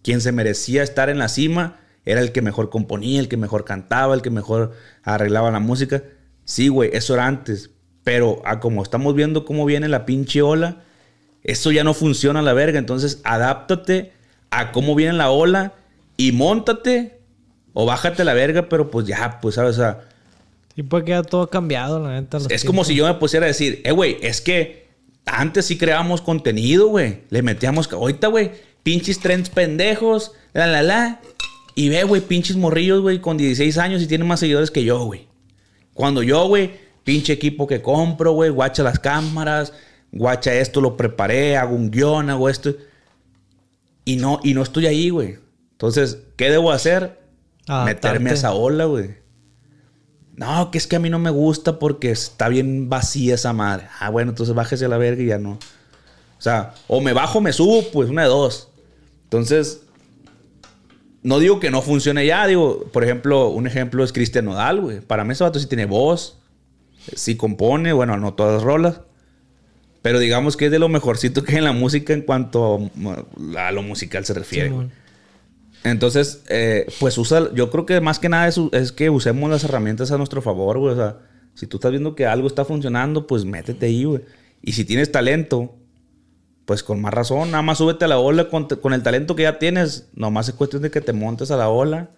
[0.02, 3.64] Quien se merecía estar en la cima era el que mejor componía, el que mejor
[3.64, 4.72] cantaba, el que mejor
[5.02, 6.02] arreglaba la música.
[6.44, 7.70] Sí, güey, eso era antes.
[8.02, 10.82] Pero a como estamos viendo cómo viene la pinche ola,
[11.42, 12.78] eso ya no funciona a la verga.
[12.78, 14.12] Entonces, adáptate
[14.50, 15.74] a cómo viene la ola
[16.16, 17.20] y montate
[17.72, 19.78] o bájate la verga, pero pues ya, pues, ¿sabes?
[19.78, 19.96] O
[20.74, 22.38] Sí, puede quedar todo cambiado, la neta.
[22.50, 24.88] es como si yo me pusiera a decir, eh, güey, es que
[25.26, 27.22] antes sí creábamos contenido, güey.
[27.30, 27.90] Le metíamos.
[27.92, 28.52] Ahorita, güey,
[28.82, 31.20] pinches trends pendejos, la, la, la.
[31.74, 35.04] Y ve, güey, pinches morrillos, güey, con 16 años y tienen más seguidores que yo,
[35.04, 35.26] güey.
[35.92, 36.72] Cuando yo, güey,
[37.04, 39.72] pinche equipo que compro, güey, guacha las cámaras,
[40.12, 42.74] guacha esto, lo preparé, hago un guion, hago esto.
[44.04, 45.38] Y no, y no estoy ahí, güey.
[45.72, 47.18] Entonces, ¿qué debo hacer?
[47.66, 48.08] Adaptarte.
[48.08, 49.23] Meterme a esa ola, güey.
[50.36, 53.86] No, que es que a mí no me gusta porque está bien vacía esa madre.
[54.00, 55.52] Ah, bueno, entonces bájese a la verga y ya no.
[55.52, 58.68] O sea, o me bajo o me subo, pues una de dos.
[59.24, 59.82] Entonces,
[61.22, 62.46] no digo que no funcione ya.
[62.46, 65.00] Digo, por ejemplo, un ejemplo es Cristian Nodal, güey.
[65.00, 66.38] Para mí ese vato sí tiene voz.
[67.14, 69.00] Sí compone, bueno, no todas las rolas.
[70.02, 72.90] Pero digamos que es de lo mejorcito que hay en la música en cuanto
[73.56, 74.68] a lo musical se refiere.
[74.68, 74.92] Simón.
[75.84, 80.10] Entonces, eh, pues usa, yo creo que más que nada es, que usemos las herramientas
[80.10, 80.94] a nuestro favor, güey.
[80.94, 81.18] O sea,
[81.52, 84.22] si tú estás viendo que algo está funcionando, pues métete ahí, güey.
[84.62, 85.74] Y si tienes talento,
[86.64, 89.42] pues con más razón, nada más súbete a la ola con, con el talento que
[89.42, 90.08] ya tienes.
[90.14, 92.10] Nomás es cuestión de que te montes a la ola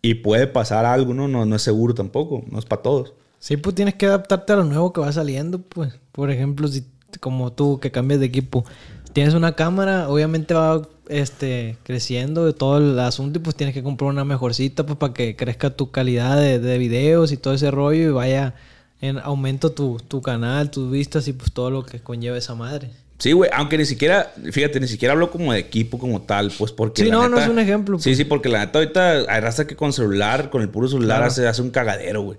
[0.00, 1.28] y puede pasar algo, ¿no?
[1.28, 3.12] No, no es seguro tampoco, no es para todos.
[3.38, 6.00] Sí, pues tienes que adaptarte a lo nuevo que va saliendo, pues.
[6.10, 6.86] Por ejemplo, si
[7.20, 8.64] como tú que cambias de equipo,
[9.12, 13.82] tienes una cámara, obviamente va este creciendo de todo el asunto y pues tienes que
[13.82, 17.70] comprar una mejorcita pues para que crezca tu calidad de, de videos y todo ese
[17.70, 18.54] rollo y vaya
[19.00, 22.90] en aumento tu, tu canal, tus vistas y pues todo lo que conlleva esa madre.
[23.18, 26.72] Sí, güey, aunque ni siquiera, fíjate, ni siquiera hablo como de equipo como tal, pues
[26.72, 27.02] porque...
[27.02, 28.16] Sí, la no, no es un ejemplo, Sí, pues.
[28.18, 31.26] sí, porque la neta ahorita hay raza que con celular, con el puro celular Claro.
[31.30, 32.38] hace, hace un cagadero, güey.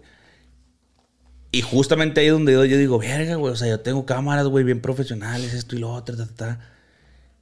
[1.52, 4.66] Y justamente ahí donde yo, yo digo, verga, güey, o sea, yo tengo cámaras, güey,
[4.66, 6.70] bien profesionales, esto y lo otro, ta, ta, ta.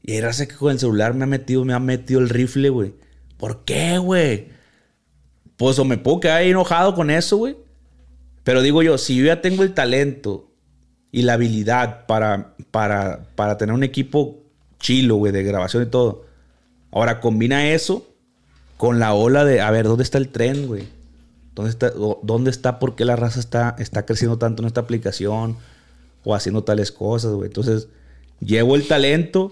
[0.04, 2.70] Y hay raza que con el celular me ha metido, me ha metido el rifle,
[2.70, 2.94] güey.
[3.38, 4.50] ¿Por qué, güey?
[5.58, 7.58] Pues o me puedo quedar enojado con eso, güey.
[8.44, 10.52] Pero digo yo, si yo ya tengo el talento
[11.12, 14.42] y la habilidad para, para, para tener un equipo
[14.80, 16.26] chilo, güey, de grabación y todo.
[16.92, 18.08] Ahora combina eso
[18.78, 20.88] con la ola de, a ver, ¿dónde está el tren, güey?
[21.54, 21.92] ¿Dónde está,
[22.24, 25.58] ¿Dónde está, por qué la raza está, está creciendo tanto en esta aplicación
[26.24, 27.48] o haciendo tales cosas, güey?
[27.48, 27.90] Entonces,
[28.40, 29.52] llevo el talento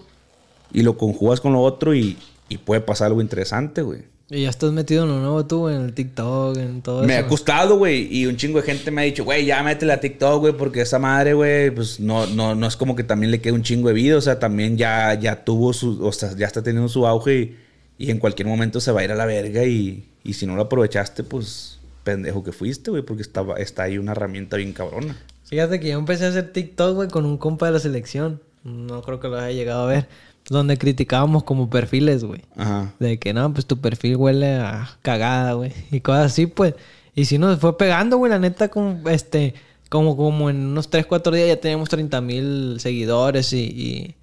[0.72, 2.16] y lo conjugas con lo otro y,
[2.48, 4.02] y puede pasar algo interesante, güey.
[4.32, 7.26] Y ya estás metido en lo nuevo tú, en el TikTok, en todo Me eso.
[7.26, 8.06] ha costado, güey.
[8.16, 10.82] Y un chingo de gente me ha dicho, güey, ya métele a TikTok, güey, porque
[10.82, 13.88] esa madre, güey, pues no, no, no es como que también le quede un chingo
[13.88, 14.16] de vida.
[14.16, 17.56] O sea, también ya, ya tuvo su, o sea, ya está teniendo su auge
[17.98, 19.64] y, y en cualquier momento se va a ir a la verga.
[19.64, 23.98] Y, y si no lo aprovechaste, pues pendejo que fuiste, güey, porque estaba, está ahí
[23.98, 25.16] una herramienta bien cabrona.
[25.46, 28.40] Fíjate que yo empecé a hacer TikTok, güey, con un compa de la selección.
[28.62, 30.06] No creo que lo haya llegado a ver.
[30.50, 32.42] Donde criticábamos como perfiles, güey.
[32.56, 32.92] Ajá.
[32.98, 35.72] De que no, pues tu perfil huele a cagada, güey.
[35.90, 36.74] Y cosas así, pues.
[37.14, 39.54] Y si nos fue pegando, güey, la neta, como, este,
[39.88, 44.14] como, como en unos 3, 4 días ya teníamos 30 mil seguidores y,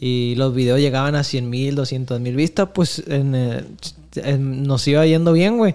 [0.00, 3.64] y, los videos llegaban a 100 mil, 200 mil vistas, pues en, eh,
[4.16, 5.74] en- nos iba yendo bien, güey.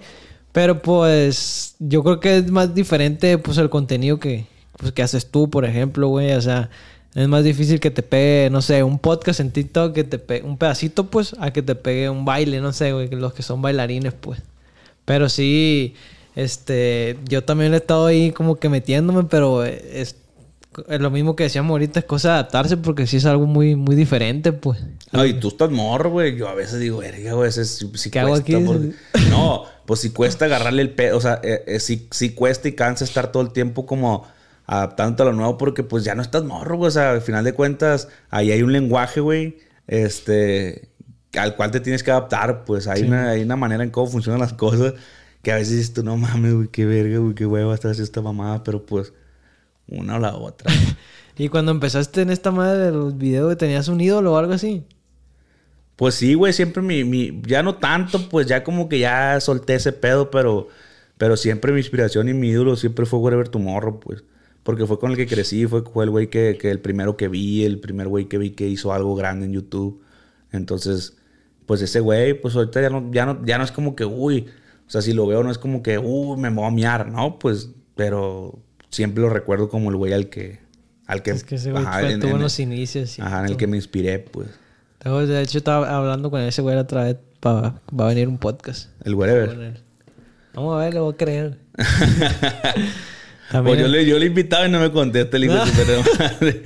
[0.51, 4.45] Pero pues yo creo que es más diferente, pues el contenido que,
[4.77, 6.31] pues, que haces tú, por ejemplo, güey.
[6.33, 6.69] O sea,
[7.15, 10.45] es más difícil que te pegue, no sé, un podcast en TikTok, que te pegue
[10.45, 13.61] un pedacito, pues, a que te pegue un baile, no sé, güey, los que son
[13.61, 14.41] bailarines, pues.
[15.05, 15.95] Pero sí,
[16.35, 20.17] este, yo también he estado ahí como que metiéndome, pero es,
[20.89, 23.75] es lo mismo que decíamos ahorita, es cosa de adaptarse porque sí es algo muy,
[23.77, 24.79] muy diferente, pues.
[25.13, 26.35] No, y tú estás morro, güey.
[26.35, 27.63] Yo a veces digo, verga, güey, sí,
[27.93, 28.57] sí ¿Qué hago cuesta.
[28.57, 28.65] aquí?
[28.65, 31.17] porque- No, pues sí cuesta agarrarle el pedo.
[31.17, 34.27] O sea, eh, eh, sí, sí cuesta y cansa estar todo el tiempo como
[34.67, 36.87] adaptándote a lo nuevo porque pues ya no estás morro, güey.
[36.87, 40.89] O sea, al final de cuentas, ahí hay un lenguaje, güey, este,
[41.37, 42.65] al cual te tienes que adaptar.
[42.65, 44.93] Pues hay, una, hay una manera en cómo funcionan las cosas
[45.41, 48.05] que a veces dices tú, no mames, güey, qué verga, güey, qué hueva estar haciendo
[48.05, 48.63] esta mamada.
[48.63, 49.13] Pero pues,
[49.87, 50.71] una o la otra.
[51.37, 54.85] Y cuando empezaste en esta madre de los videos, ¿tenías un ídolo o algo así?
[55.95, 59.75] Pues sí, güey, siempre mi, mi, ya no tanto, pues ya como que ya solté
[59.75, 60.67] ese pedo, pero,
[61.17, 64.23] pero siempre mi inspiración y mi ídolo siempre fue Wherever Tomorrow, pues.
[64.65, 67.27] Porque fue con el que crecí, fue, fue el güey que, que el primero que
[67.29, 70.01] vi, el primer güey que vi que hizo algo grande en YouTube.
[70.51, 71.15] Entonces,
[71.67, 74.47] pues ese güey, pues ahorita ya no, ya no, ya no es como que, uy,
[74.87, 77.37] o sea, si lo veo no es como que, uy, me voy a miar, ¿no?
[77.37, 78.57] Pues, pero
[78.89, 80.59] siempre lo recuerdo como el güey al que,
[81.05, 83.19] al que, Es que ese güey ajá, fue- en- tuvo en- los inicios.
[83.19, 84.47] ajá, en el que me inspiré, pues.
[85.03, 87.17] De hecho, estaba hablando con ese güey otra vez.
[87.45, 88.89] va a venir un podcast.
[89.05, 89.79] El wherever.
[90.55, 91.59] Vamos a ver, le voy a creer.
[93.61, 95.72] Pues También yo le, yo le invitaba y no me contesta el hijo de su
[95.73, 96.64] perra madre.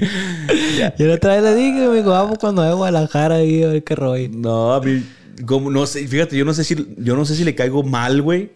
[0.97, 3.67] Yo la otra vez le dije, me dijo, vamos cuando vaya a Guadalajara ahí a
[3.67, 4.29] ver qué rollo.
[4.31, 5.03] No, a mí,
[5.45, 8.21] como, no sé, fíjate, yo no sé si, yo no sé si le caigo mal,
[8.21, 8.51] güey.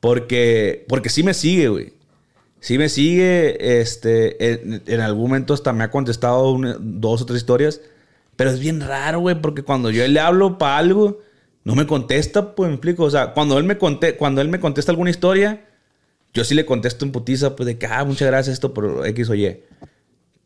[0.00, 1.92] Porque, porque sí me sigue, güey.
[2.60, 7.26] Sí me sigue, este, en, en algún momento hasta me ha contestado una- dos o
[7.26, 7.80] tres historias.
[8.36, 11.20] Pero es bien raro, güey, porque cuando yo le hablo para algo
[11.64, 13.04] no me contesta, pues me explico.
[13.04, 15.66] O sea, cuando él me, conte cuando él me contesta alguna historia,
[16.34, 19.30] yo sí le contesto en putiza, pues de que, ah, muchas gracias esto por X
[19.30, 19.60] o Y.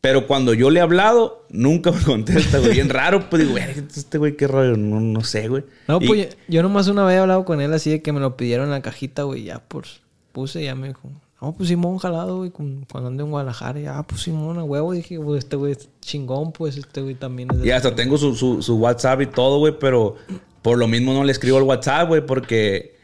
[0.01, 2.73] Pero cuando yo le he hablado, nunca me contesta, güey.
[2.73, 3.63] Bien raro, pues digo, güey,
[3.95, 5.63] este güey, qué rollo, no, no sé, güey.
[5.87, 8.11] No, Y- pues yo, yo nomás una vez he hablado con él así de que
[8.13, 9.43] me lo pidieron en la cajita, güey.
[9.45, 10.01] Ya, pues
[10.31, 11.09] puse ya me dijo,
[11.41, 13.79] no, pues Simón jalado, güey, cuando ando en Guadalajara.
[13.79, 14.93] Ya, pues Simón, a huevo.
[14.93, 18.35] Dije, pues este güey es chingón, pues este güey también es Y hasta tengo su,
[18.35, 20.17] su, su WhatsApp y todo, güey, pero
[20.61, 22.94] por lo mismo no le escribo al WhatsApp, güey, porque...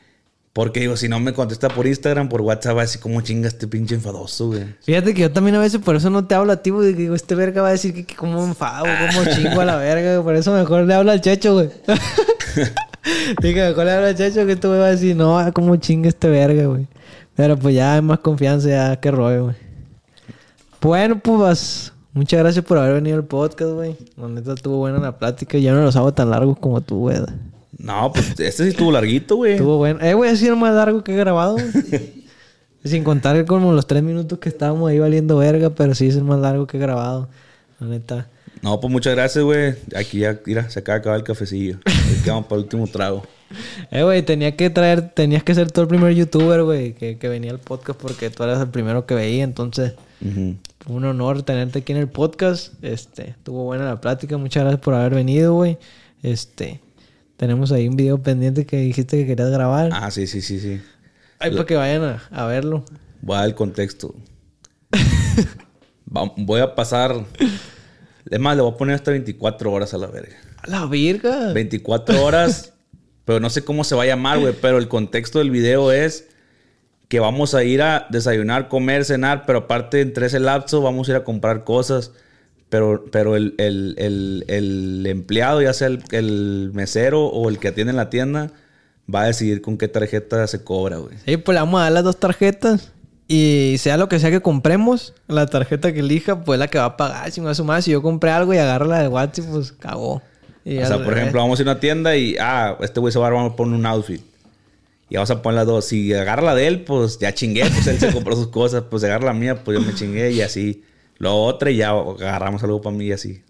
[0.53, 3.48] Porque digo, si no me contesta por Instagram, por WhatsApp, va a decir, ¿cómo chinga
[3.48, 4.65] este pinche enfadoso, güey?
[4.82, 6.94] Fíjate que yo también a veces por eso no te hablo a ti, güey.
[6.94, 10.15] Digo, este verga va a decir que, que como enfado, como chingo a la verga,
[10.15, 10.23] güey.
[10.23, 11.69] Por eso mejor le hablo al checho, güey.
[13.41, 15.78] Dije, mejor le hablo al checho que este güey va a decir, no, ah, como
[15.78, 16.86] chinga este verga, güey.
[17.36, 19.56] Pero pues ya hay más confianza, ya, qué rollo, güey.
[20.82, 23.95] Bueno, pues, muchas gracias por haber venido al podcast, güey.
[24.18, 25.57] La neta estuvo buena la plática.
[25.57, 27.18] Ya no los hago tan largos como tú, güey.
[27.84, 29.53] No, pues este sí estuvo larguito, güey.
[29.53, 29.99] Estuvo bueno.
[30.02, 31.58] Eh, güey, ha sido más largo que he grabado.
[32.84, 36.24] Sin contar como los tres minutos que estábamos ahí valiendo verga, pero sí es el
[36.24, 37.30] más largo que he grabado.
[37.80, 38.28] La neta.
[38.62, 39.76] No, pues muchas gracias, güey.
[39.95, 41.80] Aquí ya, mira, se acaba de acabar el cafecillo.
[41.86, 43.24] Ahí quedamos para el último trago.
[43.90, 47.28] Eh, güey, tenía que traer, tenías que ser tú el primer youtuber, güey, que, que
[47.28, 51.80] venía al podcast porque tú eras el primero que veía, entonces fue un honor tenerte
[51.80, 52.74] aquí en el podcast.
[52.84, 55.78] Este, estuvo buena la plática, muchas gracias por haber venido, güey.
[56.24, 56.80] Este,
[57.41, 59.89] tenemos ahí un video pendiente que dijiste que querías grabar.
[59.93, 60.80] Ah, sí, sí, sí, sí.
[61.39, 62.85] Ay, para que vayan a, a verlo.
[63.23, 64.13] Voy a dar el contexto.
[66.15, 67.15] Va- voy a pasar...
[68.30, 70.35] Es más, le voy a poner hasta 24 horas a la verga.
[70.61, 71.51] A la virga.
[71.51, 72.73] 24 horas,
[73.26, 74.53] pero no sé cómo se va a llamar, güey.
[74.61, 76.27] Pero el contexto del video es
[77.07, 81.13] que vamos a ir a desayunar, comer, cenar, pero aparte entre ese lapso vamos a
[81.13, 82.11] ir a comprar cosas.
[82.72, 87.68] Pero, pero el, el- el- el empleado, ya sea el, el mesero o el que
[87.68, 88.49] atiende en la tienda,
[89.14, 91.18] va a decidir con qué tarjeta se cobra, güey.
[91.26, 92.91] Sí, pues le vamos a dar las dos tarjetas.
[93.27, 96.85] Y sea lo que sea que compremos, la tarjeta que elija, pues la que va
[96.85, 97.30] a pagar.
[97.31, 99.72] Si me va a sumar, si yo compré algo y agarro la de WhatsApp, pues
[99.73, 100.22] cagó.
[100.64, 103.11] Y O sea, por ejemplo, vamos a ir a una tienda y, ah, este güey
[103.11, 104.22] se va a poner un outfit.
[105.10, 105.85] Y vamos a poner las dos.
[105.85, 108.84] Si agarra la de él, pues ya chingué, pues él se compró sus cosas.
[108.89, 110.84] Pues agarra la mía, pues yo me chingué y así.
[111.22, 113.43] Lo otra y ya agarramos algo para mí y así.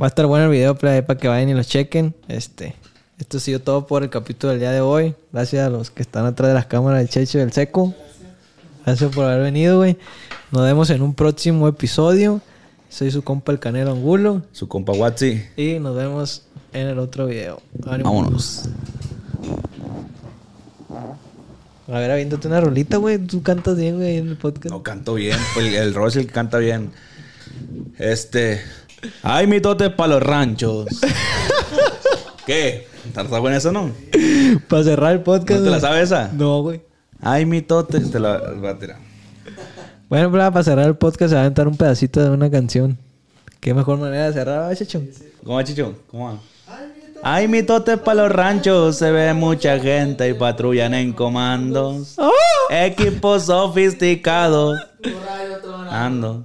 [0.00, 2.16] Va a estar bueno el video para que vayan y lo chequen.
[2.26, 2.74] Este,
[3.16, 5.14] esto ha sido todo por el capítulo del día de hoy.
[5.32, 7.94] Gracias a los que están atrás de las cámaras del Checho y del Seco.
[8.84, 9.96] Gracias por haber venido, güey.
[10.50, 12.40] Nos vemos en un próximo episodio.
[12.88, 14.42] Soy su compa el Canelo Angulo.
[14.50, 15.44] Su compa Watsi.
[15.56, 16.42] Y nos vemos
[16.72, 17.62] en el otro video.
[17.86, 18.12] Ánimo.
[18.12, 18.68] Vámonos.
[21.86, 23.18] A ver, aviéntate una rolita, güey.
[23.18, 24.70] Tú cantas bien, güey, en el podcast.
[24.74, 25.38] No canto bien.
[25.56, 26.90] el, el que canta bien.
[27.98, 28.62] Este.
[29.22, 30.86] Ay, mi tote para los ranchos.
[32.46, 32.86] ¿Qué?
[33.06, 33.90] ¿Está buena eso, no?
[34.68, 35.60] Para cerrar el podcast.
[35.60, 36.30] ¿No te la sabes esa?
[36.32, 36.82] No, güey.
[37.20, 38.00] Ay, mi tote.
[38.00, 38.98] Te la voy a tirar.
[40.08, 42.98] Bueno, para cerrar el podcast se va a aventar un pedacito de una canción.
[43.60, 45.02] Qué mejor manera de cerrar, ¿verdad, Checho?
[45.44, 45.94] ¿Cómo va, Chicho?
[46.10, 46.38] ¿Cómo va?
[47.22, 52.16] Ay, mi tote para los ranchos, se ve mucha gente y patrullan en comandos.
[52.68, 54.80] Equipos sofisticados.
[55.88, 56.44] Ando.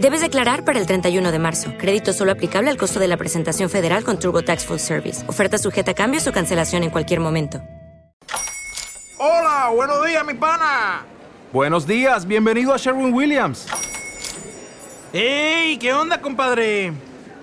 [0.00, 1.72] Debes declarar para el 31 de marzo.
[1.78, 5.28] Crédito solo aplicable al costo de la presentación federal con TurboTax Full Service.
[5.28, 7.62] Oferta sujeta a cambios o cancelación en cualquier momento.
[9.18, 11.04] Hola, buenos días, mi pana.
[11.52, 13.68] Buenos días, bienvenido a Sherwin Williams.
[15.12, 15.78] ¡Ey!
[15.78, 16.92] ¿Qué onda, compadre?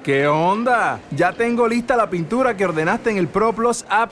[0.03, 0.99] ¿Qué onda?
[1.11, 4.11] Ya tengo lista la pintura que ordenaste en el ProPlus app.